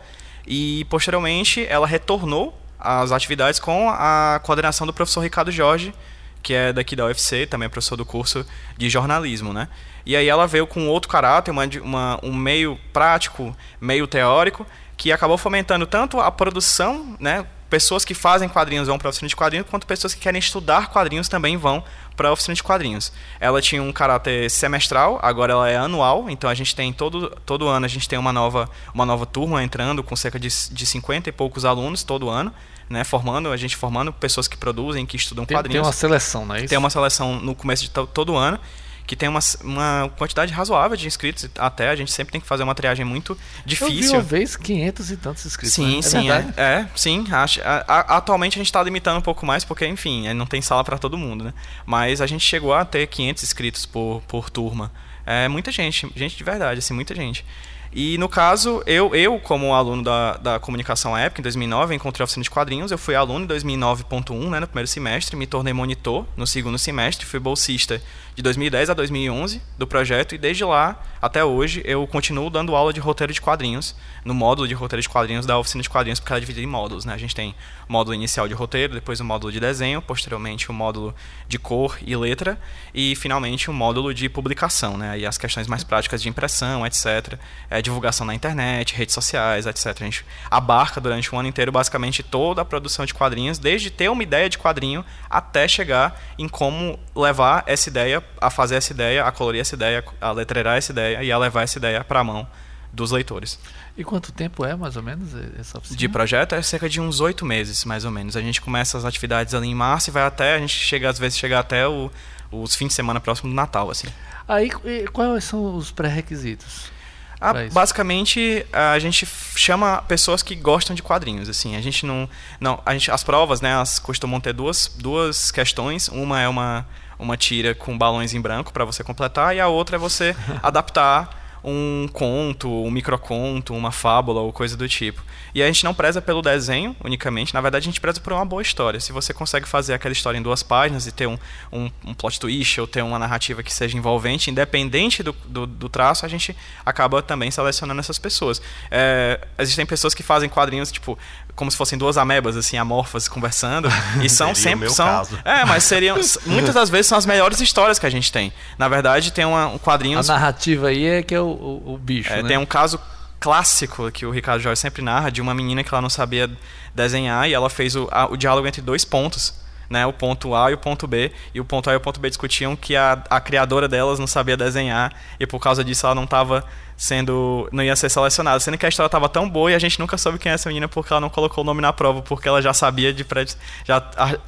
E, 0.46 0.86
posteriormente, 0.90 1.66
ela 1.70 1.86
retornou 1.86 2.60
às 2.80 3.12
atividades 3.12 3.60
com 3.60 3.90
a 3.90 4.40
coordenação 4.44 4.88
do 4.88 4.94
professor 4.94 5.22
Ricardo 5.22 5.52
Jorge, 5.52 5.94
que 6.42 6.54
é 6.54 6.74
daqui 6.74 6.96
da 6.96 7.06
UFC, 7.06 7.46
também 7.46 7.66
é 7.66 7.70
professor 7.70 7.96
do 7.96 8.06
curso 8.06 8.46
de 8.78 8.90
jornalismo, 8.90 9.54
né? 9.54 9.68
E 10.06 10.16
aí 10.16 10.28
ela 10.28 10.48
veio 10.48 10.66
com 10.66 10.88
outro 10.88 11.10
caráter, 11.10 11.52
uma, 11.52 11.64
uma- 11.84 12.20
um 12.24 12.34
meio 12.34 12.80
prático, 12.92 13.56
meio 13.80 14.08
teórico, 14.08 14.66
que 14.98 15.12
acabou 15.12 15.38
fomentando 15.38 15.86
tanto 15.86 16.20
a 16.20 16.32
produção, 16.32 17.16
né? 17.20 17.46
Pessoas 17.70 18.04
que 18.04 18.14
fazem 18.14 18.50
quadrinhos 18.50 18.88
vão 18.88 18.98
para 18.98 19.08
a 19.08 19.12
oficina 19.12 19.30
de 19.30 19.36
quadrinhos, 19.36 19.66
quanto 19.70 19.88
pessoas 19.88 20.14
que 20.14 20.20
querem 20.20 20.40
estudar 20.40 20.90
quadrinhos 20.90 21.30
também 21.30 21.56
vão 21.56 21.82
para 22.18 22.28
a 22.28 22.32
oficina 22.34 22.54
de 22.54 22.62
quadrinhos. 22.62 23.14
Ela 23.40 23.62
tinha 23.62 23.82
um 23.82 23.94
caráter 23.94 24.52
semestral, 24.52 25.18
agora 25.22 25.54
ela 25.54 25.70
é 25.70 25.78
anual, 25.78 26.30
então 26.30 26.50
a 26.50 26.54
gente 26.54 26.76
tem 26.76 26.92
todo, 26.92 27.30
todo 27.46 27.68
ano 27.70 27.86
a 27.86 27.90
gente 27.90 28.10
tem 28.10 28.20
uma 28.20 28.34
nova, 28.34 28.70
uma 28.94 29.06
nova 29.06 29.26
turma 29.26 29.64
entrando 29.64 30.04
com 30.04 30.16
cerca 30.18 30.38
de, 30.38 30.50
de 30.50 30.86
50 30.86 31.30
e 31.30 31.32
poucos 31.32 31.64
alunos 31.64 32.04
todo 32.04 32.30
ano, 32.30 32.54
né? 32.92 33.04
Formando, 33.04 33.52
a 33.52 33.58
gente 33.58 33.76
formando 33.76 34.12
pessoas 34.14 34.48
que 34.48 34.58
produzem, 34.58 35.06
que 35.06 35.16
estudam 35.16 35.46
Tem, 35.46 35.56
quadrinhos. 35.58 35.82
tem 35.82 35.88
uma 35.88 35.94
seleção, 35.94 36.46
não 36.46 36.56
é 36.56 36.60
isso? 36.60 36.68
Tem 36.68 36.78
uma 36.78 36.90
seleção 36.90 37.40
no 37.40 37.56
começo 37.56 37.84
de 37.84 37.90
to- 37.90 38.08
todo 38.08 38.36
ano, 38.36 38.60
que 39.08 39.16
tem 39.16 39.28
uma, 39.28 39.40
uma 39.64 40.12
quantidade 40.18 40.54
razoável 40.54 40.96
de 40.96 41.06
inscritos. 41.08 41.50
Até 41.58 41.90
a 41.90 41.96
gente 41.96 42.12
sempre 42.12 42.32
tem 42.32 42.40
que 42.40 42.48
fazer 42.48 42.64
uma 42.64 42.76
triagem 42.76 43.04
muito 43.04 43.34
Eu 43.34 43.38
vi 43.38 43.66
difícil. 43.66 44.14
uma 44.14 44.22
vez 44.22 44.56
500 44.56 45.12
e 45.12 45.18
tantos 45.18 45.46
inscritos. 45.46 45.74
Sim, 45.74 45.94
né? 45.94 45.98
é 45.98 46.02
sim, 46.02 46.30
é, 46.30 46.54
é, 46.62 46.88
sim. 46.96 47.26
Acho, 47.32 47.62
a- 47.62 47.84
a- 47.88 48.18
atualmente 48.18 48.54
a 48.56 48.60
gente 48.60 48.68
está 48.68 48.82
limitando 48.82 49.18
um 49.18 49.22
pouco 49.22 49.46
mais 49.46 49.66
porque, 49.66 49.86
enfim, 49.88 50.28
é, 50.28 50.34
não 50.34 50.46
tem 50.46 50.62
sala 50.62 50.84
para 50.84 50.98
todo 50.98 51.18
mundo, 51.18 51.44
né? 51.44 51.54
Mas 51.86 52.22
a 52.22 52.28
gente 52.28 52.46
chegou 52.46 52.74
a 52.74 52.86
ter 52.86 53.08
500 53.08 53.44
inscritos 53.44 53.86
por, 53.86 54.22
por 54.28 54.50
turma. 54.50 54.92
É 55.26 55.48
muita 55.48 55.72
gente, 55.72 56.10
gente 56.16 56.38
de 56.38 56.44
verdade, 56.44 56.80
assim, 56.80 56.94
muita 56.94 57.14
gente. 57.14 57.46
E 57.94 58.18
no 58.18 58.30
caso, 58.30 58.82
eu, 58.86 59.14
eu 59.14 59.38
como 59.40 59.74
aluno 59.74 60.02
da, 60.02 60.38
da 60.38 60.60
comunicação 60.60 61.14
à 61.14 61.20
época, 61.20 61.42
em 61.42 61.44
2009, 61.44 61.94
eu 61.94 61.96
encontrei 61.98 62.24
a 62.24 62.26
oficina 62.26 62.44
de 62.44 62.50
quadrinhos. 62.50 62.92
Eu 62.92 62.98
fui 62.98 63.16
aluno 63.16 63.44
em 63.44 63.48
2009.1, 63.48 64.50
né, 64.50 64.60
no 64.62 64.68
primeiro 64.68 64.88
semestre, 64.88 65.36
me 65.36 65.46
tornei 65.46 65.74
monitor 65.74 66.26
no 66.38 66.48
segundo 66.48 66.78
semestre, 66.78 67.26
fui 67.26 67.40
bolsista 67.40 68.02
de 68.36 68.42
2010 68.42 68.90
a 68.90 68.94
2011 68.94 69.62
do 69.78 69.86
projeto 69.86 70.36
e 70.36 70.38
desde 70.38 70.64
lá 70.64 71.02
até 71.22 71.44
hoje 71.46 71.82
eu 71.86 72.08
continuo 72.08 72.50
dando 72.50 72.76
aula 72.76 72.92
de 72.92 73.00
roteiro 73.00 73.32
de 73.32 73.40
quadrinhos 73.40 73.96
no 74.26 74.34
módulo 74.34 74.68
de 74.68 74.74
roteiro 74.74 75.02
de 75.02 75.10
quadrinhos 75.10 75.46
da 75.46 75.58
oficina 75.58 75.82
de 75.82 75.90
quadrinhos, 75.90 76.20
porque 76.20 76.32
ela 76.32 76.38
é 76.38 76.42
dividida 76.42 76.64
em 76.64 76.70
módulos, 76.70 77.06
né? 77.06 77.14
A 77.14 77.18
gente 77.18 77.36
tem 77.36 77.56
o 77.88 77.92
módulo 77.92 78.14
inicial 78.16 78.48
de 78.48 78.54
roteiro, 78.54 78.94
depois 78.94 79.20
o 79.20 79.26
módulo 79.26 79.52
de 79.52 79.60
desenho, 79.60 80.02
posteriormente 80.02 80.70
o 80.70 80.74
módulo 80.74 81.14
de 81.48 81.58
cor 81.58 81.98
e 82.06 82.16
letra 82.16 82.60
e 82.94 83.16
finalmente 83.16 83.70
o 83.70 83.74
módulo 83.74 84.14
de 84.14 84.30
publicação, 84.30 84.98
né? 84.98 85.20
E 85.20 85.26
as 85.26 85.38
questões 85.38 85.68
mais 85.68 85.84
práticas 85.84 86.22
de 86.22 86.30
impressão, 86.30 86.86
etc, 86.86 87.38
é, 87.70 87.82
divulgação 87.82 88.26
na 88.26 88.34
internet, 88.34 88.96
redes 88.96 89.14
sociais, 89.14 89.66
etc. 89.66 89.88
A 89.88 90.04
gente 90.06 90.26
abarca 90.50 91.02
durante 91.02 91.34
um 91.34 91.40
ano 91.40 91.48
inteiro 91.48 91.72
basicamente 91.72 92.24
toda 92.24 92.62
a 92.62 92.66
produção 92.66 93.06
de 93.06 93.14
quadrinhos, 93.14 93.58
desde 93.58 93.90
ter 93.90 94.10
uma 94.10 94.24
ideia 94.24 94.50
de 94.50 94.58
quadrinho 94.58 95.04
até 95.30 95.68
chegar 95.68 96.20
em 96.38 96.48
como 96.48 97.00
levar 97.16 97.64
essa 97.66 97.90
ideia, 97.90 98.21
a 98.40 98.50
fazer 98.50 98.76
essa 98.76 98.92
ideia, 98.94 99.26
a 99.26 99.32
colorir 99.32 99.62
essa 99.62 99.76
ideia, 99.76 100.04
a 100.20 100.32
letreirar 100.32 100.78
essa 100.78 100.92
ideia 100.92 101.24
e 101.24 101.32
a 101.32 101.38
levar 101.38 101.64
essa 101.64 101.78
ideia 101.78 102.04
para 102.04 102.20
a 102.20 102.24
mão 102.24 102.48
dos 102.94 103.12
leitores. 103.12 103.58
E 103.98 104.04
quanto 104.04 104.32
tempo 104.32 104.66
é, 104.66 104.76
mais 104.76 104.98
ou 104.98 105.04
menos, 105.04 105.30
essa 105.60 105.78
oficina? 105.78 105.98
De 105.98 106.10
projeto 106.10 106.56
é 106.56 106.62
cerca 106.62 106.90
de 106.90 107.00
uns 107.00 107.20
oito 107.22 107.46
meses, 107.46 107.86
mais 107.86 108.04
ou 108.06 108.12
menos. 108.12 108.36
A 108.36 108.42
gente 108.42 108.60
começa 108.62 108.98
as 108.98 109.06
atividades 109.06 109.54
ali 109.54 109.68
em 109.68 109.76
março 109.76 110.10
e 110.10 110.12
vai 110.12 110.24
até, 110.24 110.56
a 110.56 110.60
gente 110.60 110.78
chega, 110.78 111.10
às 111.10 111.18
vezes, 111.20 111.38
chega 111.38 111.58
até 111.60 111.88
o- 111.88 112.12
os 112.52 112.76
fins 112.76 112.90
de 112.90 112.94
semana 112.94 113.20
próximo 113.20 113.50
do 113.50 113.56
Natal, 113.56 113.90
assim. 113.90 114.08
Aí, 114.48 114.70
quais 115.14 115.44
são 115.46 115.76
os 115.76 115.90
pré-requisitos? 115.92 116.92
Ah, 117.40 117.54
basicamente, 117.72 118.66
a 118.72 119.00
gente 119.00 119.26
chama 119.56 120.02
pessoas 120.04 120.44
que 120.44 120.54
gostam 120.56 120.96
de 120.96 121.02
quadrinhos, 121.02 121.50
assim. 121.50 121.76
A 121.76 121.82
gente 121.82 122.06
não, 122.06 122.30
não, 122.60 122.80
a 122.86 122.94
gente 122.94 123.10
as 123.10 123.24
provas, 123.24 123.62
né, 123.62 123.72
elas 123.72 123.98
costumam 124.00 124.40
ter 124.40 124.54
duas, 124.54 124.92
duas 125.00 125.50
questões. 125.50 126.08
Uma 126.10 126.40
é 126.42 126.48
uma 126.48 126.86
uma 127.22 127.38
tira 127.38 127.76
com 127.76 127.98
balões 127.98 128.34
em 128.34 128.42
branco 128.42 128.74
para 128.74 128.84
você 128.84 129.04
completar 129.04 129.56
e 129.56 129.60
a 129.60 129.68
outra 129.68 129.96
é 129.96 130.00
você 130.00 130.36
adaptar 130.62 131.42
um 131.64 132.08
conto, 132.12 132.70
um 132.70 132.90
microconto, 132.90 133.74
uma 133.74 133.92
fábula 133.92 134.42
ou 134.42 134.52
coisa 134.52 134.76
do 134.76 134.88
tipo. 134.90 135.24
E 135.54 135.62
a 135.62 135.68
gente 135.68 135.84
não 135.84 135.94
preza 135.94 136.22
pelo 136.22 136.42
desenho 136.42 136.96
unicamente, 137.04 137.54
na 137.54 137.62
verdade 137.62 137.84
a 137.84 137.92
gente 137.92 138.02
preza 138.02 138.20
por 138.20 138.34
uma 138.34 138.46
boa 138.46 138.62
história. 138.62 139.00
Se 139.00 139.12
você 139.12 139.34
consegue 139.34 139.68
fazer 139.68 139.94
aquela 139.94 140.12
história 140.12 140.38
em 140.38 140.42
duas 140.42 140.64
páginas 140.64 141.06
e 141.06 141.12
ter 141.12 141.28
um, 141.28 141.38
um, 141.72 141.92
um 142.06 142.14
plot 142.14 142.40
twist 142.40 142.80
ou 142.80 142.88
ter 142.88 143.04
uma 143.04 143.20
narrativa 143.20 143.62
que 143.62 143.74
seja 143.74 143.98
envolvente, 143.98 144.50
independente 144.50 145.22
do, 145.22 145.34
do, 145.46 145.68
do 145.68 145.90
traço, 145.90 146.26
a 146.26 146.30
gente 146.30 146.56
acaba 146.86 147.22
também 147.22 147.52
selecionando 147.52 148.00
essas 148.00 148.18
pessoas. 148.18 148.62
É, 148.90 149.46
existem 149.60 149.86
pessoas 149.86 150.14
que 150.14 150.24
fazem 150.24 150.50
quadrinhos, 150.50 150.92
tipo, 150.92 151.18
como 151.56 151.70
se 151.70 151.78
fossem 151.78 151.98
duas 151.98 152.18
amebas, 152.18 152.56
assim, 152.58 152.78
amorfas, 152.78 153.28
conversando, 153.28 153.90
e 154.22 154.30
são 154.30 154.48
Seria 154.48 154.52
o 154.54 154.56
sempre... 154.56 154.80
meu 154.86 154.90
são, 154.92 155.06
caso. 155.06 155.40
É, 155.46 155.64
mas 155.66 155.84
seriam... 155.84 156.18
muitas 156.46 156.74
das 156.76 156.90
vezes 156.90 157.08
são 157.08 157.18
as 157.18 157.26
melhores 157.26 157.60
histórias 157.62 158.00
que 158.00 158.06
a 158.06 158.10
gente 158.10 158.32
tem. 158.32 158.52
Na 158.78 158.88
verdade, 158.88 159.32
tem 159.32 159.46
uma, 159.46 159.68
um 159.68 159.76
A 159.76 159.80
quadrinhos... 159.80 160.28
narrativa 160.28 160.88
aí 160.88 161.06
é 161.06 161.22
que 161.24 161.36
é 161.36 161.40
o, 161.42 161.46
o, 161.46 161.94
o 161.94 161.98
bicho, 161.98 162.32
É, 162.32 162.42
né? 162.42 162.48
Tem 162.48 162.58
um 162.58 162.66
caso 162.66 163.00
clássico 163.40 164.12
que 164.12 164.26
o 164.26 164.32
Ricardo 164.32 164.62
Jorge 164.62 164.80
sempre 164.80 165.02
narra 165.02 165.32
de 165.32 165.42
uma 165.42 165.54
menina 165.54 165.84
que 165.84 165.94
ela 165.94 166.02
não 166.02 166.10
sabia 166.10 166.50
desenhar 166.94 167.50
e 167.50 167.54
ela 167.54 167.70
fez 167.70 167.96
o, 167.96 168.08
a- 168.12 168.28
o 168.32 168.38
diálogo 168.38 168.68
entre 168.68 168.82
dois 168.82 169.04
pontos. 169.04 169.60
Né, 169.90 170.06
o 170.06 170.14
ponto 170.14 170.56
A 170.56 170.72
e 170.72 170.74
o 170.74 170.78
ponto 170.78 171.06
B, 171.06 171.34
e 171.54 171.60
o 171.60 171.66
ponto 171.66 171.90
A 171.90 171.94
e 171.94 171.98
o 171.98 172.00
ponto 172.00 172.18
B 172.18 172.30
discutiam 172.30 172.78
que 172.78 172.96
a, 172.96 173.22
a 173.30 173.42
criadora 173.42 173.90
delas 173.90 174.20
não 174.20 174.26
sabia 174.26 174.56
desenhar 174.56 175.12
e 175.38 175.46
por 175.46 175.60
causa 175.60 175.84
disso 175.84 176.06
ela 176.06 176.16
não 176.16 176.24
estava 176.24 176.64
sendo. 177.02 177.68
não 177.72 177.84
ia 177.84 177.96
ser 177.96 178.10
selecionada. 178.10 178.60
Sendo 178.60 178.78
que 178.78 178.86
a 178.86 178.90
história 178.90 179.08
estava 179.08 179.28
tão 179.28 179.50
boa 179.50 179.72
e 179.72 179.74
a 179.74 179.80
gente 179.80 180.00
nunca 180.00 180.20
soube 180.20 180.38
quem 180.38 180.52
é 180.52 180.56
essa 180.56 180.70
menina 180.70 180.88
porque 180.88 181.12
ela 181.12 181.20
não 181.20 181.32
colocou 181.32 181.64
o 181.64 181.66
nome 181.66 181.82
na 181.82 181.92
prova, 181.92 182.22
porque 182.22 182.48
ela 182.48 182.62
já 182.62 182.76
sabia 182.76 183.12
de 183.12 183.24
pré, 183.24 183.44
já 183.84 184.04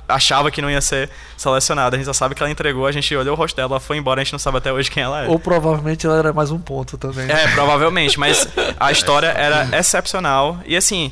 achava 0.08 0.51
que 0.51 0.62
não 0.62 0.70
ia 0.70 0.80
ser 0.80 1.10
selecionada. 1.36 1.95
A 1.95 1.97
gente 1.97 2.06
só 2.06 2.14
sabe 2.14 2.36
que 2.36 2.43
ela 2.43 2.51
entregou, 2.51 2.86
a 2.86 2.91
gente 2.91 3.16
olhou 3.16 3.34
o 3.34 3.38
rosto 3.38 3.56
dela, 3.56 3.74
ela 3.74 3.80
foi 3.80 3.97
embora, 3.97 4.22
a 4.22 4.24
gente 4.24 4.34
não 4.34 4.39
sabe 4.39 4.60
até 4.60 4.72
hoje 4.72 4.91
quem 4.91 5.01
ela 5.01 5.26
é. 5.26 5.28
Ou 5.28 5.39
provavelmente 5.39 6.06
ela 6.06 6.16
era 6.16 6.32
mais 6.32 6.51
um 6.51 6.60
ponto 6.60 6.95
também. 6.95 7.28
É, 7.28 7.47
provavelmente, 7.56 8.20
mas 8.20 8.47
a 8.80 8.91
história 8.91 9.28
era 9.30 9.68
excepcional. 9.76 10.60
E 10.68 10.78
assim, 10.78 11.12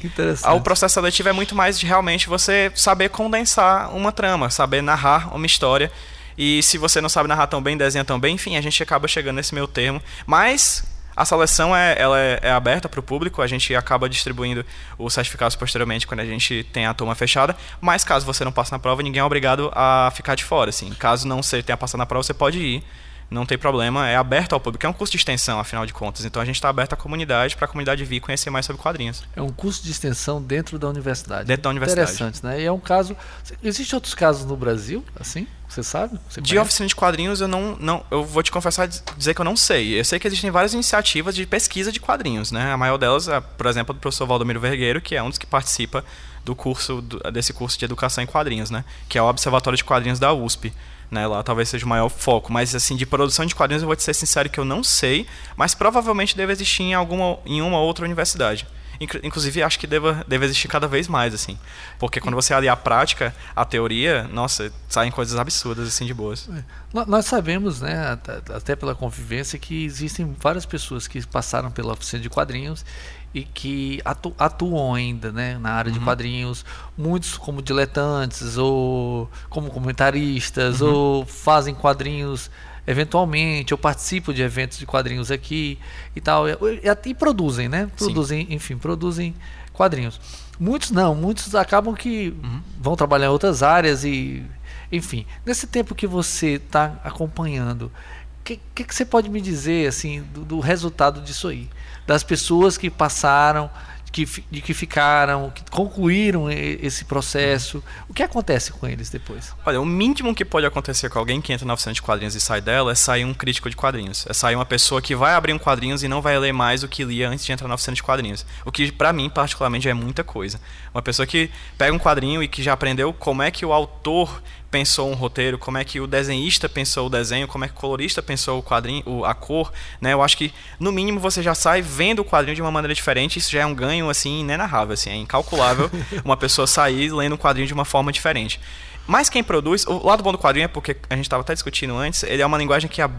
o 0.55 0.61
processo 0.61 0.93
seletivo 0.93 1.29
é 1.29 1.33
muito 1.33 1.55
mais 1.55 1.79
de 1.79 1.87
realmente 1.87 2.29
você 2.29 2.71
saber 2.75 3.09
condensar 3.09 3.91
uma 3.95 4.11
trama, 4.11 4.51
saber 4.51 4.83
narrar 4.83 5.35
uma 5.35 5.47
história. 5.47 5.91
E 6.37 6.61
se 6.61 6.77
você 6.77 7.01
não 7.01 7.09
sabe 7.09 7.27
narrar 7.27 7.47
tão 7.47 7.61
bem, 7.63 7.75
desenha 7.75 8.05
tão 8.05 8.19
bem, 8.19 8.35
enfim, 8.35 8.57
a 8.57 8.61
gente 8.61 8.81
acaba 8.83 9.07
chegando 9.07 9.37
nesse 9.37 9.55
meio 9.55 9.67
termo. 9.67 9.99
Mas 10.27 10.83
a 11.15 11.25
seleção 11.25 11.75
é, 11.75 11.95
ela 11.97 12.19
é, 12.19 12.39
é 12.41 12.51
aberta 12.51 12.87
para 12.87 12.99
o 12.99 13.03
público, 13.03 13.41
a 13.41 13.47
gente 13.47 13.75
acaba 13.75 14.09
distribuindo 14.09 14.65
os 14.97 15.13
certificados 15.13 15.55
posteriormente 15.55 16.07
quando 16.07 16.21
a 16.21 16.25
gente 16.25 16.63
tem 16.71 16.85
a 16.85 16.93
turma 16.93 17.15
fechada. 17.15 17.55
Mas 17.79 18.03
caso 18.03 18.25
você 18.25 18.43
não 18.43 18.51
passe 18.51 18.71
na 18.71 18.79
prova, 18.79 19.01
ninguém 19.01 19.19
é 19.19 19.23
obrigado 19.23 19.71
a 19.73 20.11
ficar 20.15 20.35
de 20.35 20.43
fora. 20.43 20.69
Assim. 20.69 20.89
Caso 20.91 21.27
não 21.27 21.41
você 21.41 21.61
tenha 21.61 21.77
passado 21.77 21.99
na 21.99 22.05
prova, 22.05 22.23
você 22.23 22.33
pode 22.33 22.59
ir 22.59 22.83
não 23.31 23.45
tem 23.45 23.57
problema, 23.57 24.09
é 24.09 24.17
aberto 24.17 24.51
ao 24.51 24.59
público. 24.59 24.85
É 24.85 24.89
um 24.89 24.93
curso 24.93 25.11
de 25.11 25.17
extensão, 25.17 25.57
afinal 25.57 25.85
de 25.85 25.93
contas. 25.93 26.25
Então 26.25 26.41
a 26.41 26.45
gente 26.45 26.55
está 26.55 26.67
aberto 26.67 26.93
à 26.93 26.97
comunidade, 26.97 27.55
para 27.55 27.63
a 27.63 27.67
comunidade 27.67 28.03
vir 28.03 28.19
conhecer 28.19 28.49
mais 28.49 28.65
sobre 28.65 28.81
quadrinhos. 28.81 29.23
É 29.33 29.41
um 29.41 29.49
curso 29.49 29.81
de 29.81 29.89
extensão 29.89 30.41
dentro 30.41 30.77
da 30.77 30.89
universidade. 30.89 31.45
Dentro 31.45 31.63
da 31.63 31.69
universidade. 31.69 32.11
Interessante, 32.11 32.45
né? 32.45 32.61
E 32.61 32.65
é 32.65 32.71
um 32.71 32.79
caso. 32.79 33.15
Existem 33.63 33.95
outros 33.95 34.13
casos 34.13 34.45
no 34.45 34.57
Brasil, 34.57 35.03
assim? 35.17 35.47
Você 35.71 35.83
sabe? 35.83 36.19
Você 36.27 36.41
De 36.41 36.59
oficina 36.59 36.85
de 36.87 36.93
quadrinhos, 36.95 37.39
eu 37.39 37.47
não, 37.47 37.77
não. 37.79 38.03
Eu 38.11 38.25
vou 38.25 38.43
te 38.43 38.51
confessar 38.51 38.87
diz- 38.89 39.01
dizer 39.17 39.33
que 39.33 39.39
eu 39.39 39.45
não 39.45 39.55
sei. 39.55 39.97
Eu 39.99 40.03
sei 40.03 40.19
que 40.19 40.27
existem 40.27 40.51
várias 40.51 40.73
iniciativas 40.73 41.33
de 41.33 41.45
pesquisa 41.45 41.91
de 41.93 41.99
quadrinhos, 41.99 42.51
né? 42.51 42.73
A 42.73 42.77
maior 42.77 42.97
delas, 42.97 43.29
é, 43.29 43.39
por 43.39 43.65
exemplo, 43.67 43.93
do 43.93 43.99
professor 44.01 44.25
Valdomiro 44.27 44.59
Vergueiro, 44.59 44.99
que 44.99 45.15
é 45.15 45.23
um 45.23 45.29
dos 45.29 45.37
que 45.37 45.45
participa 45.45 46.03
do 46.43 46.53
curso 46.55 47.01
desse 47.31 47.53
curso 47.53 47.79
de 47.79 47.85
educação 47.85 48.21
em 48.21 48.27
quadrinhos, 48.27 48.69
né? 48.69 48.83
Que 49.07 49.17
é 49.17 49.21
o 49.21 49.25
Observatório 49.29 49.77
de 49.77 49.83
Quadrinhos 49.85 50.19
da 50.19 50.33
USP. 50.33 50.73
Né, 51.09 51.27
lá 51.27 51.43
talvez 51.43 51.67
seja 51.67 51.85
o 51.85 51.89
maior 51.89 52.07
foco, 52.07 52.53
mas 52.53 52.73
assim, 52.73 52.95
de 52.95 53.05
produção 53.05 53.45
de 53.45 53.53
quadrinhos 53.53 53.83
eu 53.83 53.87
vou 53.87 53.97
te 53.97 54.01
ser 54.01 54.13
sincero 54.13 54.49
que 54.49 54.57
eu 54.57 54.63
não 54.63 54.81
sei, 54.81 55.27
mas 55.57 55.75
provavelmente 55.75 56.37
deve 56.37 56.53
existir 56.53 56.83
em 56.83 56.93
alguma 56.93 57.37
em 57.45 57.61
uma 57.61 57.79
outra 57.81 58.05
universidade. 58.05 58.65
Inclu- 59.01 59.19
Inclusive, 59.23 59.63
acho 59.63 59.79
que 59.79 59.87
deva, 59.87 60.23
deve 60.27 60.45
existir 60.45 60.67
cada 60.67 60.87
vez 60.87 61.07
mais, 61.07 61.33
assim. 61.33 61.57
Porque 61.99 62.21
quando 62.21 62.35
você 62.35 62.53
alia 62.53 62.71
a 62.71 62.75
prática, 62.77 63.33
a 63.55 63.65
teoria, 63.65 64.27
nossa, 64.31 64.71
saem 64.87 65.09
coisas 65.11 65.37
absurdas, 65.39 65.87
assim, 65.87 66.05
de 66.05 66.13
boas. 66.13 66.47
nó- 66.93 67.05
nós 67.07 67.25
sabemos, 67.25 67.81
né, 67.81 68.11
at- 68.11 68.51
até 68.51 68.75
pela 68.75 68.93
convivência, 68.93 69.57
que 69.57 69.83
existem 69.85 70.35
várias 70.39 70.65
pessoas 70.67 71.07
que 71.07 71.25
passaram 71.25 71.71
pela 71.71 71.93
oficina 71.93 72.21
de 72.21 72.29
quadrinhos 72.29 72.85
e 73.33 73.43
que 73.43 73.99
atu- 74.05 74.35
atuam 74.37 74.93
ainda, 74.93 75.31
né, 75.31 75.57
na 75.57 75.71
área 75.71 75.91
de 75.91 75.99
quadrinhos, 75.99 76.63
muitos 76.97 77.37
como 77.37 77.61
diletantes 77.61 78.57
ou 78.57 79.27
como 79.49 79.71
comentaristas 79.71 80.81
ou 80.81 81.25
fazem 81.25 81.73
quadrinhos 81.73 82.51
eventualmente 82.87 83.73
ou 83.73 83.77
participam 83.77 84.33
de 84.33 84.41
eventos 84.41 84.77
de 84.77 84.85
quadrinhos 84.85 85.31
aqui 85.31 85.77
e 86.15 86.21
tal 86.21 86.47
e, 86.47 86.51
e- 86.53 87.09
e 87.09 87.13
produzem, 87.13 87.67
né? 87.69 87.89
Produzem, 87.97 88.47
enfim, 88.49 88.77
produzem 88.77 89.33
quadrinhos. 89.73 90.19
Muitos 90.59 90.91
não, 90.91 91.15
muitos 91.15 91.55
acabam 91.55 91.95
que 91.95 92.33
vão 92.79 92.95
trabalhar 92.95 93.27
em 93.27 93.29
outras 93.29 93.63
áreas 93.63 94.03
e 94.03 94.43
enfim, 94.91 95.25
nesse 95.45 95.67
tempo 95.67 95.95
que 95.95 96.05
você 96.05 96.55
está 96.55 96.99
acompanhando, 97.03 97.83
o 97.85 98.43
que, 98.43 98.59
que, 98.75 98.83
que 98.83 98.93
você 98.93 99.05
pode 99.05 99.29
me 99.29 99.39
dizer 99.39 99.87
assim 99.87 100.21
do, 100.33 100.43
do 100.43 100.59
resultado 100.59 101.21
disso 101.21 101.47
aí? 101.47 101.69
Das 102.05 102.23
pessoas 102.23 102.77
que 102.77 102.89
passaram, 102.89 103.69
que, 104.11 104.27
de 104.51 104.61
que 104.61 104.73
ficaram, 104.73 105.49
que 105.49 105.63
concluíram 105.69 106.49
esse 106.51 107.05
processo. 107.05 107.83
O 108.09 108.13
que 108.13 108.21
acontece 108.21 108.71
com 108.71 108.87
eles 108.87 109.09
depois? 109.09 109.53
Olha, 109.65 109.79
o 109.79 109.85
mínimo 109.85 110.35
que 110.35 110.43
pode 110.43 110.65
acontecer 110.65 111.09
com 111.09 111.17
alguém 111.17 111.41
que 111.41 111.53
entra 111.53 111.65
na 111.65 111.73
oficina 111.73 111.93
de 111.93 112.01
quadrinhos 112.01 112.35
e 112.35 112.41
sai 112.41 112.59
dela 112.59 112.91
é 112.91 112.95
sair 112.95 113.23
um 113.23 113.33
crítico 113.33 113.69
de 113.69 113.75
quadrinhos. 113.75 114.25
É 114.27 114.33
sair 114.33 114.55
uma 114.55 114.65
pessoa 114.65 115.01
que 115.01 115.15
vai 115.15 115.33
abrir 115.33 115.53
um 115.53 115.59
quadrinhos 115.59 116.03
e 116.03 116.07
não 116.07 116.21
vai 116.21 116.37
ler 116.37 116.51
mais 116.51 116.83
o 116.83 116.87
que 116.87 117.03
lia 117.03 117.29
antes 117.29 117.45
de 117.45 117.51
entrar 117.51 117.67
na 117.67 117.75
oficina 117.75 117.95
de 117.95 118.03
quadrinhos. 118.03 118.45
O 118.65 118.71
que, 118.71 118.91
pra 118.91 119.13
mim, 119.13 119.29
particularmente, 119.29 119.87
é 119.87 119.93
muita 119.93 120.23
coisa. 120.23 120.59
Uma 120.93 121.01
pessoa 121.01 121.25
que 121.25 121.49
pega 121.77 121.93
um 121.93 121.99
quadrinho 121.99 122.43
e 122.43 122.47
que 122.47 122.61
já 122.61 122.73
aprendeu 122.73 123.13
como 123.13 123.41
é 123.41 123.49
que 123.49 123.65
o 123.65 123.71
autor 123.71 124.41
pensou 124.71 125.11
um 125.11 125.13
roteiro, 125.13 125.59
como 125.59 125.77
é 125.77 125.83
que 125.83 125.99
o 125.99 126.07
desenhista 126.07 126.69
pensou 126.69 127.07
o 127.07 127.09
desenho, 127.09 127.45
como 127.47 127.65
é 127.65 127.67
que 127.67 127.73
o 127.73 127.77
colorista 127.77 128.23
pensou 128.23 128.57
o 128.57 128.63
quadrinho, 128.63 129.25
a 129.25 129.33
cor, 129.33 129.71
né? 129.99 130.13
Eu 130.13 130.23
acho 130.23 130.37
que 130.37 130.53
no 130.79 130.91
mínimo 130.93 131.19
você 131.19 131.43
já 131.43 131.53
sai 131.53 131.81
vendo 131.81 132.19
o 132.19 132.25
quadrinho 132.25 132.55
de 132.55 132.61
uma 132.61 132.71
maneira 132.71 132.93
diferente, 132.95 133.37
isso 133.37 133.51
já 133.51 133.61
é 133.61 133.65
um 133.65 133.75
ganho 133.75 134.09
assim 134.09 134.39
inenarrável, 134.39 134.93
assim, 134.93 135.09
é 135.09 135.15
incalculável 135.17 135.91
uma 136.23 136.37
pessoa 136.37 136.65
sair 136.65 137.11
lendo 137.11 137.33
um 137.35 137.37
quadrinho 137.37 137.67
de 137.67 137.73
uma 137.73 137.83
forma 137.83 138.11
diferente. 138.13 138.59
Mas 139.05 139.29
quem 139.29 139.43
produz, 139.43 139.85
o 139.85 140.05
lado 140.07 140.23
bom 140.23 140.31
do 140.31 140.37
quadrinho 140.37 140.63
é 140.65 140.67
porque 140.69 140.95
a 141.09 141.15
gente 141.15 141.25
estava 141.25 141.41
até 141.41 141.53
discutindo 141.53 141.95
antes, 141.97 142.23
ele 142.23 142.41
é 142.41 142.45
uma 142.45 142.57
linguagem 142.57 142.89
que 142.89 143.01
a- 143.01 143.09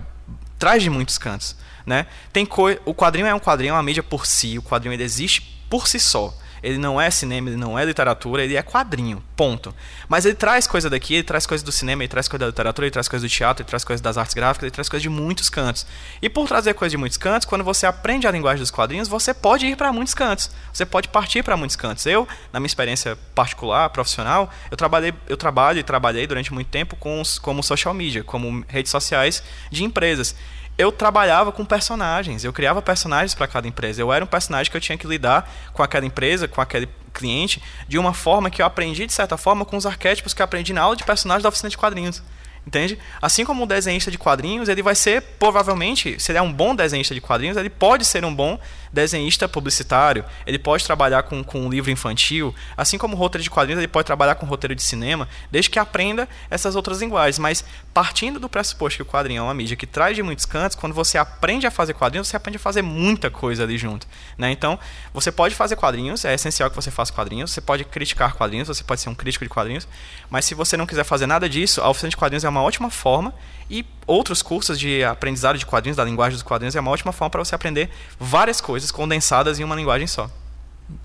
traz 0.59 0.83
de 0.83 0.89
muitos 0.89 1.19
cantos, 1.19 1.55
né? 1.85 2.07
Tem 2.33 2.47
coi 2.47 2.81
o 2.87 2.95
quadrinho 2.95 3.27
é 3.27 3.35
um 3.35 3.41
quadrinho, 3.41 3.71
é 3.73 3.75
uma 3.75 3.83
mídia 3.83 4.03
por 4.03 4.25
si, 4.25 4.57
o 4.57 4.63
quadrinho 4.63 4.95
ele 4.95 5.03
existe 5.03 5.43
por 5.69 5.87
si 5.87 5.99
só. 6.01 6.33
Ele 6.63 6.79
não 6.79 7.01
é 7.01 7.11
cinema, 7.11 7.49
ele 7.49 7.57
não 7.57 7.79
é 7.79 7.85
literatura, 7.85 8.45
ele 8.45 8.57
é 8.57 8.63
quadrinho, 8.63 9.23
ponto. 9.37 9.75
Mas 10.09 10.25
ele 10.25 10.35
traz 10.35 10.67
coisa 10.67 10.89
daqui, 10.89 11.15
ele 11.15 11.23
traz 11.23 11.47
coisa 11.47 11.65
do 11.65 11.73
cinema, 11.73 12.03
ele 12.03 12.09
traz 12.09 12.29
coisa 12.29 12.41
da 12.41 12.47
literatura, 12.47 12.87
ele 12.87 12.93
traz 12.93 13.09
coisa 13.09 13.27
do 13.27 13.29
teatro, 13.29 13.63
ele 13.63 13.69
traz 13.69 13.85
coisa 13.85 14.03
das 14.03 14.17
artes 14.17 14.35
gráficas, 14.35 14.63
ele 14.65 14.71
traz 14.71 14.89
coisa 14.89 15.03
de 15.03 15.09
muitos 15.09 15.51
cantos. 15.51 15.87
E 16.21 16.29
por 16.29 16.47
trazer 16.47 16.75
coisa 16.75 16.91
de 16.91 16.97
muitos 16.97 17.19
cantos, 17.19 17.47
quando 17.47 17.65
você 17.65 17.87
aprende 17.87 18.27
a 18.27 18.31
linguagem 18.31 18.61
dos 18.61 18.71
quadrinhos, 18.71 19.09
você 19.09 19.35
pode 19.35 19.67
ir 19.67 19.77
para 19.77 19.93
muitos 19.93 20.15
cantos. 20.15 20.51
Você 20.73 20.87
pode 20.87 21.09
partir 21.09 21.43
para 21.43 21.57
muitos 21.57 21.77
cantos. 21.77 22.07
Eu, 22.07 22.29
na 22.53 22.61
minha 22.61 22.67
experiência 22.69 23.17
particular, 23.35 23.91
profissional, 23.91 24.51
eu 24.71 24.77
trabalhei, 24.77 25.13
eu 25.29 25.37
trabalho 25.37 25.79
e 25.79 25.83
trabalhei 25.83 26.27
durante 26.27 26.53
muito 26.53 26.69
tempo 26.69 26.95
com 26.97 27.21
os- 27.21 27.39
como 27.39 27.63
social 27.63 27.93
media, 27.95 28.23
como 28.23 28.65
redes 28.69 28.91
sociais 28.91 29.43
de 29.71 29.85
empresas 29.85 30.35
eu 30.79 30.91
trabalhava 30.91 31.53
com 31.53 31.64
personagens, 31.64 32.45
eu 32.45 32.53
criava 32.53 32.81
personagens 32.81 33.35
para 33.35 33.47
cada 33.47 33.68
empresa. 33.68 34.01
Eu 34.01 34.12
era 34.12 34.25
um 34.25 34.29
personagem 34.29 34.70
que 34.70 34.77
eu 34.77 34.81
tinha 34.81 34.97
que 34.97 35.07
lidar 35.07 35.51
com 35.73 35.83
aquela 35.83 36.07
empresa, 36.07 36.49
com 36.49 36.61
aquele 36.61 36.89
cliente, 37.12 37.62
de 37.87 37.99
uma 37.99 38.14
forma 38.14 38.51
que 38.51 38.62
eu 38.62 38.66
aprendi, 38.66 39.07
de 39.07 39.12
certa 39.12 39.37
forma, 39.37 39.64
com 39.64 39.77
os 39.77 39.87
arquétipos 39.87 40.33
que 40.33 40.43
aprendi 40.43 40.73
na 40.73 40.83
aula 40.83 40.97
de 40.97 41.05
personagem 41.05 41.43
da 41.43 41.49
oficina 41.49 41.68
de 41.68 41.77
quadrinhos. 41.77 42.23
Entende? 42.66 42.97
Assim 43.20 43.45
como 43.45 43.64
o 43.64 43.66
desenhista 43.66 44.11
de 44.11 44.16
quadrinhos, 44.16 44.68
ele 44.68 44.83
vai 44.83 44.95
ser, 44.95 45.20
provavelmente, 45.39 46.18
se 46.20 46.31
ele 46.31 46.39
é 46.39 46.43
um 46.43 46.53
bom 46.53 46.77
desenhista 46.77 47.12
de 47.12 47.20
quadrinhos, 47.20 47.57
ele 47.57 47.68
pode 47.68 48.05
ser 48.05 48.25
um 48.25 48.33
bom 48.33 48.59
desenhista 48.93 49.49
publicitário, 49.49 50.24
ele 50.47 50.59
pode 50.59 50.84
trabalhar 50.84 51.22
com, 51.22 51.43
com 51.43 51.66
um 51.66 51.70
livro 51.70 51.90
infantil, 51.90 52.55
assim 52.76 52.99
como 52.99 53.16
roteiro 53.16 53.43
de 53.43 53.51
quadrinhos, 53.51 53.78
ele 53.78 53.88
pode 53.88 54.07
trabalhar 54.07 54.34
com 54.34 54.47
roteiro 54.47 54.74
de 54.74 54.82
cinema, 54.82 55.28
desde 55.51 55.70
que 55.70 55.78
aprenda 55.78 56.28
essas 56.51 56.76
outras 56.76 57.01
linguagens. 57.01 57.38
Mas 57.38 57.64
partindo 57.95 58.38
do 58.38 58.49
pressuposto 58.49 58.97
que 58.97 59.03
o 59.03 59.07
quadrinho 59.07 59.40
é 59.40 59.43
uma 59.43 59.55
mídia 59.55 59.76
que 59.76 59.86
traz 59.86 60.14
de 60.14 60.22
muitos 60.22 60.45
cantos, 60.45 60.76
quando 60.76 60.93
você 60.93 61.16
aprende 61.16 61.66
a 61.66 61.70
fazer 61.70 61.95
quadrinhos, 61.95 62.28
você 62.28 62.36
aprende 62.36 62.57
a 62.57 62.61
fazer 62.61 62.82
muita 62.82 63.30
coisa 63.30 63.62
ali 63.62 63.78
junto. 63.78 64.07
Né? 64.36 64.51
Então, 64.51 64.78
você 65.12 65.32
pode 65.32 65.55
fazer 65.55 65.76
quadrinhos, 65.76 66.24
é 66.24 66.34
essencial 66.34 66.68
que 66.68 66.76
você 66.76 66.90
faça 66.90 67.12
quadrinhos, 67.12 67.51
você 67.51 67.61
pode 67.61 67.84
criticar 67.84 68.34
quadrinhos, 68.34 68.68
você 68.68 68.84
pode 68.84 69.01
ser 69.01 69.09
um 69.09 69.14
crítico 69.14 69.45
de 69.45 69.49
quadrinhos, 69.49 69.88
mas 70.28 70.45
se 70.45 70.55
você 70.55 70.76
não 70.76 70.86
quiser 70.86 71.05
fazer 71.05 71.26
nada 71.26 71.49
disso, 71.49 71.80
a 71.80 71.88
oficina 71.88 72.11
de 72.11 72.16
quadrinhos 72.16 72.45
é 72.45 72.49
uma 72.49 72.62
ótima 72.62 72.90
forma 72.90 73.34
e 73.70 73.86
outros 74.07 74.43
cursos 74.43 74.78
de 74.78 75.03
aprendizado 75.05 75.59
de 75.59 75.64
quadrinhos, 75.64 75.97
da 75.97 76.05
linguagem 76.05 76.34
dos 76.34 76.43
quadrinhos, 76.43 76.76
é 76.76 76.80
uma 76.80 76.90
ótima 76.90 77.12
forma 77.12 77.30
para 77.30 77.45
você 77.45 77.55
aprender 77.55 77.90
várias 78.18 78.61
coisas 78.61 78.82
condensadas 78.91 79.61
em 79.61 79.64
uma 79.64 79.76
linguagem 79.76 80.07
só. 80.07 80.30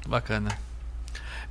Bacana. 0.08 0.58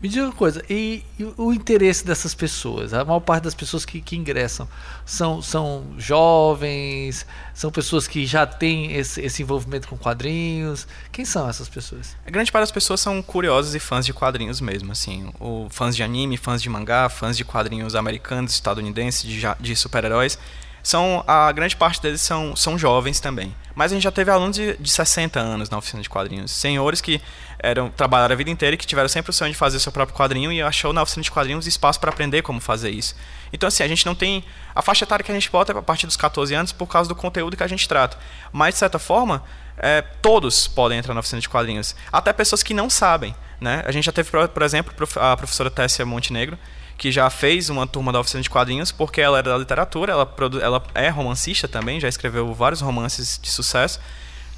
Me 0.01 0.11
diga 0.11 0.27
uma 0.27 0.33
coisa, 0.33 0.63
e, 0.69 1.03
e 1.19 1.25
o 1.39 1.55
interesse 1.55 2.05
dessas 2.05 2.35
pessoas? 2.35 2.93
A 2.93 3.03
maior 3.03 3.21
parte 3.21 3.45
das 3.45 3.55
pessoas 3.55 3.87
que, 3.87 4.03
que 4.03 4.15
ingressam 4.15 4.69
são, 5.07 5.41
são 5.41 5.87
jovens, 5.97 7.25
são 7.55 7.71
pessoas 7.73 8.07
que 8.07 8.27
já 8.27 8.47
têm 8.47 8.93
esse, 8.93 9.23
esse 9.23 9.43
envolvimento 9.43 9.89
com 9.89 9.97
quadrinhos. 9.97 10.87
Quem 11.11 11.25
são 11.25 11.49
essas 11.49 11.67
pessoas? 11.67 12.15
A 12.27 12.31
grande 12.31 12.53
parte 12.53 12.65
das 12.65 12.73
pessoas 12.73 13.01
são 13.01 13.23
curiosas 13.23 13.75
e 13.75 13.81
fãs 13.81 14.05
de 14.05 14.13
quadrinhos 14.13 14.61
mesmo, 14.61 14.93
assim, 14.93 15.33
ou 15.41 15.71
fãs 15.71 15.97
de 15.97 16.03
anime, 16.03 16.37
fãs 16.37 16.61
de 16.61 16.69
mangá, 16.69 17.09
fãs 17.09 17.35
de 17.35 17.45
quadrinhos 17.45 17.95
americanos, 17.95 18.53
estadunidenses, 18.53 19.23
de, 19.23 19.41
de 19.59 19.75
super-heróis. 19.75 20.39
São 20.87 21.25
a 21.27 21.51
grande 21.51 21.75
parte 21.75 22.01
deles 22.01 22.23
são, 22.23 22.55
são 22.55 22.79
jovens 22.79 23.19
também. 23.19 23.53
Mas 23.75 23.91
a 23.91 23.97
gente 23.97 24.05
já 24.05 24.13
teve 24.13 24.31
alunos 24.31 24.55
de, 24.55 24.77
de 24.77 24.89
60 24.89 25.41
anos 25.41 25.69
na 25.69 25.79
oficina 25.79 26.01
de 26.01 26.09
quadrinhos, 26.09 26.53
senhores 26.53 27.01
que 27.01 27.21
eram 27.59 27.91
trabalharam 27.91 28.33
a 28.33 28.37
vida 28.37 28.51
inteira 28.51 28.77
e 28.77 28.79
que 28.79 28.87
tiveram 28.87 29.09
sempre 29.09 29.33
o 29.33 29.35
sonho 29.35 29.51
de 29.51 29.59
fazer 29.59 29.81
seu 29.81 29.91
próprio 29.91 30.17
quadrinho 30.17 30.53
e 30.53 30.63
achou 30.63 30.93
na 30.93 31.03
oficina 31.03 31.25
de 31.25 31.31
quadrinhos 31.33 31.67
espaço 31.67 31.99
para 31.99 32.11
aprender 32.13 32.43
como 32.43 32.61
fazer 32.61 32.91
isso. 32.91 33.17
Então 33.53 33.67
assim, 33.67 33.83
a 33.83 33.89
gente 33.89 34.07
não 34.07 34.15
tem 34.15 34.45
a 34.77 34.81
faixa 34.81 35.05
etária 35.05 35.25
que 35.25 35.33
a 35.33 35.35
gente 35.35 35.51
bota 35.51 35.73
é 35.73 35.77
a 35.77 35.83
partir 35.83 36.07
dos 36.07 36.17
14 36.17 36.55
anos 36.55 36.71
por 36.71 36.87
causa 36.87 37.09
do 37.09 37.17
conteúdo 37.17 37.57
que 37.57 37.65
a 37.65 37.67
gente 37.67 37.89
trata. 37.89 38.17
Mas 38.53 38.75
de 38.75 38.79
certa 38.79 39.01
forma, 39.01 39.43
é, 39.77 40.03
todos 40.23 40.69
podem 40.69 40.99
entrar 40.99 41.15
na 41.15 41.19
oficina 41.19 41.41
de 41.41 41.49
quadrinhos, 41.49 41.97
até 42.13 42.33
pessoas 42.33 42.63
que 42.63 42.73
não 42.73 42.89
sabem. 42.89 43.35
Né? 43.61 43.83
A 43.85 43.91
gente 43.91 44.05
já 44.05 44.13
teve, 44.13 44.31
por 44.31 44.63
exemplo, 44.63 44.95
a 45.17 45.37
professora 45.37 45.69
Tessia 45.69 46.07
Montenegro, 46.07 46.57
que 46.97 47.13
já 47.13 47.29
fez 47.29 47.69
uma 47.69 47.87
turma 47.87 48.13
da 48.13 48.21
oficina 48.21 48.43
de 48.43 48.51
quadrinhos 48.51 48.91
porque 48.91 49.21
ela 49.21 49.39
era 49.39 49.51
da 49.51 49.59
literatura, 49.59 50.13
ela, 50.13 50.35
ela 50.63 50.83
é 50.95 51.09
romancista 51.09 51.69
também, 51.69 52.01
já 52.01 52.09
escreveu 52.09 52.53
vários 52.55 52.81
romances 52.81 53.39
de 53.41 53.51
sucesso 53.51 54.01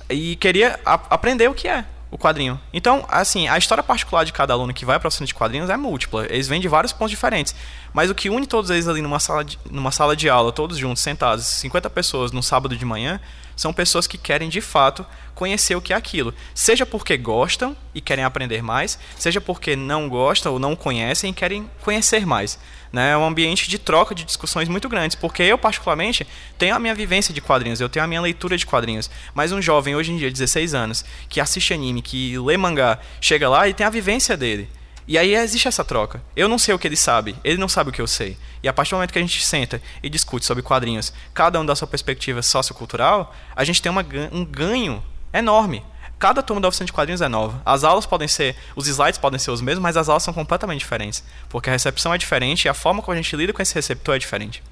e 0.09 0.36
queria 0.36 0.78
aprender 0.84 1.49
o 1.49 1.55
que 1.55 1.68
é 1.68 1.84
o 2.11 2.16
quadrinho. 2.16 2.59
Então, 2.72 3.05
assim, 3.09 3.49
a 3.49 3.59
história 3.59 3.82
particular 3.82 4.24
de 4.24 4.32
cada 4.32 4.55
aluno 4.55 4.72
que 4.72 4.84
vai 4.84 4.99
para 4.99 5.09
a 5.09 5.11
oficina 5.11 5.26
de 5.26 5.34
quadrinhos 5.34 5.68
é 5.68 5.76
múltipla. 5.76 6.26
Eles 6.30 6.49
vêm 6.49 6.61
de 6.61 6.68
vários 6.68 6.93
pontos 6.93 7.11
diferentes. 7.11 7.55
Mas 7.93 8.11
o 8.11 8.14
que 8.14 8.30
une 8.30 8.47
todos 8.47 8.70
eles 8.70 8.89
ali 8.89 9.03
numa 9.03 9.20
sala 9.20 9.45
de, 9.45 9.59
numa 9.70 9.91
sala 9.91 10.16
de 10.16 10.28
aula, 10.28 10.51
todos 10.51 10.78
juntos, 10.78 11.03
sentados, 11.03 11.45
50 11.45 11.91
pessoas 11.91 12.32
num 12.32 12.41
sábado 12.41 12.76
de 12.76 12.84
manhã, 12.84 13.20
são 13.59 13.72
pessoas 13.72 14.06
que 14.06 14.16
querem 14.16 14.48
de 14.48 14.61
fato 14.61 15.04
conhecer 15.34 15.74
o 15.74 15.80
que 15.80 15.92
é 15.92 15.96
aquilo. 15.96 16.32
Seja 16.54 16.86
porque 16.86 17.16
gostam 17.16 17.76
e 17.92 18.00
querem 18.00 18.24
aprender 18.24 18.62
mais, 18.62 18.96
seja 19.18 19.40
porque 19.40 19.74
não 19.74 20.09
gostam 20.09 20.52
ou 20.52 20.61
não 20.61 20.76
conhecem 20.76 21.30
e 21.30 21.34
querem 21.34 21.68
conhecer 21.82 22.24
mais. 22.24 22.56
Né? 22.92 23.11
É 23.11 23.16
um 23.16 23.26
ambiente 23.26 23.68
de 23.68 23.76
troca 23.76 24.14
de 24.14 24.22
discussões 24.22 24.68
muito 24.68 24.88
grandes, 24.88 25.16
porque 25.16 25.42
eu, 25.42 25.59
particularmente, 25.59 26.24
tenho 26.56 26.76
a 26.76 26.78
minha 26.78 26.94
vivência 26.94 27.34
de 27.34 27.40
quadrinhos, 27.40 27.80
eu 27.80 27.88
tenho 27.88 28.04
a 28.04 28.09
minha 28.09 28.20
leitura 28.20 28.56
de 28.56 28.64
quadrinhos. 28.64 29.11
Mas 29.34 29.50
um 29.50 29.61
jovem, 29.61 29.96
hoje 29.96 30.12
em 30.12 30.16
dia, 30.16 30.30
16 30.30 30.72
anos, 30.72 31.04
que 31.28 31.40
assiste 31.40 31.74
anime, 31.74 32.00
que 32.00 32.38
lê 32.38 32.56
mangá, 32.56 33.00
chega 33.20 33.48
lá 33.48 33.68
e 33.68 33.74
tem 33.74 33.84
a 33.84 33.90
vivência 33.90 34.36
dele. 34.36 34.68
E 35.09 35.16
aí 35.16 35.34
existe 35.34 35.66
essa 35.66 35.82
troca. 35.82 36.22
Eu 36.36 36.48
não 36.48 36.59
sei 36.59 36.74
o 36.74 36.78
que 36.78 36.86
ele 36.86 36.96
sabe, 36.96 37.34
ele 37.42 37.56
não 37.56 37.68
sabe 37.68 37.88
o 37.88 37.92
que 37.92 38.00
eu 38.00 38.06
sei. 38.06 38.36
E 38.62 38.68
a 38.68 38.72
partir 38.74 38.90
do 38.90 38.96
momento 38.96 39.11
que 39.11 39.18
a 39.18 39.22
gente 39.22 39.42
senta 39.42 39.80
e 40.02 40.11
discute 40.11 40.44
sobre 40.44 40.62
quadrinhos, 40.62 41.14
cada 41.32 41.59
um 41.59 41.64
da 41.64 41.74
sua 41.74 41.88
perspectiva 41.88 42.42
sociocultural, 42.42 43.34
a 43.56 43.64
gente 43.64 43.80
tem 43.80 43.90
uma, 43.90 44.04
um 44.30 44.44
ganho 44.44 45.02
enorme. 45.32 45.82
Cada 46.18 46.42
turma 46.42 46.61
da 46.61 46.68
oficina 46.68 46.84
de 46.84 46.92
quadrinhos 46.92 47.22
é 47.22 47.28
nova. 47.28 47.62
As 47.64 47.84
aulas 47.84 48.04
podem 48.04 48.28
ser, 48.28 48.54
os 48.76 48.86
slides 48.86 49.18
podem 49.18 49.38
ser 49.38 49.50
os 49.50 49.62
mesmos, 49.62 49.82
mas 49.82 49.96
as 49.96 50.11
aulas 50.11 50.24
são 50.24 50.34
completamente 50.34 50.80
diferentes. 50.80 51.24
Porque 51.48 51.70
a 51.70 51.72
recepção 51.72 52.12
é 52.12 52.18
diferente 52.18 52.66
e 52.66 52.68
a 52.68 52.74
forma 52.74 53.00
como 53.00 53.14
a 53.14 53.16
gente 53.16 53.34
lida 53.34 53.52
com 53.52 53.62
esse 53.62 53.74
receptor 53.74 54.14
é 54.14 54.18
diferente. 54.18 54.62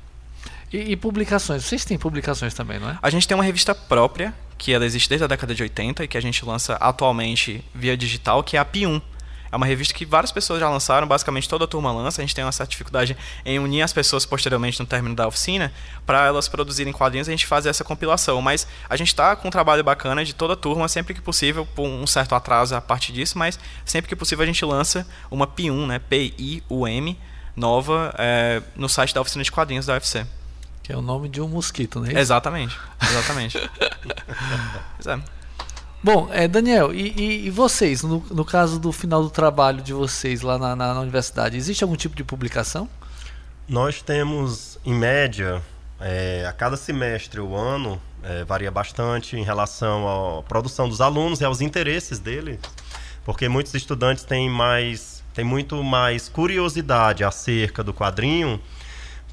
E, 0.70 0.93
e 0.93 0.97
publicações? 0.97 1.64
Vocês 1.64 1.84
têm 1.84 1.97
publicações 1.97 2.53
também, 2.53 2.78
não 2.78 2.91
é? 2.91 2.99
A 3.01 3.09
gente 3.09 3.26
tem 3.26 3.34
uma 3.34 3.45
revista 3.45 3.74
própria, 3.74 4.34
que 4.59 4.72
ela 4.72 4.84
existe 4.84 5.09
desde 5.09 5.24
a 5.24 5.28
década 5.28 5.55
de 5.55 5.62
80 5.62 6.05
e 6.05 6.09
que 6.09 6.18
a 6.18 6.20
gente 6.20 6.45
lança 6.45 6.74
atualmente 6.74 7.64
via 7.74 7.97
digital, 7.97 8.43
que 8.43 8.57
é 8.57 8.61
a 8.61 8.64
Pi1. 8.64 9.01
É 9.57 9.59
uma 9.59 9.64
revista 9.64 9.94
que 9.94 10.04
várias 10.04 10.30
pessoas 10.30 10.61
já 10.61 10.68
lançaram, 10.68 11.09
basicamente 11.09 11.48
toda 11.48 11.64
a 11.64 11.66
turma 11.66 11.90
lança. 11.90 12.20
A 12.20 12.24
gente 12.24 12.34
tem 12.34 12.44
uma 12.44 12.52
certa 12.52 12.70
dificuldade 12.70 13.16
em 13.42 13.59
unir 13.59 13.80
as 13.80 13.90
pessoas 13.90 14.26
posteriormente 14.26 14.78
no 14.78 14.84
término 14.84 15.14
da 15.14 15.26
oficina 15.26 15.72
para 16.04 16.26
elas 16.26 16.46
produzirem 16.46 16.92
quadrinhos. 16.92 17.26
A 17.26 17.30
gente 17.30 17.46
faz 17.46 17.64
essa 17.64 17.82
compilação, 17.82 18.42
mas 18.42 18.66
a 18.86 18.96
gente 18.96 19.09
está 19.09 19.34
com 19.34 19.48
um 19.48 19.50
trabalho 19.50 19.82
bacana 19.82 20.22
de 20.26 20.34
toda 20.34 20.52
a 20.52 20.57
turma, 20.57 20.86
sempre 20.88 21.14
que 21.14 21.22
possível, 21.22 21.66
por 21.74 21.86
um 21.86 22.07
certo 22.07 22.34
atraso 22.34 22.76
a 22.76 22.82
partir 22.82 23.12
disso, 23.12 23.38
mas 23.38 23.59
sempre 23.82 24.11
que 24.11 24.14
possível 24.14 24.42
a 24.42 24.46
gente 24.46 24.62
lança 24.62 25.09
uma 25.30 25.46
P1, 25.46 25.86
né? 25.86 26.00
P-I-U-M, 26.00 27.18
nova 27.57 28.14
é, 28.18 28.62
no 28.76 28.90
site 28.90 29.14
da 29.14 29.22
oficina 29.22 29.42
de 29.42 29.50
quadrinhos 29.50 29.86
da 29.86 29.94
UFC. 29.94 30.26
Que 30.82 30.92
é 30.92 30.96
o 30.98 31.00
nome 31.00 31.30
de 31.30 31.40
um 31.40 31.48
mosquito, 31.48 32.04
é 32.04 32.09
isso? 32.09 32.18
Exatamente, 32.18 32.78
exatamente. 33.00 33.59
pois 35.00 35.07
é. 35.07 35.36
Bom, 36.07 36.28
é, 36.32 36.46
Daniel, 36.46 36.94
e, 36.94 37.09
e- 37.20 37.46
e 37.48 37.50
vocês, 37.50 38.04
no, 38.04 38.24
no 38.30 38.44
caso 38.44 38.78
do 38.78 38.92
final 38.92 39.24
do 39.24 39.28
trabalho 39.28 39.82
de 39.82 39.92
vocês 39.92 40.40
lá 40.40 40.57
na, 40.57 40.76
na- 40.76 40.94
na 40.94 41.00
universidade, 41.00 41.57
existe 41.57 41.82
algum 41.82 41.96
tipo 41.96 42.14
de 42.14 42.22
publicação? 42.22 42.88
Nós 43.68 44.02
temos, 44.02 44.78
em 44.84 44.94
média, 44.94 45.61
é, 46.00 46.46
a 46.48 46.52
cada 46.52 46.76
semestre 46.76 47.40
ou 47.40 47.57
ano, 47.57 48.00
é, 48.22 48.44
varia 48.44 48.70
bastante 48.70 49.36
em 49.36 49.42
relação 49.42 50.38
à 50.38 50.42
produção 50.44 50.88
dos 50.88 51.00
alunos 51.00 51.40
e 51.40 51.44
aos 51.44 51.61
interesses 51.61 52.20
deles, 52.20 52.61
porque 53.24 53.48
muitos 53.48 53.74
estudantes 53.74 54.22
têm 54.22 54.48
mais, 54.48 55.24
têm 55.34 55.44
muito 55.44 55.82
mais 55.82 56.28
curiosidade 56.28 57.24
acerca 57.24 57.82
do 57.82 57.92
quadrinho, 57.92 58.61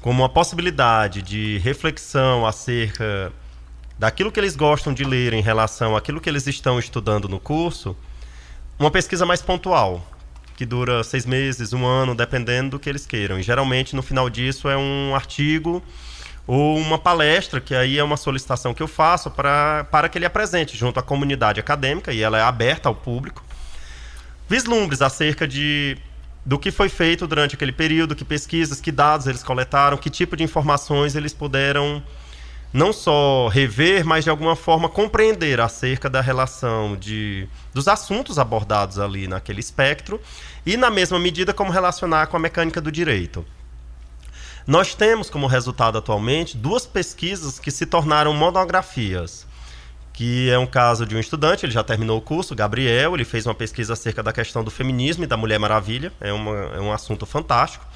como 0.00 0.22
uma 0.24 0.28
possibilidade 0.28 1.22
de 1.22 1.56
reflexão 1.58 2.44
acerca 2.44 3.30
daquilo 3.98 4.32
que 4.32 4.40
eles 4.40 4.56
gostam 4.56 4.92
de 4.92 5.04
ler 5.04 5.32
em 5.32 5.42
relação 5.42 5.96
àquilo 5.96 6.20
que 6.20 6.28
eles 6.28 6.46
estão 6.46 6.78
estudando 6.78 7.28
no 7.28 7.38
curso, 7.38 7.96
uma 8.78 8.90
pesquisa 8.90 9.24
mais 9.24 9.40
pontual, 9.40 10.04
que 10.56 10.66
dura 10.66 11.02
seis 11.04 11.26
meses, 11.26 11.72
um 11.72 11.84
ano, 11.84 12.14
dependendo 12.14 12.70
do 12.70 12.78
que 12.78 12.88
eles 12.88 13.06
queiram. 13.06 13.38
E 13.38 13.42
geralmente 13.42 13.94
no 13.94 14.02
final 14.02 14.28
disso 14.28 14.68
é 14.68 14.76
um 14.76 15.14
artigo 15.14 15.82
ou 16.46 16.76
uma 16.76 16.98
palestra, 16.98 17.60
que 17.60 17.74
aí 17.74 17.98
é 17.98 18.04
uma 18.04 18.16
solicitação 18.16 18.74
que 18.74 18.82
eu 18.82 18.88
faço 18.88 19.30
para, 19.30 19.86
para 19.90 20.08
que 20.08 20.18
ele 20.18 20.26
apresente 20.26 20.76
junto 20.76 21.00
à 21.00 21.02
comunidade 21.02 21.58
acadêmica, 21.58 22.12
e 22.12 22.20
ela 22.20 22.38
é 22.38 22.42
aberta 22.42 22.88
ao 22.88 22.94
público, 22.94 23.42
vislumbres 24.48 25.00
acerca 25.00 25.48
de 25.48 25.96
do 26.44 26.58
que 26.58 26.70
foi 26.70 26.90
feito 26.90 27.26
durante 27.26 27.54
aquele 27.54 27.72
período, 27.72 28.14
que 28.14 28.22
pesquisas, 28.22 28.78
que 28.78 28.92
dados 28.92 29.26
eles 29.26 29.42
coletaram, 29.42 29.96
que 29.96 30.10
tipo 30.10 30.36
de 30.36 30.44
informações 30.44 31.16
eles 31.16 31.32
puderam 31.32 32.02
não 32.74 32.92
só 32.92 33.46
rever, 33.46 34.04
mas 34.04 34.24
de 34.24 34.30
alguma 34.30 34.56
forma 34.56 34.88
compreender 34.88 35.60
acerca 35.60 36.10
da 36.10 36.20
relação 36.20 36.96
de, 36.96 37.48
dos 37.72 37.86
assuntos 37.86 38.36
abordados 38.36 38.98
ali 38.98 39.28
naquele 39.28 39.60
espectro 39.60 40.20
e, 40.66 40.76
na 40.76 40.90
mesma 40.90 41.16
medida, 41.20 41.54
como 41.54 41.70
relacionar 41.70 42.26
com 42.26 42.36
a 42.36 42.40
mecânica 42.40 42.80
do 42.80 42.90
direito. 42.90 43.46
Nós 44.66 44.92
temos 44.92 45.30
como 45.30 45.46
resultado 45.46 45.98
atualmente 45.98 46.56
duas 46.56 46.84
pesquisas 46.84 47.60
que 47.60 47.70
se 47.70 47.86
tornaram 47.86 48.34
monografias, 48.34 49.46
que 50.12 50.50
é 50.50 50.58
um 50.58 50.66
caso 50.66 51.06
de 51.06 51.14
um 51.14 51.20
estudante, 51.20 51.64
ele 51.64 51.72
já 51.72 51.84
terminou 51.84 52.18
o 52.18 52.22
curso, 52.22 52.56
Gabriel, 52.56 53.14
ele 53.14 53.24
fez 53.24 53.46
uma 53.46 53.54
pesquisa 53.54 53.92
acerca 53.92 54.20
da 54.20 54.32
questão 54.32 54.64
do 54.64 54.70
feminismo 54.70 55.22
e 55.22 55.28
da 55.28 55.36
Mulher 55.36 55.60
Maravilha, 55.60 56.12
é, 56.20 56.32
uma, 56.32 56.56
é 56.74 56.80
um 56.80 56.92
assunto 56.92 57.24
fantástico 57.24 57.86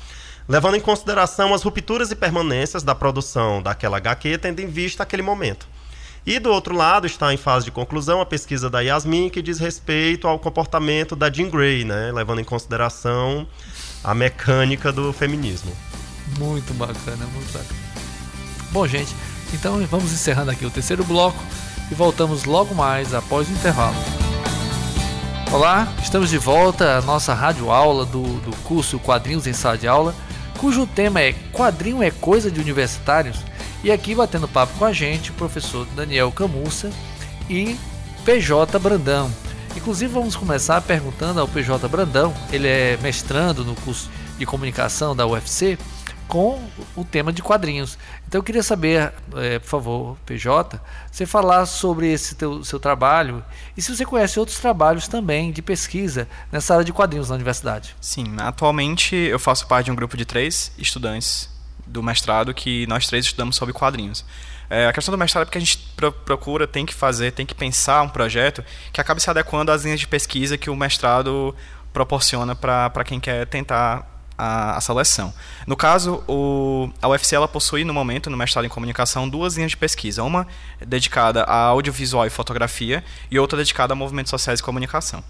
levando 0.48 0.76
em 0.76 0.80
consideração 0.80 1.52
as 1.52 1.62
rupturas 1.62 2.10
e 2.10 2.16
permanências 2.16 2.82
da 2.82 2.94
produção 2.94 3.62
daquela 3.62 3.98
HQ, 3.98 4.38
tendo 4.38 4.60
em 4.60 4.66
vista 4.66 5.02
aquele 5.02 5.22
momento. 5.22 5.68
E 6.24 6.38
do 6.38 6.50
outro 6.50 6.74
lado 6.74 7.06
está 7.06 7.32
em 7.32 7.36
fase 7.36 7.66
de 7.66 7.70
conclusão 7.70 8.20
a 8.20 8.26
pesquisa 8.26 8.70
da 8.70 8.80
Yasmin, 8.80 9.28
que 9.28 9.42
diz 9.42 9.58
respeito 9.58 10.26
ao 10.26 10.38
comportamento 10.38 11.14
da 11.14 11.30
Jean 11.30 11.50
Grey, 11.50 11.84
né, 11.84 12.10
levando 12.12 12.40
em 12.40 12.44
consideração 12.44 13.46
a 14.02 14.14
mecânica 14.14 14.90
do 14.90 15.12
feminismo. 15.12 15.72
Muito 16.38 16.72
bacana, 16.74 17.26
muito 17.26 17.52
bacana. 17.52 17.80
Bom, 18.70 18.86
gente, 18.86 19.14
então 19.52 19.78
vamos 19.86 20.12
encerrando 20.12 20.50
aqui 20.50 20.64
o 20.64 20.70
terceiro 20.70 21.04
bloco 21.04 21.42
e 21.90 21.94
voltamos 21.94 22.44
logo 22.44 22.74
mais 22.74 23.14
após 23.14 23.48
o 23.48 23.52
intervalo. 23.52 23.96
Olá, 25.50 25.88
estamos 26.02 26.28
de 26.28 26.36
volta 26.36 26.98
à 26.98 27.02
nossa 27.02 27.32
rádio 27.32 27.70
aula 27.70 28.04
do, 28.04 28.22
do 28.40 28.54
curso 28.64 28.98
Quadrinhos 28.98 29.46
em 29.46 29.54
Sala 29.54 29.78
de 29.78 29.88
Aula, 29.88 30.14
cujo 30.58 30.86
tema 30.86 31.20
é 31.20 31.32
Quadrinho 31.52 32.02
é 32.02 32.10
Coisa 32.10 32.50
de 32.50 32.60
Universitários. 32.60 33.38
E 33.82 33.92
aqui 33.92 34.14
batendo 34.14 34.48
papo 34.48 34.76
com 34.76 34.84
a 34.84 34.92
gente, 34.92 35.30
o 35.30 35.34
professor 35.34 35.86
Daniel 35.94 36.32
Camussa 36.32 36.90
e 37.48 37.76
PJ 38.24 38.78
Brandão. 38.78 39.30
Inclusive 39.76 40.12
vamos 40.12 40.34
começar 40.34 40.80
perguntando 40.80 41.40
ao 41.40 41.46
PJ 41.46 41.86
Brandão, 41.88 42.34
ele 42.52 42.66
é 42.66 42.98
mestrando 43.00 43.64
no 43.64 43.76
curso 43.76 44.10
de 44.36 44.44
comunicação 44.44 45.14
da 45.14 45.26
UFC, 45.26 45.78
com 46.28 46.62
o 46.94 47.04
tema 47.04 47.32
de 47.32 47.42
quadrinhos. 47.42 47.98
Então 48.28 48.38
eu 48.38 48.42
queria 48.42 48.62
saber, 48.62 49.12
eh, 49.34 49.58
por 49.58 49.68
favor, 49.68 50.16
PJ, 50.26 50.78
você 51.10 51.24
falar 51.24 51.64
sobre 51.64 52.12
esse 52.12 52.34
teu, 52.34 52.62
seu 52.62 52.78
trabalho 52.78 53.42
e 53.74 53.82
se 53.82 53.96
você 53.96 54.04
conhece 54.04 54.38
outros 54.38 54.58
trabalhos 54.60 55.08
também 55.08 55.50
de 55.50 55.62
pesquisa 55.62 56.28
nessa 56.52 56.74
área 56.74 56.84
de 56.84 56.92
quadrinhos 56.92 57.30
na 57.30 57.34
universidade. 57.34 57.96
Sim, 58.00 58.36
atualmente 58.38 59.16
eu 59.16 59.38
faço 59.38 59.66
parte 59.66 59.86
de 59.86 59.90
um 59.90 59.96
grupo 59.96 60.16
de 60.16 60.26
três 60.26 60.70
estudantes 60.76 61.48
do 61.86 62.02
mestrado 62.02 62.52
que 62.52 62.86
nós 62.86 63.06
três 63.06 63.24
estudamos 63.24 63.56
sobre 63.56 63.72
quadrinhos. 63.72 64.24
É, 64.70 64.86
a 64.86 64.92
questão 64.92 65.10
do 65.10 65.16
mestrado 65.16 65.42
é 65.42 65.44
porque 65.46 65.56
a 65.56 65.60
gente 65.60 65.78
pro 65.96 66.12
procura, 66.12 66.66
tem 66.66 66.84
que 66.84 66.92
fazer, 66.92 67.32
tem 67.32 67.46
que 67.46 67.54
pensar 67.54 68.02
um 68.02 68.08
projeto 68.08 68.62
que 68.92 69.00
acabe 69.00 69.22
se 69.22 69.30
adequando 69.30 69.72
às 69.72 69.84
linhas 69.84 69.98
de 69.98 70.06
pesquisa 70.06 70.58
que 70.58 70.68
o 70.68 70.76
mestrado 70.76 71.56
proporciona 71.90 72.54
para 72.54 73.02
quem 73.02 73.18
quer 73.18 73.46
tentar 73.46 74.17
a, 74.38 74.76
a, 74.76 74.80
seleção. 74.80 75.34
No 75.66 75.76
caso, 75.76 76.22
o, 76.28 76.88
a 77.02 77.08
UFC 77.08 77.34
ela 77.34 77.48
possui 77.48 77.84
no 77.84 77.92
momento, 77.92 78.30
no 78.30 78.36
mestrado 78.36 78.64
em 78.64 78.68
comunicação, 78.68 79.28
duas 79.28 79.56
linhas 79.56 79.72
de 79.72 79.76
pesquisa. 79.76 80.22
Uma 80.22 80.46
dedicada 80.80 81.42
a 81.42 81.64
audiovisual 81.64 82.24
e 82.24 82.30
fotografia 82.30 83.04
e 83.30 83.38
outra 83.38 83.58
dedicada 83.58 83.92
a 83.92 83.96
movimentos 83.96 84.30
sociais 84.30 84.60
e 84.60 84.62
comunicação. 84.62 85.22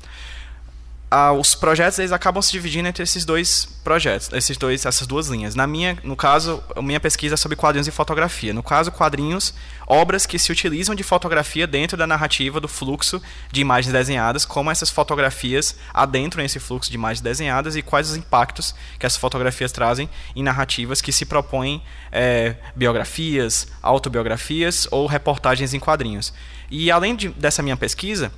Ah, 1.11 1.33
os 1.33 1.55
projetos 1.55 1.99
eles 1.99 2.13
acabam 2.13 2.43
se 2.43 2.53
dividindo 2.53 2.87
entre 2.87 3.03
esses 3.03 3.25
dois 3.25 3.67
projetos, 3.83 4.31
esses 4.31 4.59
dois, 4.59 4.85
essas 4.85 5.07
duas 5.07 5.29
linhas. 5.29 5.55
Na 5.55 5.67
minha, 5.67 5.97
no 6.05 6.15
caso, 6.15 6.63
a 6.77 6.83
minha 6.83 7.01
pesquisa 7.01 7.33
é 7.33 7.37
sobre 7.37 7.57
quadrinhos 7.57 7.89
e 7.89 7.91
fotografia. 7.91 8.53
No 8.53 8.63
caso, 8.63 8.93
quadrinhos, 8.93 9.55
obras 9.87 10.27
que 10.27 10.39
se 10.39 10.53
utilizam 10.53 10.95
de 10.95 11.03
fotografia 11.03 11.67
dentro 11.67 11.97
da 11.97 12.07
narrativa 12.07 12.61
do 12.61 12.69
fluxo 12.69 13.23
de 13.51 13.63
imagens 13.63 13.91
desenhadas, 13.91 14.45
como 14.45 14.71
essas 14.71 14.91
fotografias 14.91 15.77
adentram 15.95 16.45
esse 16.45 16.61
fluxo 16.61 16.91
de 16.91 16.97
imagens 16.97 17.23
desenhadas 17.23 17.75
e 17.75 17.81
quais 17.81 18.11
os 18.11 18.17
impactos 18.17 18.75
que 18.99 19.07
essas 19.07 19.19
fotografias 19.19 19.73
trazem 19.73 20.11
em 20.37 20.43
narrativas 20.43 21.01
que 21.01 21.11
se 21.11 21.25
propõem 21.25 21.83
é, 22.13 22.57
biografias, 22.77 23.67
autobiografias 23.83 24.87
ou 24.91 25.07
reportagens 25.07 25.73
em 25.73 25.81
quadrinhos. 25.81 26.35
E 26.71 26.91
além 26.91 27.17
de, 27.17 27.31
dessa 27.31 27.63
minha 27.63 27.79
pesquisa 27.79 28.31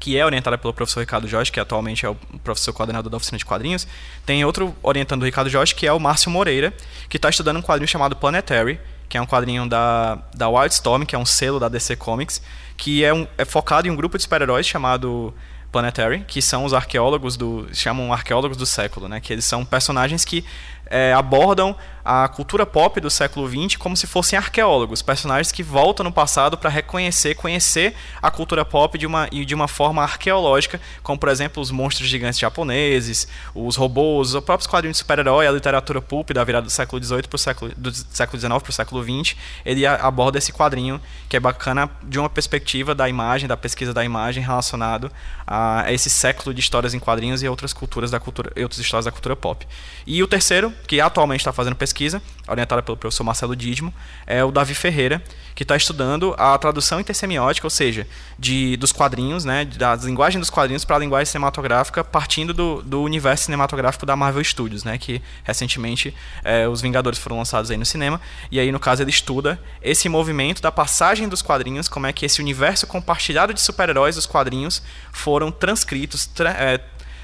que 0.00 0.16
é 0.16 0.24
orientada 0.24 0.56
pelo 0.56 0.72
professor 0.72 1.00
Ricardo 1.00 1.28
Jorge, 1.28 1.52
que 1.52 1.60
atualmente 1.60 2.06
é 2.06 2.08
o 2.08 2.16
professor 2.42 2.72
coordenador 2.72 3.10
da 3.10 3.18
oficina 3.18 3.36
de 3.36 3.44
quadrinhos. 3.44 3.86
Tem 4.24 4.42
outro 4.44 4.74
orientando 4.82 5.20
o 5.20 5.24
Ricardo 5.26 5.50
Jorge, 5.50 5.74
que 5.74 5.86
é 5.86 5.92
o 5.92 6.00
Márcio 6.00 6.30
Moreira, 6.30 6.72
que 7.08 7.18
está 7.18 7.28
estudando 7.28 7.58
um 7.58 7.62
quadrinho 7.62 7.86
chamado 7.86 8.16
Planetary, 8.16 8.80
que 9.10 9.18
é 9.18 9.20
um 9.20 9.26
quadrinho 9.26 9.68
da, 9.68 10.18
da 10.34 10.48
Wildstorm, 10.48 11.04
que 11.04 11.14
é 11.14 11.18
um 11.18 11.26
selo 11.26 11.60
da 11.60 11.68
DC 11.68 11.96
Comics, 11.96 12.40
que 12.78 13.04
é, 13.04 13.12
um, 13.12 13.26
é 13.36 13.44
focado 13.44 13.86
em 13.86 13.90
um 13.90 13.96
grupo 13.96 14.16
de 14.16 14.22
super-heróis 14.22 14.66
chamado 14.66 15.34
Planetary, 15.70 16.24
que 16.26 16.40
são 16.40 16.64
os 16.64 16.72
arqueólogos 16.72 17.36
do. 17.36 17.68
chamam 17.72 18.12
arqueólogos 18.12 18.56
do 18.56 18.66
século, 18.66 19.06
né? 19.06 19.20
Que 19.20 19.34
eles 19.34 19.44
são 19.44 19.64
personagens 19.64 20.24
que 20.24 20.44
é, 20.86 21.12
abordam 21.12 21.76
a 22.04 22.26
cultura 22.28 22.66
pop 22.66 23.00
do 23.00 23.10
século 23.10 23.48
XX 23.48 23.76
como 23.76 23.96
se 23.96 24.06
fossem 24.06 24.36
arqueólogos, 24.36 25.02
personagens 25.02 25.52
que 25.52 25.62
voltam 25.62 26.02
no 26.02 26.12
passado 26.12 26.56
para 26.56 26.70
reconhecer, 26.70 27.34
conhecer 27.34 27.94
a 28.20 28.30
cultura 28.30 28.64
pop 28.64 28.98
de 28.98 29.06
uma, 29.06 29.28
de 29.28 29.54
uma 29.54 29.68
forma 29.68 30.02
arqueológica, 30.02 30.80
como 31.02 31.18
por 31.18 31.28
exemplo 31.28 31.62
os 31.62 31.70
monstros 31.70 32.08
gigantes 32.08 32.38
japoneses, 32.38 33.28
os 33.54 33.76
robôs, 33.76 34.34
os 34.34 34.42
próprios 34.42 34.66
quadrinhos 34.66 34.96
de 34.96 34.98
super-herói, 34.98 35.46
a 35.46 35.52
literatura 35.52 36.00
pulp 36.00 36.30
da 36.30 36.42
virada 36.42 36.66
do 36.66 36.70
século 36.70 37.02
XVIII 37.02 37.22
para 37.22 37.36
o 37.36 37.38
século, 37.38 37.72
do 37.76 37.92
século 37.92 38.40
XIX 38.40 38.62
para 38.62 38.70
o 38.70 38.72
século 38.72 39.02
XX, 39.02 39.36
ele 39.64 39.86
aborda 39.86 40.38
esse 40.38 40.52
quadrinho 40.52 41.00
que 41.28 41.36
é 41.36 41.40
bacana 41.40 41.88
de 42.02 42.18
uma 42.18 42.28
perspectiva 42.28 42.94
da 42.94 43.08
imagem, 43.08 43.46
da 43.46 43.56
pesquisa 43.56 43.92
da 43.92 44.04
imagem 44.04 44.42
relacionado 44.42 45.12
a 45.46 45.84
esse 45.92 46.08
século 46.08 46.54
de 46.54 46.60
histórias 46.60 46.94
em 46.94 46.98
quadrinhos 46.98 47.42
e 47.42 47.48
outras 47.48 47.72
culturas 47.72 48.10
da 48.10 48.18
cultura, 48.18 48.50
outras 48.62 48.78
histórias 48.80 49.04
da 49.04 49.12
cultura 49.12 49.36
pop. 49.36 49.66
E 50.06 50.22
o 50.22 50.26
terceiro, 50.26 50.69
que 50.86 51.00
atualmente 51.00 51.40
está 51.40 51.52
fazendo 51.52 51.76
pesquisa, 51.76 52.22
orientada 52.48 52.82
pelo 52.82 52.96
professor 52.96 53.24
Marcelo 53.24 53.54
Didmo, 53.54 53.92
é 54.26 54.44
o 54.44 54.50
Davi 54.50 54.74
Ferreira, 54.74 55.22
que 55.54 55.62
está 55.62 55.76
estudando 55.76 56.34
a 56.38 56.56
tradução 56.58 57.00
intersemiótica, 57.00 57.66
ou 57.66 57.70
seja, 57.70 58.06
de, 58.38 58.76
dos 58.76 58.92
quadrinhos, 58.92 59.44
né, 59.44 59.64
das 59.64 60.04
linguagens 60.04 60.40
dos 60.40 60.50
quadrinhos 60.50 60.84
para 60.84 60.96
a 60.96 60.98
linguagem 60.98 61.26
cinematográfica, 61.26 62.02
partindo 62.02 62.54
do, 62.54 62.82
do 62.82 63.02
universo 63.02 63.44
cinematográfico 63.44 64.06
da 64.06 64.16
Marvel 64.16 64.42
Studios, 64.42 64.84
né, 64.84 64.96
que 64.98 65.20
recentemente 65.44 66.14
é, 66.42 66.66
os 66.66 66.80
Vingadores 66.80 67.18
foram 67.18 67.38
lançados 67.38 67.70
aí 67.70 67.76
no 67.76 67.84
cinema, 67.86 68.20
e 68.50 68.58
aí 68.58 68.72
no 68.72 68.80
caso 68.80 69.02
ele 69.02 69.10
estuda 69.10 69.60
esse 69.82 70.08
movimento 70.08 70.62
da 70.62 70.72
passagem 70.72 71.28
dos 71.28 71.42
quadrinhos, 71.42 71.88
como 71.88 72.06
é 72.06 72.12
que 72.12 72.24
esse 72.24 72.40
universo 72.40 72.86
compartilhado 72.86 73.52
de 73.52 73.60
super-heróis 73.60 74.16
dos 74.16 74.26
quadrinhos 74.26 74.82
foram 75.12 75.50
transcritos, 75.50 76.26
tra 76.26 76.50
é, 76.50 76.80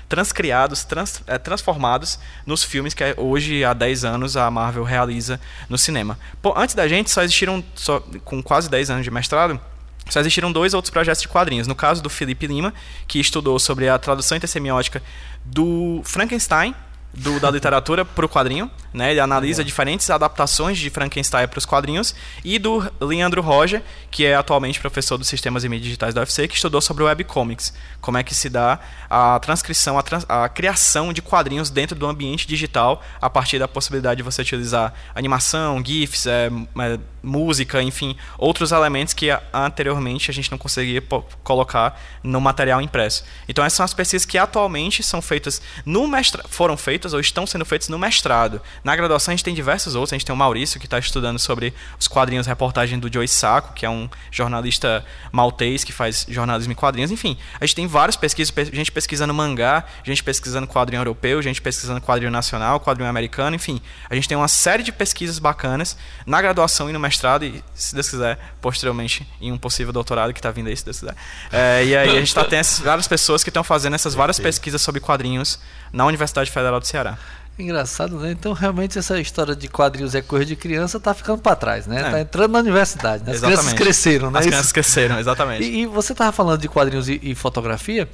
transcriados, 0.09 0.85
trans, 0.85 1.23
é, 1.27 1.39
transformados 1.39 2.19
nos 2.45 2.63
filmes 2.63 2.95
que 2.95 3.05
hoje, 3.17 3.65
há 3.65 3.73
10 3.73 4.05
anos, 4.05 4.37
a 4.37 4.51
Marvel 4.51 4.85
realiza 4.85 5.41
no 5.69 5.77
cinema. 5.77 6.19
Pô, 6.41 6.55
antes 6.57 6.75
da 6.75 6.87
gente, 6.87 7.11
só 7.11 7.23
existiram, 7.23 7.65
só, 7.75 8.01
com 8.25 8.43
quase 8.43 8.71
10 8.71 8.91
anos 8.91 9.05
de 9.05 9.11
mestrado, 9.11 9.61
só 10.09 10.21
existiram 10.21 10.53
dois 10.53 10.73
outros 10.73 10.91
projetos 10.91 11.23
de 11.23 11.29
quadrinhos. 11.29 11.67
No 11.67 11.75
caso 11.75 12.03
do 12.03 12.09
Felipe 12.09 12.47
Lima, 12.47 12.73
que 13.09 13.19
estudou 13.19 13.59
sobre 13.59 13.89
a 13.89 13.99
tradução 13.99 14.37
intersemiótica 14.37 15.03
do 15.45 16.01
Frankenstein, 16.05 16.75
do, 17.17 17.41
da 17.41 17.51
literatura 17.51 18.05
para 18.05 18.27
o 18.27 18.29
quadrinho, 18.29 18.71
né? 18.93 19.11
Ele 19.11 19.21
analisa 19.21 19.65
diferentes 19.65 20.09
adaptações 20.11 20.79
de 20.79 20.91
Frankenstein 20.91 21.49
para 21.49 21.59
os 21.59 21.65
quadrinhos 21.65 22.15
e 22.45 22.59
do 22.59 22.83
Leandro 23.01 23.41
Roger, 23.41 23.83
que 24.11 24.25
é 24.25 24.35
atualmente 24.35 24.79
professor 24.81 25.17
dos 25.17 25.27
sistemas 25.27 25.65
e 25.65 25.69
mídias 25.69 25.85
digitais 25.85 26.15
da 26.15 26.21
UFC, 26.21 26.47
que 26.47 26.55
estudou 26.55 26.81
sobre 26.81 27.05
webcomics, 27.05 27.73
como 28.01 28.19
é 28.19 28.23
que 28.23 28.35
se 28.35 28.49
dá 28.49 28.79
a 29.09 29.39
transcrição, 29.41 29.99
a, 29.99 30.03
trans, 30.03 30.27
a 30.29 30.49
criação 30.49 31.13
de 31.13 31.23
quadrinhos 31.23 31.71
dentro 31.71 31.97
do 31.97 32.07
ambiente 32.07 32.47
digital 32.47 33.03
a 33.21 33.31
partir 33.31 33.59
da 33.59 33.67
possibilidade 33.67 34.19
de 34.19 34.23
você 34.23 34.43
utilizar 34.43 34.93
animação, 35.15 35.83
gifs, 35.85 36.27
é, 36.27 36.51
é, 36.81 36.99
música, 37.27 37.83
enfim, 37.83 38.17
outros 38.39 38.71
elementos 38.71 39.13
que 39.13 39.29
anteriormente 39.53 40.31
a 40.31 40.35
gente 40.35 40.51
não 40.51 40.57
conseguia 40.57 41.03
colocar 41.43 42.01
no 42.23 42.41
material 42.41 42.81
impresso. 42.81 43.25
Então 43.49 43.65
essas 43.65 43.77
são 43.77 43.85
as 43.85 43.93
pesquisas 43.93 44.25
que 44.25 44.39
atualmente 44.39 45.03
são 45.03 45.21
feitas 45.21 45.61
no 45.85 46.07
mestrado, 46.07 46.49
foram 46.49 46.77
feitas 46.77 47.13
ou 47.13 47.21
estão 47.21 47.47
sendo 47.47 47.65
feitas 47.65 47.89
no 47.89 47.99
mestrado. 47.99 48.63
Na 48.85 48.95
graduação 48.95 49.33
a 49.33 49.37
gente 49.37 49.45
tem 49.45 49.55
diversos 49.55 49.97
outros, 49.97 50.13
a 50.13 50.17
gente 50.17 50.25
tem 50.25 50.33
o 50.33 50.39
Maurício 50.39 50.79
que 50.79 50.87
está 50.87 50.99
estudando 50.99 51.39
sobre 51.39 51.75
os 51.99 52.07
quadrinhos, 52.07 52.47
reportagem 52.47 52.99
do 52.99 53.13
Joey 53.13 53.27
Sacco, 53.27 53.75
que 53.75 53.85
é 53.85 53.91
um 53.91 54.09
jornalista 54.31 55.05
maltês 55.33 55.83
que 55.83 55.93
faz 55.93 56.25
jornalismo 56.29 56.73
em 56.73 56.77
quadrinhos, 56.77 57.11
enfim, 57.11 57.37
a 57.61 57.67
gente 57.67 57.75
tem 57.75 57.87
várias 57.89 58.15
pesquisas, 58.17 58.55
gente 58.73 58.93
pesquisando 58.93 59.35
mangá, 59.35 59.85
gente 60.05 60.23
pesquisando 60.23 60.67
quadrinho 60.69 61.01
europeu, 61.01 61.43
gente 61.43 61.61
pesquisando 61.61 62.01
quadrinho 62.01 62.31
nacional, 62.31 62.79
quadrinho 62.79 63.11
americano, 63.11 63.57
enfim, 63.57 63.81
a 64.09 64.15
gente 64.15 64.29
tem 64.29 64.37
uma 64.37 64.49
série 64.49 64.85
de 64.85 64.93
pesquisas 64.93 65.41
bacanas 65.41 65.97
na 66.25 66.41
graduação 66.41 66.89
e 66.89 66.93
no 66.93 67.01
mestrado 67.01 67.16
e, 67.45 67.63
se 67.75 67.95
Deus 67.95 68.09
quiser, 68.09 68.39
posteriormente 68.61 69.27
em 69.41 69.53
um 69.53 69.59
possível 69.59 69.93
doutorado 69.93 70.33
que 70.33 70.39
está 70.39 70.51
vindo 70.51 70.69
aí, 70.69 70.77
se 70.77 70.85
Deus 70.85 71.01
quiser. 71.01 71.15
É, 71.53 71.85
e 71.85 71.97
aí 71.97 72.11
a 72.17 72.21
gente 72.21 72.35
tá, 72.35 72.45
tem 72.47 72.59
essas 72.59 72.81
várias 72.81 73.09
pessoas 73.09 73.43
que 73.43 73.51
estão 73.51 73.65
fazendo 73.65 73.95
essas 73.95 74.15
várias 74.15 74.39
pesquisas 74.39 74.81
sobre 74.83 75.01
quadrinhos 75.01 75.59
na 75.93 76.05
Universidade 76.05 76.51
Federal 76.51 76.81
do 76.81 76.87
Ceará. 76.87 77.19
Engraçado, 77.59 78.19
né? 78.19 78.33
Então 78.33 78.53
realmente 78.53 78.99
essa 78.99 79.19
história 79.19 79.57
de 79.57 79.67
quadrinhos 79.67 80.15
é 80.15 80.21
coisa 80.21 80.45
de 80.45 80.55
criança 80.55 81.01
tá 81.01 81.15
ficando 81.15 81.41
para 81.41 81.57
trás, 81.57 81.87
né? 81.87 82.01
É. 82.01 82.11
Tá 82.11 82.21
entrando 82.21 82.53
na 82.53 82.59
universidade, 82.59 83.25
né? 83.25 83.31
As 83.31 83.39
exatamente. 83.39 83.61
crianças 83.61 83.73
cresceram, 83.73 84.31
né? 84.31 84.39
As 84.41 84.47
crianças 84.47 84.73
cresceram, 84.73 85.19
exatamente. 85.19 85.65
E, 85.65 85.83
e 85.83 85.87
você 85.87 86.15
tava 86.15 86.33
falando 86.33 86.61
de 86.61 86.69
quadrinhos 86.69 87.09
e, 87.09 87.19
e, 87.23 87.35
fotografia. 87.35 88.07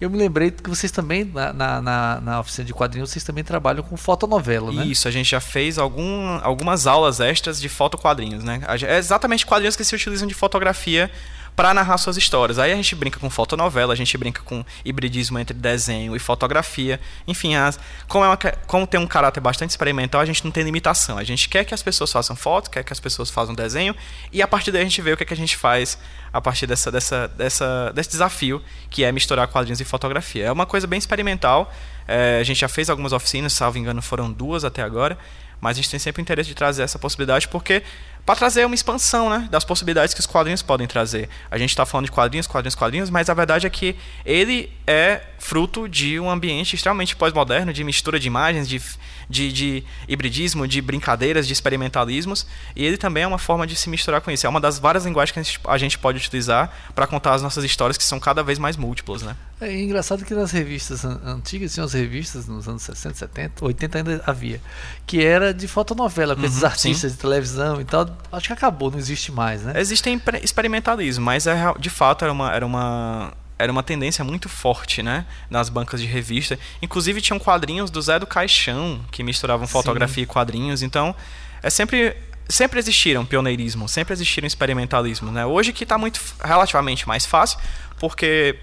Eu 0.00 0.08
me 0.08 0.16
lembrei 0.16 0.50
que 0.50 0.70
vocês 0.70 0.90
também, 0.90 1.24
na, 1.24 1.52
na, 1.52 1.82
na, 1.82 2.20
na, 2.22 2.40
oficina 2.40 2.64
de 2.64 2.72
quadrinhos, 2.72 3.10
vocês 3.10 3.22
também 3.22 3.44
trabalham 3.44 3.82
com 3.82 3.96
fotonovela, 3.98 4.72
né? 4.72 4.86
Isso, 4.86 5.06
a 5.06 5.10
gente 5.10 5.30
já 5.30 5.40
fez 5.40 5.76
algum, 5.76 6.40
algumas 6.42 6.86
aulas 6.86 7.20
extras 7.20 7.60
de 7.60 7.68
fotoquadrinhos, 7.68 8.42
né? 8.42 8.62
É 8.88 8.96
exatamente 8.96 9.44
quadrinhos 9.44 9.76
que 9.76 9.84
se 9.84 9.94
utilizam 9.94 10.26
de 10.26 10.32
fotografia 10.32 11.10
para 11.54 11.74
narrar 11.74 11.98
suas 11.98 12.16
histórias. 12.16 12.58
Aí 12.58 12.72
a 12.72 12.76
gente 12.76 12.94
brinca 12.94 13.18
com 13.18 13.28
fotonovela, 13.28 13.92
a 13.92 13.96
gente 13.96 14.16
brinca 14.16 14.42
com 14.42 14.64
hibridismo 14.84 15.38
entre 15.38 15.54
desenho 15.54 16.16
e 16.16 16.18
fotografia. 16.18 17.00
Enfim, 17.26 17.54
as, 17.54 17.78
como, 18.08 18.24
é 18.24 18.28
uma, 18.28 18.36
como 18.66 18.86
tem 18.86 18.98
um 18.98 19.06
caráter 19.06 19.40
bastante 19.40 19.70
experimental, 19.70 20.20
a 20.20 20.24
gente 20.24 20.44
não 20.44 20.50
tem 20.50 20.64
limitação. 20.64 21.18
A 21.18 21.24
gente 21.24 21.48
quer 21.48 21.64
que 21.64 21.74
as 21.74 21.82
pessoas 21.82 22.10
façam 22.10 22.34
foto, 22.34 22.70
quer 22.70 22.82
que 22.82 22.92
as 22.92 23.00
pessoas 23.00 23.30
façam 23.30 23.54
desenho, 23.54 23.94
e 24.32 24.42
a 24.42 24.48
partir 24.48 24.72
daí 24.72 24.82
a 24.82 24.84
gente 24.84 25.02
vê 25.02 25.12
o 25.12 25.16
que, 25.16 25.22
é 25.22 25.26
que 25.26 25.34
a 25.34 25.36
gente 25.36 25.56
faz 25.56 25.98
a 26.32 26.40
partir 26.40 26.66
dessa, 26.66 26.90
dessa, 26.90 27.28
dessa, 27.28 27.92
desse 27.94 28.10
desafio 28.10 28.62
que 28.88 29.04
é 29.04 29.12
misturar 29.12 29.46
quadrinhos 29.48 29.80
e 29.80 29.84
fotografia. 29.84 30.46
É 30.46 30.52
uma 30.52 30.66
coisa 30.66 30.86
bem 30.86 30.98
experimental. 30.98 31.72
É, 32.06 32.38
a 32.40 32.44
gente 32.44 32.60
já 32.60 32.68
fez 32.68 32.88
algumas 32.88 33.12
oficinas, 33.12 33.52
salvo 33.52 33.78
engano, 33.78 34.00
foram 34.00 34.30
duas 34.32 34.64
até 34.64 34.82
agora. 34.82 35.18
Mas 35.60 35.76
a 35.76 35.82
gente 35.82 35.90
tem 35.90 36.00
sempre 36.00 36.20
o 36.20 36.22
interesse 36.22 36.48
de 36.48 36.54
trazer 36.54 36.82
essa 36.82 36.98
possibilidade 36.98 37.46
porque 37.46 37.82
para 38.24 38.36
trazer 38.36 38.64
uma 38.64 38.74
expansão 38.74 39.30
né, 39.30 39.48
das 39.50 39.64
possibilidades 39.64 40.14
que 40.14 40.20
os 40.20 40.26
quadrinhos 40.26 40.62
podem 40.62 40.86
trazer. 40.86 41.28
A 41.50 41.58
gente 41.58 41.70
está 41.70 41.84
falando 41.84 42.06
de 42.06 42.12
quadrinhos, 42.12 42.46
quadrinhos, 42.46 42.74
quadrinhos, 42.74 43.10
mas 43.10 43.28
a 43.28 43.34
verdade 43.34 43.66
é 43.66 43.70
que 43.70 43.96
ele 44.24 44.72
é 44.86 45.22
fruto 45.38 45.88
de 45.88 46.20
um 46.20 46.30
ambiente 46.30 46.76
extremamente 46.76 47.16
pós-moderno, 47.16 47.72
de 47.72 47.82
mistura 47.82 48.20
de 48.20 48.26
imagens, 48.26 48.68
de, 48.68 48.80
de, 49.28 49.52
de, 49.52 49.84
hibridismo, 50.06 50.68
de 50.68 50.80
brincadeiras, 50.80 51.46
de 51.46 51.52
experimentalismos, 51.52 52.46
e 52.76 52.84
ele 52.84 52.96
também 52.96 53.22
é 53.22 53.26
uma 53.26 53.38
forma 53.38 53.66
de 53.66 53.74
se 53.74 53.88
misturar 53.88 54.20
com 54.20 54.30
isso. 54.30 54.46
É 54.46 54.48
uma 54.48 54.60
das 54.60 54.78
várias 54.78 55.06
linguagens 55.06 55.32
que 55.32 55.38
a 55.38 55.42
gente, 55.42 55.60
a 55.64 55.78
gente 55.78 55.98
pode 55.98 56.18
utilizar 56.18 56.72
para 56.94 57.06
contar 57.06 57.34
as 57.34 57.42
nossas 57.42 57.64
histórias, 57.64 57.96
que 57.96 58.04
são 58.04 58.20
cada 58.20 58.42
vez 58.42 58.58
mais 58.58 58.76
múltiplas. 58.76 59.22
Né? 59.22 59.34
É 59.60 59.74
engraçado 59.80 60.24
que 60.24 60.34
nas 60.34 60.50
revistas 60.50 61.04
antigas, 61.04 61.72
tinham 61.72 61.86
as 61.86 61.92
revistas 61.92 62.46
nos 62.46 62.68
anos 62.68 62.82
60, 62.82 63.14
70, 63.14 63.64
80 63.64 63.98
ainda 63.98 64.22
havia, 64.26 64.60
que 65.06 65.24
era 65.24 65.54
de 65.54 65.66
fotonovela, 65.66 66.34
com 66.34 66.42
uhum, 66.42 66.48
esses 66.48 66.62
artistas 66.62 67.12
sim. 67.12 67.16
de 67.16 67.22
televisão 67.22 67.80
e 67.80 67.84
tal 67.84 68.04
acho 68.32 68.46
que 68.46 68.52
acabou, 68.52 68.90
não 68.90 68.98
existe 68.98 69.32
mais, 69.32 69.62
né? 69.62 69.74
Existem 69.76 70.20
experimentalismo, 70.42 71.24
mas 71.24 71.46
é, 71.46 71.56
de 71.78 71.90
fato 71.90 72.24
era 72.24 72.32
uma, 72.32 72.52
era 72.52 72.66
uma 72.66 73.32
era 73.58 73.70
uma 73.70 73.82
tendência 73.82 74.24
muito 74.24 74.48
forte, 74.48 75.02
né, 75.02 75.26
nas 75.50 75.68
bancas 75.68 76.00
de 76.00 76.06
revista. 76.06 76.58
Inclusive 76.80 77.20
tinham 77.20 77.38
quadrinhos 77.38 77.90
do 77.90 78.00
Zé 78.00 78.18
do 78.18 78.26
Caixão 78.26 79.04
que 79.12 79.22
misturavam 79.22 79.66
fotografia 79.66 80.14
Sim. 80.14 80.22
e 80.22 80.26
quadrinhos. 80.26 80.82
Então, 80.82 81.14
é 81.62 81.68
sempre 81.68 82.16
sempre 82.48 82.78
existiram 82.78 83.24
pioneirismo, 83.24 83.88
sempre 83.88 84.14
existiram 84.14 84.46
experimentalismo, 84.46 85.30
né? 85.30 85.44
Hoje 85.44 85.72
que 85.72 85.84
está 85.84 85.98
muito 85.98 86.20
relativamente 86.42 87.06
mais 87.06 87.26
fácil, 87.26 87.58
porque 87.98 88.58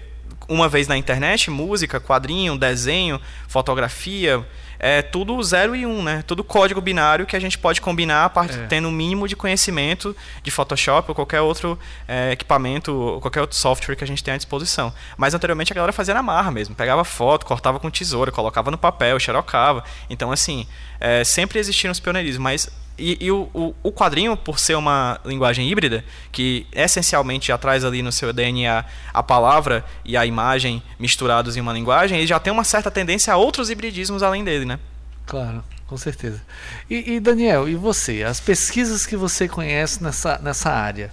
uma 0.48 0.68
vez 0.68 0.88
na 0.88 0.96
internet, 0.96 1.50
música, 1.50 2.00
quadrinho, 2.00 2.58
desenho, 2.58 3.20
fotografia, 3.46 4.44
é 4.78 5.02
tudo 5.02 5.42
0 5.42 5.74
e 5.74 5.84
1, 5.84 5.90
um, 5.90 6.02
né? 6.02 6.22
Tudo 6.26 6.44
código 6.44 6.80
binário 6.80 7.26
que 7.26 7.34
a 7.34 7.40
gente 7.40 7.58
pode 7.58 7.80
combinar 7.80 8.30
part... 8.30 8.54
é. 8.54 8.66
tendo 8.66 8.86
o 8.86 8.88
um 8.88 8.92
mínimo 8.92 9.26
de 9.26 9.34
conhecimento 9.34 10.14
de 10.42 10.50
Photoshop 10.50 11.10
ou 11.10 11.14
qualquer 11.14 11.40
outro 11.40 11.78
é, 12.06 12.32
equipamento, 12.32 12.92
ou 12.92 13.20
qualquer 13.20 13.40
outro 13.40 13.56
software 13.56 13.96
que 13.96 14.04
a 14.04 14.06
gente 14.06 14.22
tenha 14.22 14.34
à 14.34 14.38
disposição. 14.38 14.92
Mas 15.16 15.34
anteriormente 15.34 15.72
a 15.72 15.74
galera 15.74 15.92
fazia 15.92 16.14
na 16.14 16.22
marra 16.22 16.50
mesmo. 16.50 16.74
Pegava 16.74 17.04
foto, 17.04 17.44
cortava 17.44 17.80
com 17.80 17.90
tesoura, 17.90 18.30
colocava 18.30 18.70
no 18.70 18.78
papel, 18.78 19.18
xerocava. 19.18 19.82
Então, 20.08 20.30
assim, 20.30 20.66
é, 21.00 21.24
sempre 21.24 21.58
existiram 21.58 21.92
os 21.92 22.00
pioneirismos, 22.00 22.42
mas 22.42 22.70
e, 22.98 23.16
e 23.20 23.30
o, 23.30 23.48
o, 23.54 23.74
o, 23.82 23.92
quadrinho, 23.92 24.36
por 24.36 24.58
ser 24.58 24.74
uma 24.74 25.20
linguagem 25.24 25.70
híbrida, 25.70 26.04
que 26.32 26.66
essencialmente 26.72 27.48
já 27.48 27.56
traz 27.56 27.84
ali 27.84 28.02
no 28.02 28.10
seu 28.10 28.32
DNA 28.32 28.84
a 29.14 29.22
palavra 29.22 29.84
e 30.04 30.16
a 30.16 30.26
imagem 30.26 30.82
misturados 30.98 31.56
em 31.56 31.60
uma 31.60 31.72
linguagem, 31.72 32.18
ele 32.18 32.26
já 32.26 32.40
tem 32.40 32.52
uma 32.52 32.64
certa 32.64 32.90
tendência 32.90 33.32
a 33.32 33.36
outros 33.36 33.70
hibridismos 33.70 34.22
além 34.22 34.42
dele, 34.42 34.64
né? 34.64 34.78
Claro, 35.26 35.62
com 35.86 35.96
certeza. 35.96 36.42
E, 36.90 37.14
e 37.14 37.20
Daniel, 37.20 37.68
e 37.68 37.74
você? 37.74 38.24
As 38.24 38.40
pesquisas 38.40 39.06
que 39.06 39.16
você 39.16 39.46
conhece 39.46 40.02
nessa, 40.02 40.38
nessa 40.38 40.70
área, 40.70 41.12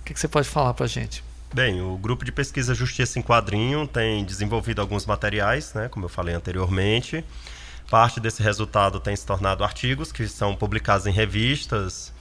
o 0.00 0.04
que, 0.04 0.14
que 0.14 0.20
você 0.20 0.28
pode 0.28 0.48
falar 0.48 0.74
para 0.74 0.86
a 0.86 0.88
gente? 0.88 1.22
Bem, 1.54 1.80
o 1.80 1.96
grupo 1.96 2.24
de 2.24 2.32
pesquisa 2.32 2.74
Justiça 2.74 3.16
em 3.16 3.22
Quadrinho 3.22 3.86
tem 3.86 4.24
desenvolvido 4.24 4.80
alguns 4.80 5.06
materiais, 5.06 5.72
né, 5.72 5.88
como 5.88 6.06
eu 6.06 6.08
falei 6.08 6.34
anteriormente. 6.34 7.24
Parte 7.90 8.18
desse 8.18 8.42
resultado 8.42 8.98
tem 8.98 9.14
se 9.14 9.26
tornado 9.26 9.62
artigos 9.62 10.10
que 10.10 10.26
são 10.26 10.56
publicados 10.56 11.06
em 11.06 11.12
revistas, 11.12 12.12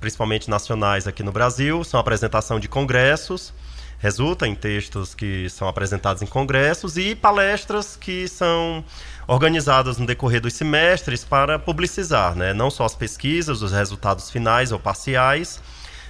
principalmente 0.00 0.48
nacionais 0.48 1.06
aqui 1.06 1.22
no 1.22 1.32
Brasil, 1.32 1.84
são 1.84 2.00
apresentação 2.00 2.58
de 2.58 2.68
congressos, 2.68 3.52
resulta 3.98 4.48
em 4.48 4.54
textos 4.54 5.14
que 5.14 5.48
são 5.50 5.68
apresentados 5.68 6.22
em 6.22 6.26
congressos 6.26 6.96
e 6.96 7.14
palestras 7.14 7.94
que 7.94 8.26
são 8.26 8.82
organizadas 9.28 9.98
no 9.98 10.06
decorrer 10.06 10.40
dos 10.40 10.54
semestres 10.54 11.22
para 11.22 11.58
publicizar, 11.58 12.34
né? 12.34 12.54
não 12.54 12.70
só 12.70 12.84
as 12.86 12.96
pesquisas, 12.96 13.60
os 13.60 13.72
resultados 13.72 14.30
finais 14.30 14.72
ou 14.72 14.78
parciais, 14.78 15.60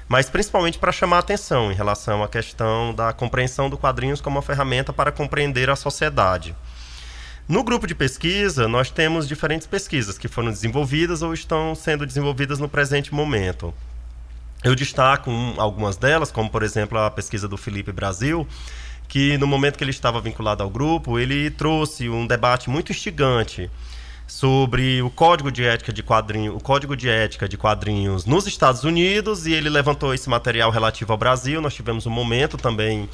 mas 0.08 0.30
principalmente 0.30 0.78
para 0.78 0.92
chamar 0.92 1.18
atenção 1.18 1.70
em 1.70 1.74
relação 1.74 2.22
à 2.22 2.28
questão 2.28 2.94
da 2.94 3.12
compreensão 3.12 3.68
do 3.68 3.76
quadrinhos 3.76 4.20
como 4.20 4.36
uma 4.36 4.42
ferramenta 4.42 4.92
para 4.92 5.12
compreender 5.12 5.68
a 5.68 5.76
sociedade. 5.76 6.54
No 7.50 7.64
grupo 7.64 7.84
de 7.84 7.96
pesquisa, 7.96 8.68
nós 8.68 8.92
temos 8.92 9.26
diferentes 9.26 9.66
pesquisas 9.66 10.16
que 10.16 10.28
foram 10.28 10.52
desenvolvidas 10.52 11.20
ou 11.20 11.34
estão 11.34 11.74
sendo 11.74 12.06
desenvolvidas 12.06 12.60
no 12.60 12.68
presente 12.68 13.12
momento. 13.12 13.74
Eu 14.62 14.76
destaco 14.76 15.32
um, 15.32 15.60
algumas 15.60 15.96
delas, 15.96 16.30
como 16.30 16.48
por 16.48 16.62
exemplo 16.62 16.96
a 16.96 17.10
pesquisa 17.10 17.48
do 17.48 17.56
Felipe 17.56 17.90
Brasil, 17.90 18.46
que 19.08 19.36
no 19.36 19.48
momento 19.48 19.76
que 19.76 19.82
ele 19.82 19.90
estava 19.90 20.20
vinculado 20.20 20.62
ao 20.62 20.70
grupo, 20.70 21.18
ele 21.18 21.50
trouxe 21.50 22.08
um 22.08 22.24
debate 22.24 22.70
muito 22.70 22.92
instigante 22.92 23.68
sobre 24.28 25.02
o 25.02 25.10
código 25.10 25.50
de 25.50 25.64
ética 25.64 25.92
de 25.92 26.04
quadrinhos, 26.04 26.54
o 26.54 26.60
código 26.60 26.96
de 26.96 27.08
ética 27.08 27.48
de 27.48 27.56
quadrinhos 27.56 28.26
nos 28.26 28.46
Estados 28.46 28.84
Unidos 28.84 29.44
e 29.44 29.52
ele 29.52 29.68
levantou 29.68 30.14
esse 30.14 30.30
material 30.30 30.70
relativo 30.70 31.10
ao 31.10 31.18
Brasil. 31.18 31.60
Nós 31.60 31.74
tivemos 31.74 32.06
um 32.06 32.10
momento 32.10 32.56
também 32.56 33.08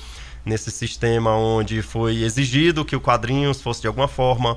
nesse 0.47 0.71
sistema 0.71 1.37
onde 1.37 1.83
foi 1.83 2.23
exigido 2.23 2.85
que 2.85 2.95
o 2.95 3.01
quadrinhos 3.01 3.61
fosse 3.61 3.81
de 3.81 3.89
alguma 3.89 4.07
forma 4.07 4.57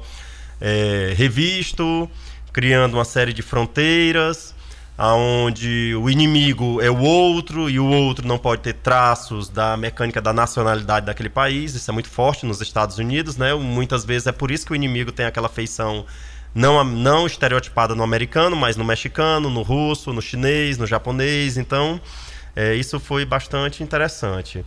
é, 0.61 1.13
revisto, 1.17 2.09
criando 2.53 2.93
uma 2.93 3.05
série 3.05 3.33
de 3.33 3.41
fronteiras. 3.41 4.53
onde 4.97 5.95
o 5.95 6.09
inimigo 6.09 6.81
é 6.81 6.91
o 6.91 6.99
outro 6.99 7.69
e 7.69 7.79
o 7.79 7.85
outro 7.85 8.27
não 8.27 8.37
pode 8.37 8.61
ter 8.61 8.73
traços 8.73 9.49
da 9.49 9.77
mecânica 9.77 10.21
da 10.21 10.33
nacionalidade 10.33 11.05
daquele 11.05 11.29
país. 11.29 11.73
Isso 11.73 11.89
é 11.89 11.93
muito 11.93 12.09
forte 12.09 12.45
nos 12.45 12.61
Estados 12.61 12.97
Unidos, 12.97 13.37
né? 13.37 13.53
Muitas 13.55 14.05
vezes 14.05 14.27
é 14.27 14.31
por 14.31 14.51
isso 14.51 14.65
que 14.65 14.73
o 14.73 14.75
inimigo 14.75 15.11
tem 15.11 15.25
aquela 15.25 15.49
feição 15.49 16.05
não, 16.53 16.83
não 16.83 17.25
estereotipada 17.25 17.95
no 17.95 18.03
americano, 18.03 18.55
mas 18.55 18.75
no 18.75 18.83
mexicano, 18.83 19.49
no 19.49 19.61
russo, 19.61 20.11
no 20.13 20.21
chinês, 20.21 20.77
no 20.77 20.85
japonês. 20.85 21.57
Então, 21.57 21.99
é, 22.55 22.75
isso 22.75 22.99
foi 22.99 23.25
bastante 23.25 23.81
interessante. 23.83 24.65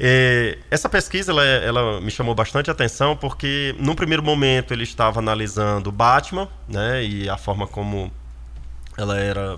É, 0.00 0.58
essa 0.70 0.88
pesquisa 0.88 1.32
ela, 1.32 1.44
ela, 1.44 2.00
me 2.00 2.10
chamou 2.10 2.34
bastante 2.34 2.70
atenção 2.70 3.16
porque, 3.16 3.74
num 3.80 3.96
primeiro 3.96 4.22
momento, 4.22 4.72
ele 4.72 4.84
estava 4.84 5.18
analisando 5.18 5.90
Batman 5.90 6.48
né, 6.68 7.04
e 7.04 7.28
a 7.28 7.36
forma 7.36 7.66
como 7.66 8.12
ela 8.96 9.18
era 9.18 9.56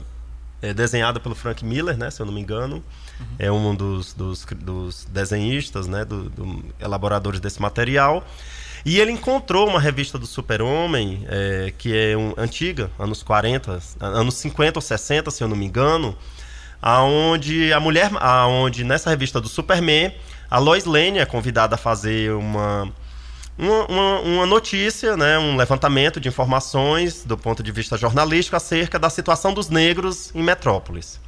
é, 0.62 0.72
desenhada 0.72 1.20
pelo 1.20 1.34
Frank 1.34 1.64
Miller, 1.64 1.96
né, 1.96 2.10
se 2.10 2.20
eu 2.20 2.26
não 2.26 2.32
me 2.32 2.40
engano. 2.40 2.76
Uhum. 3.20 3.26
É 3.38 3.52
um 3.52 3.74
dos, 3.74 4.14
dos, 4.14 4.46
dos 4.46 5.04
desenhistas, 5.04 5.86
né, 5.86 6.06
do, 6.06 6.30
do, 6.30 6.64
elaboradores 6.80 7.38
desse 7.38 7.60
material. 7.60 8.26
E 8.84 8.98
ele 8.98 9.12
encontrou 9.12 9.68
uma 9.68 9.78
revista 9.78 10.18
do 10.18 10.26
Super-Homem, 10.26 11.26
é, 11.28 11.72
que 11.76 11.94
é 11.94 12.16
um, 12.16 12.32
antiga, 12.38 12.90
anos 12.98 13.22
40, 13.22 13.78
anos 14.00 14.34
50 14.36 14.78
ou 14.78 14.82
60, 14.82 15.30
se 15.30 15.44
eu 15.44 15.48
não 15.48 15.56
me 15.56 15.66
engano, 15.66 16.16
aonde 16.80 17.74
a 17.74 17.80
mulher, 17.80 18.10
aonde 18.20 18.84
nessa 18.84 19.10
revista 19.10 19.38
do 19.38 19.48
Superman, 19.48 20.14
a 20.50 20.58
Lois 20.58 20.84
Lane 20.84 21.18
é 21.18 21.26
convidada 21.26 21.76
a 21.76 21.78
fazer 21.78 22.32
uma 22.32 22.92
uma, 23.58 23.86
uma, 23.86 24.20
uma, 24.20 24.46
notícia, 24.46 25.18
né, 25.18 25.38
um 25.38 25.54
levantamento 25.54 26.18
de 26.18 26.28
informações 26.28 27.24
do 27.24 27.36
ponto 27.36 27.62
de 27.62 27.70
vista 27.70 27.98
jornalístico 27.98 28.56
acerca 28.56 28.98
da 28.98 29.10
situação 29.10 29.52
dos 29.52 29.68
negros 29.68 30.34
em 30.34 30.42
Metrópolis. 30.42 31.20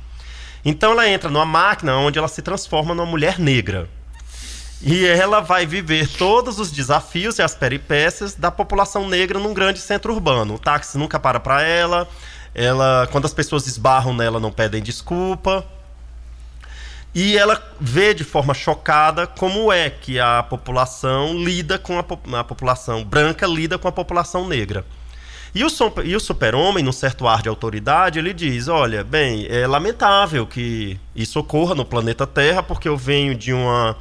Então 0.64 0.93
ela 0.93 1.07
entra 1.07 1.29
numa 1.29 1.45
máquina 1.45 1.95
onde 1.97 2.18
ela 2.18 2.29
se 2.29 2.41
transforma 2.41 2.95
numa 2.95 3.05
mulher 3.05 3.39
negra. 3.39 3.87
E 4.81 5.05
ela 5.07 5.41
vai 5.41 5.66
viver 5.66 6.09
todos 6.09 6.59
os 6.59 6.73
desafios 6.73 7.39
e 7.39 7.43
as 7.43 7.55
peripécias 7.55 8.35
da 8.35 8.51
população 8.51 9.09
negra 9.09 9.39
num 9.39 9.55
grande 9.55 9.79
centro 9.79 10.12
urbano. 10.12 10.55
O 10.55 10.59
táxi 10.59 10.99
nunca 10.99 11.20
para 11.20 11.39
para 11.39 11.62
ela, 11.62 12.09
ela, 12.55 13.09
quando 13.12 13.27
as 13.27 13.35
pessoas 13.35 13.66
esbarram 13.66 14.14
nela, 14.14 14.41
não 14.41 14.51
pedem 14.51 14.83
desculpa. 14.83 15.64
E 17.14 17.36
ela 17.36 17.62
vê 17.78 18.14
de 18.14 18.24
forma 18.24 18.54
chocada 18.54 19.26
como 19.26 19.70
é 19.70 19.90
que 19.90 20.18
a 20.18 20.42
população 20.42 21.34
lida 21.34 21.78
com 21.78 21.98
a, 21.98 22.40
a 22.40 22.44
população 22.44 23.04
branca 23.04 23.46
lida 23.46 23.78
com 23.78 23.86
a 23.86 23.92
população 23.92 24.48
negra. 24.48 24.84
E 25.54 25.62
o, 25.62 25.68
e 26.02 26.16
o 26.16 26.20
super-homem, 26.20 26.82
num 26.82 26.92
certo 26.92 27.28
ar 27.28 27.42
de 27.42 27.48
autoridade, 27.48 28.18
ele 28.18 28.32
diz: 28.32 28.68
Olha, 28.68 29.04
bem, 29.04 29.46
é 29.50 29.66
lamentável 29.66 30.46
que 30.46 30.98
isso 31.14 31.38
ocorra 31.38 31.74
no 31.74 31.84
planeta 31.84 32.26
Terra, 32.26 32.62
porque 32.62 32.88
eu 32.88 32.96
venho 32.96 33.34
de 33.34 33.52
uma 33.52 33.94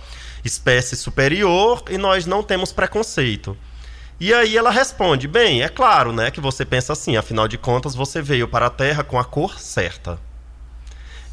espécie 0.45 0.95
superior 0.95 1.83
e 1.89 1.97
nós 1.97 2.25
não 2.25 2.41
temos 2.41 2.71
preconceito. 2.71 3.57
E 4.17 4.33
aí 4.33 4.55
ela 4.55 4.71
responde: 4.71 5.27
Bem, 5.27 5.61
é 5.61 5.67
claro, 5.67 6.13
né, 6.13 6.31
que 6.31 6.39
você 6.39 6.63
pensa 6.63 6.93
assim, 6.93 7.17
afinal 7.17 7.49
de 7.49 7.57
contas 7.57 7.93
você 7.93 8.21
veio 8.21 8.47
para 8.47 8.67
a 8.67 8.69
Terra 8.69 9.03
com 9.03 9.19
a 9.19 9.25
cor 9.25 9.59
certa. 9.59 10.17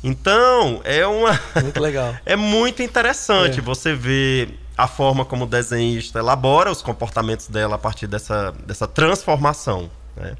Então, 0.03 0.81
é 0.85 1.07
uma. 1.07 1.39
Muito 1.61 1.81
legal. 1.81 2.15
é 2.25 2.37
muito 2.37 2.83
interessante 2.83 3.59
é. 3.59 3.63
você 3.63 3.95
ver 3.95 4.59
a 4.77 4.87
forma 4.87 5.25
como 5.25 5.45
o 5.45 5.47
desenhista 5.47 6.21
elabora 6.21 6.71
os 6.71 6.83
comportamentos 6.83 7.49
dela 7.49 7.75
a 7.75 7.79
partir 7.79 8.07
dessa, 8.07 8.53
dessa 8.65 8.87
transformação. 8.87 9.91
Né? 10.17 10.37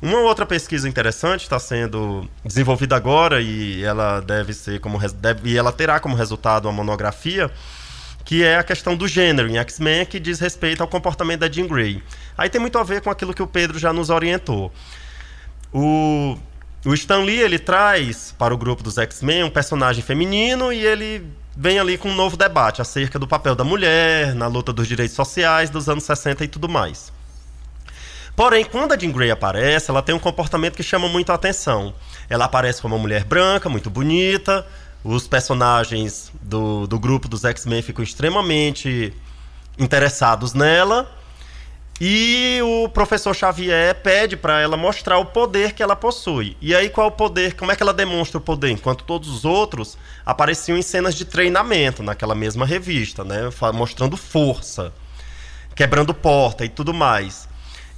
Uma 0.00 0.20
outra 0.20 0.46
pesquisa 0.46 0.88
interessante 0.88 1.42
está 1.42 1.58
sendo 1.58 2.28
desenvolvida 2.44 2.94
agora 2.94 3.40
e 3.40 3.82
ela 3.82 4.20
deve 4.20 4.52
ser 4.52 4.78
como 4.78 4.98
deve, 5.14 5.50
e 5.50 5.58
ela 5.58 5.72
terá 5.72 5.98
como 5.98 6.14
resultado 6.14 6.66
uma 6.66 6.72
monografia 6.72 7.50
que 8.24 8.42
é 8.42 8.56
a 8.56 8.62
questão 8.62 8.96
do 8.96 9.06
gênero 9.06 9.48
em 9.48 9.58
X-Men, 9.58 10.06
que 10.06 10.18
diz 10.18 10.40
respeito 10.40 10.82
ao 10.82 10.88
comportamento 10.88 11.40
da 11.40 11.50
Jean 11.50 11.66
Grey. 11.66 12.02
Aí 12.38 12.48
tem 12.48 12.60
muito 12.60 12.78
a 12.78 12.82
ver 12.82 13.02
com 13.02 13.10
aquilo 13.10 13.34
que 13.34 13.42
o 13.42 13.46
Pedro 13.46 13.78
já 13.78 13.92
nos 13.92 14.08
orientou. 14.08 14.72
O, 15.72 16.38
o 16.84 16.94
Stan 16.94 17.20
Lee, 17.20 17.40
ele 17.40 17.58
traz 17.58 18.34
para 18.38 18.52
o 18.52 18.58
grupo 18.58 18.82
dos 18.82 18.98
X-Men 18.98 19.44
um 19.44 19.50
personagem 19.50 20.02
feminino 20.02 20.72
e 20.72 20.84
ele 20.84 21.26
vem 21.56 21.78
ali 21.78 21.96
com 21.96 22.10
um 22.10 22.14
novo 22.14 22.36
debate 22.36 22.82
acerca 22.82 23.18
do 23.18 23.26
papel 23.26 23.54
da 23.54 23.64
mulher 23.64 24.34
na 24.34 24.46
luta 24.46 24.72
dos 24.72 24.86
direitos 24.86 25.14
sociais 25.14 25.70
dos 25.70 25.88
anos 25.88 26.04
60 26.04 26.44
e 26.44 26.48
tudo 26.48 26.68
mais. 26.68 27.12
Porém, 28.36 28.64
quando 28.64 28.92
a 28.92 28.98
Jean 28.98 29.12
Grey 29.12 29.30
aparece, 29.30 29.90
ela 29.90 30.02
tem 30.02 30.14
um 30.14 30.18
comportamento 30.18 30.74
que 30.74 30.82
chama 30.82 31.08
muito 31.08 31.30
a 31.30 31.36
atenção. 31.36 31.94
Ela 32.28 32.46
aparece 32.46 32.82
como 32.82 32.96
uma 32.96 33.00
mulher 33.00 33.24
branca, 33.24 33.68
muito 33.68 33.88
bonita, 33.88 34.66
os 35.04 35.28
personagens 35.28 36.32
do, 36.42 36.86
do 36.86 36.98
grupo 36.98 37.28
dos 37.28 37.44
X-Men 37.44 37.82
ficam 37.82 38.02
extremamente 38.02 39.14
interessados 39.78 40.52
nela. 40.52 41.10
E 42.00 42.58
o 42.62 42.88
professor 42.88 43.34
Xavier 43.34 43.94
pede 43.94 44.36
para 44.36 44.60
ela 44.60 44.76
mostrar 44.76 45.18
o 45.18 45.26
poder 45.26 45.72
que 45.72 45.82
ela 45.82 45.94
possui. 45.94 46.56
E 46.60 46.74
aí, 46.74 46.88
qual 46.90 47.06
é 47.06 47.08
o 47.08 47.12
poder? 47.12 47.54
Como 47.54 47.70
é 47.70 47.76
que 47.76 47.82
ela 47.82 47.92
demonstra 47.92 48.38
o 48.38 48.40
poder? 48.40 48.70
Enquanto 48.70 49.04
todos 49.04 49.28
os 49.28 49.44
outros 49.44 49.96
apareciam 50.26 50.76
em 50.76 50.82
cenas 50.82 51.14
de 51.14 51.24
treinamento 51.24 52.02
naquela 52.02 52.34
mesma 52.34 52.66
revista, 52.66 53.22
né? 53.22 53.48
Mostrando 53.72 54.16
força, 54.16 54.92
quebrando 55.76 56.12
porta 56.12 56.64
e 56.64 56.68
tudo 56.68 56.92
mais. 56.92 57.48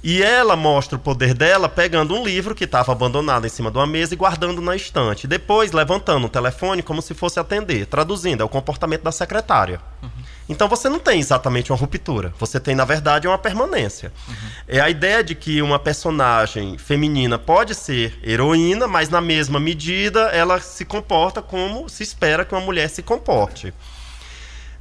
E 0.03 0.21
ela 0.21 0.55
mostra 0.55 0.95
o 0.95 0.99
poder 0.99 1.33
dela 1.33 1.67
pegando 1.67 2.15
um 2.15 2.23
livro 2.23 2.53
que 2.53 2.65
estava 2.65 2.91
abandonado 2.91 3.45
em 3.45 3.49
cima 3.49 3.71
de 3.71 3.77
uma 3.77 3.87
mesa 3.87 4.13
e 4.13 4.17
guardando 4.17 4.61
na 4.61 4.75
estante. 4.75 5.27
Depois 5.27 5.71
levantando 5.71 6.27
o 6.27 6.29
telefone 6.29 6.83
como 6.83 7.01
se 7.01 7.13
fosse 7.13 7.39
atender. 7.39 7.87
Traduzindo, 7.87 8.41
é 8.41 8.45
o 8.45 8.49
comportamento 8.49 9.01
da 9.01 9.11
secretária. 9.11 9.81
Uhum. 10.03 10.09
Então 10.47 10.69
você 10.69 10.87
não 10.87 10.99
tem 10.99 11.19
exatamente 11.19 11.71
uma 11.71 11.77
ruptura. 11.77 12.33
Você 12.39 12.59
tem, 12.59 12.75
na 12.75 12.85
verdade, 12.85 13.27
uma 13.27 13.37
permanência. 13.37 14.13
Uhum. 14.27 14.35
É 14.67 14.79
a 14.79 14.89
ideia 14.89 15.23
de 15.23 15.33
que 15.35 15.61
uma 15.61 15.79
personagem 15.79 16.77
feminina 16.77 17.39
pode 17.39 17.73
ser 17.73 18.17
heroína, 18.23 18.87
mas 18.87 19.09
na 19.09 19.19
mesma 19.19 19.59
medida 19.59 20.29
ela 20.29 20.59
se 20.61 20.85
comporta 20.85 21.41
como 21.41 21.89
se 21.89 22.03
espera 22.03 22.45
que 22.45 22.53
uma 22.53 22.61
mulher 22.61 22.89
se 22.89 23.01
comporte 23.01 23.73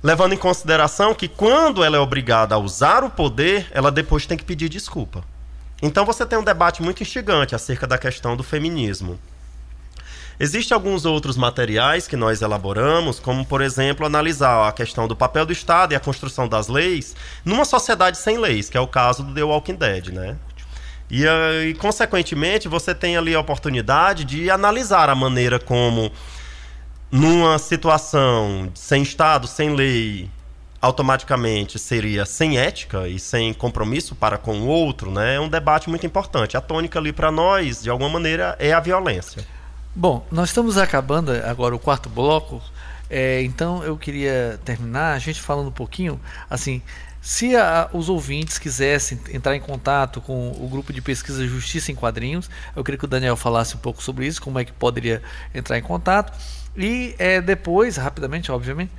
levando 0.03 0.33
em 0.33 0.39
consideração 0.39 1.15
que 1.15 1.29
quando 1.29 1.83
ela 1.83 1.97
é 1.97 2.01
obrigada 2.01 2.55
a 2.55 2.59
usar 2.59 3.05
o 3.05 3.11
poder, 3.11 3.69
ela 3.73 3.91
depois 3.91 4.27
tem 4.27 4.37
que 4.37 4.45
pedir 4.45 4.69
desculpa. 4.69 5.25
Então 5.83 6.05
você 6.05 6.25
tem 6.25 6.39
um 6.39 6.45
debate 6.45 6.83
muito 6.83 7.03
instigante 7.03 7.55
acerca 7.55 7.87
da 7.87 7.99
questão 7.99 8.37
do 8.37 8.43
feminismo. 8.43 9.19
Existem 10.39 10.75
alguns 10.75 11.07
outros 11.07 11.37
materiais 11.37 12.07
que 12.07 12.17
nós 12.17 12.43
elaboramos, 12.43 13.19
como, 13.19 13.45
por 13.45 13.63
exemplo, 13.63 14.05
analisar 14.05 14.69
a 14.69 14.73
questão 14.73 15.09
do 15.09 15.17
papel 15.17 15.47
do 15.47 15.53
Estado 15.53 15.93
e 15.93 15.97
a 15.97 16.01
construção 16.01 16.47
das 16.47 16.69
leis 16.69 17.17
numa 17.43 17.65
sociedade 17.65 18.19
sem 18.19 18.37
leis, 18.37 18.69
que 18.69 18.77
é 18.77 18.81
o 18.81 18.87
caso 18.87 19.23
do 19.23 19.33
The 19.33 19.43
Walking 19.43 19.77
Dead, 19.77 20.09
né? 20.09 20.37
E, 21.11 21.25
e 21.25 21.75
consequentemente, 21.75 22.69
você 22.69 22.95
tem 22.95 23.17
ali 23.17 23.35
a 23.35 23.41
oportunidade 23.41 24.25
de 24.25 24.51
analisar 24.51 25.09
a 25.09 25.15
maneira 25.15 25.59
como 25.59 26.13
numa 27.11 27.59
situação 27.59 28.71
sem 28.75 29.03
Estado, 29.03 29.47
sem 29.47 29.75
lei, 29.75 30.31
automaticamente 30.81 31.79
seria 31.79 32.25
sem 32.27 32.59
ética 32.59 33.09
e 33.09 33.19
sem 33.19 33.53
compromisso 33.53 34.15
para 34.15 34.39
com 34.39 34.61
o 34.61 34.67
outro, 34.67 35.11
né? 35.11 35.37
É 35.37 35.41
um 35.41 35.49
debate 35.49 35.89
muito 35.89 36.07
importante. 36.07 36.57
A 36.57 36.61
tônica 36.61 36.99
ali 36.99 37.13
para 37.13 37.31
nós, 37.31 37.83
de 37.83 37.91
alguma 37.91 38.11
maneira, 38.11 38.57
é 38.59 38.73
a 38.73 38.81
violência. 38.81 39.45
Bom, 39.95 40.27
nós 40.31 40.51
estamos 40.51 40.77
acabando 40.77 41.33
agora 41.33 41.75
o 41.75 41.79
quarto 41.79 42.09
bloco, 42.09 42.63
é, 43.09 43.43
então 43.43 43.83
eu 43.83 43.97
queria 43.97 44.61
terminar 44.65 45.15
a 45.15 45.19
gente 45.19 45.41
falando 45.41 45.69
um 45.69 45.73
pouquinho, 45.73 46.21
assim, 46.51 46.83
se 47.23 47.57
a, 47.57 47.89
os 47.93 48.09
ouvintes 48.09 48.59
quisessem 48.59 49.19
entrar 49.33 49.57
em 49.57 49.61
contato 49.61 50.21
com 50.21 50.51
o 50.51 50.69
grupo 50.69 50.93
de 50.93 51.01
pesquisa 51.01 51.47
Justiça 51.47 51.91
em 51.91 51.95
Quadrinhos, 51.95 52.49
eu 52.77 52.85
queria 52.85 52.99
que 52.99 53.05
o 53.05 53.09
Daniel 53.09 53.37
falasse 53.37 53.75
um 53.75 53.79
pouco 53.79 54.03
sobre 54.03 54.27
isso, 54.27 54.41
como 54.41 54.59
é 54.59 54.65
que 54.65 54.73
poderia 54.73 55.23
entrar 55.55 55.79
em 55.79 55.83
contato. 55.83 56.33
E 56.77 57.15
é, 57.19 57.41
depois, 57.41 57.97
rapidamente, 57.97 58.53
obviamente, 58.53 58.93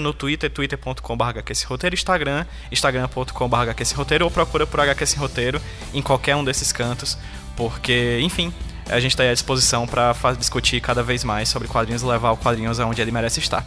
no 0.00 0.12
Twitter, 0.12 0.50
twitter.com.br 0.50 1.92
Instagram, 1.92 2.46
instagram.com.br 2.72 4.22
ou 4.24 4.30
procura 4.30 4.66
por 4.66 4.80
HQ 4.80 5.16
roteiro 5.16 5.60
em 5.92 6.02
qualquer 6.02 6.34
um 6.34 6.42
desses 6.42 6.72
cantos, 6.72 7.16
porque, 7.56 8.20
enfim, 8.22 8.52
a 8.88 9.00
gente 9.00 9.12
está 9.12 9.24
à 9.24 9.32
disposição 9.32 9.86
para 9.86 10.14
discutir 10.38 10.80
cada 10.80 11.02
vez 11.02 11.24
mais 11.24 11.48
sobre 11.48 11.66
quadrinhos 11.66 12.02
e 12.02 12.06
levar 12.06 12.32
o 12.32 12.36
quadrinhos 12.36 12.78
aonde 12.78 13.00
ele 13.00 13.10
merece 13.10 13.40
estar. 13.40 13.66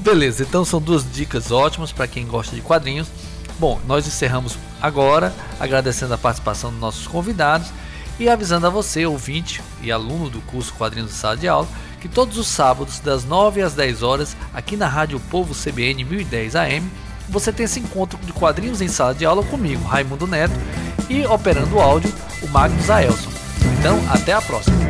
Beleza, 0.00 0.42
então 0.42 0.64
são 0.64 0.80
duas 0.80 1.04
dicas 1.10 1.50
ótimas 1.50 1.92
para 1.92 2.08
quem 2.08 2.26
gosta 2.26 2.54
de 2.54 2.62
quadrinhos. 2.62 3.08
Bom, 3.58 3.80
nós 3.86 4.06
encerramos 4.06 4.58
agora, 4.82 5.32
agradecendo 5.60 6.14
a 6.14 6.18
participação 6.18 6.70
dos 6.70 6.80
nossos 6.80 7.06
convidados 7.06 7.68
e 8.18 8.28
avisando 8.28 8.66
a 8.66 8.70
você, 8.70 9.06
ouvinte 9.06 9.62
e 9.80 9.90
aluno 9.90 10.28
do 10.28 10.40
curso 10.42 10.74
Quadrinhos 10.74 11.10
de 11.10 11.16
Sala 11.16 11.36
de 11.36 11.48
Aula, 11.48 11.68
que 12.00 12.08
todos 12.08 12.36
os 12.36 12.46
sábados, 12.46 12.98
das 13.00 13.24
9 13.24 13.62
às 13.62 13.74
10 13.74 14.02
horas, 14.02 14.36
aqui 14.52 14.76
na 14.76 14.88
Rádio 14.88 15.18
Povo 15.30 15.54
CBN 15.54 16.04
1010 16.04 16.56
AM, 16.56 16.90
você 17.28 17.52
tem 17.52 17.64
esse 17.64 17.80
encontro 17.80 18.18
de 18.18 18.32
quadrinhos 18.32 18.80
em 18.80 18.88
sala 18.88 19.14
de 19.14 19.24
aula 19.24 19.42
comigo, 19.44 19.84
Raimundo 19.84 20.26
Neto, 20.26 20.54
e 21.08 21.26
operando 21.26 21.76
o 21.76 21.80
áudio, 21.80 22.12
o 22.42 22.48
Magnus 22.48 22.90
Aelson. 22.90 23.30
Então, 23.78 24.00
até 24.10 24.32
a 24.32 24.42
próxima. 24.42 24.83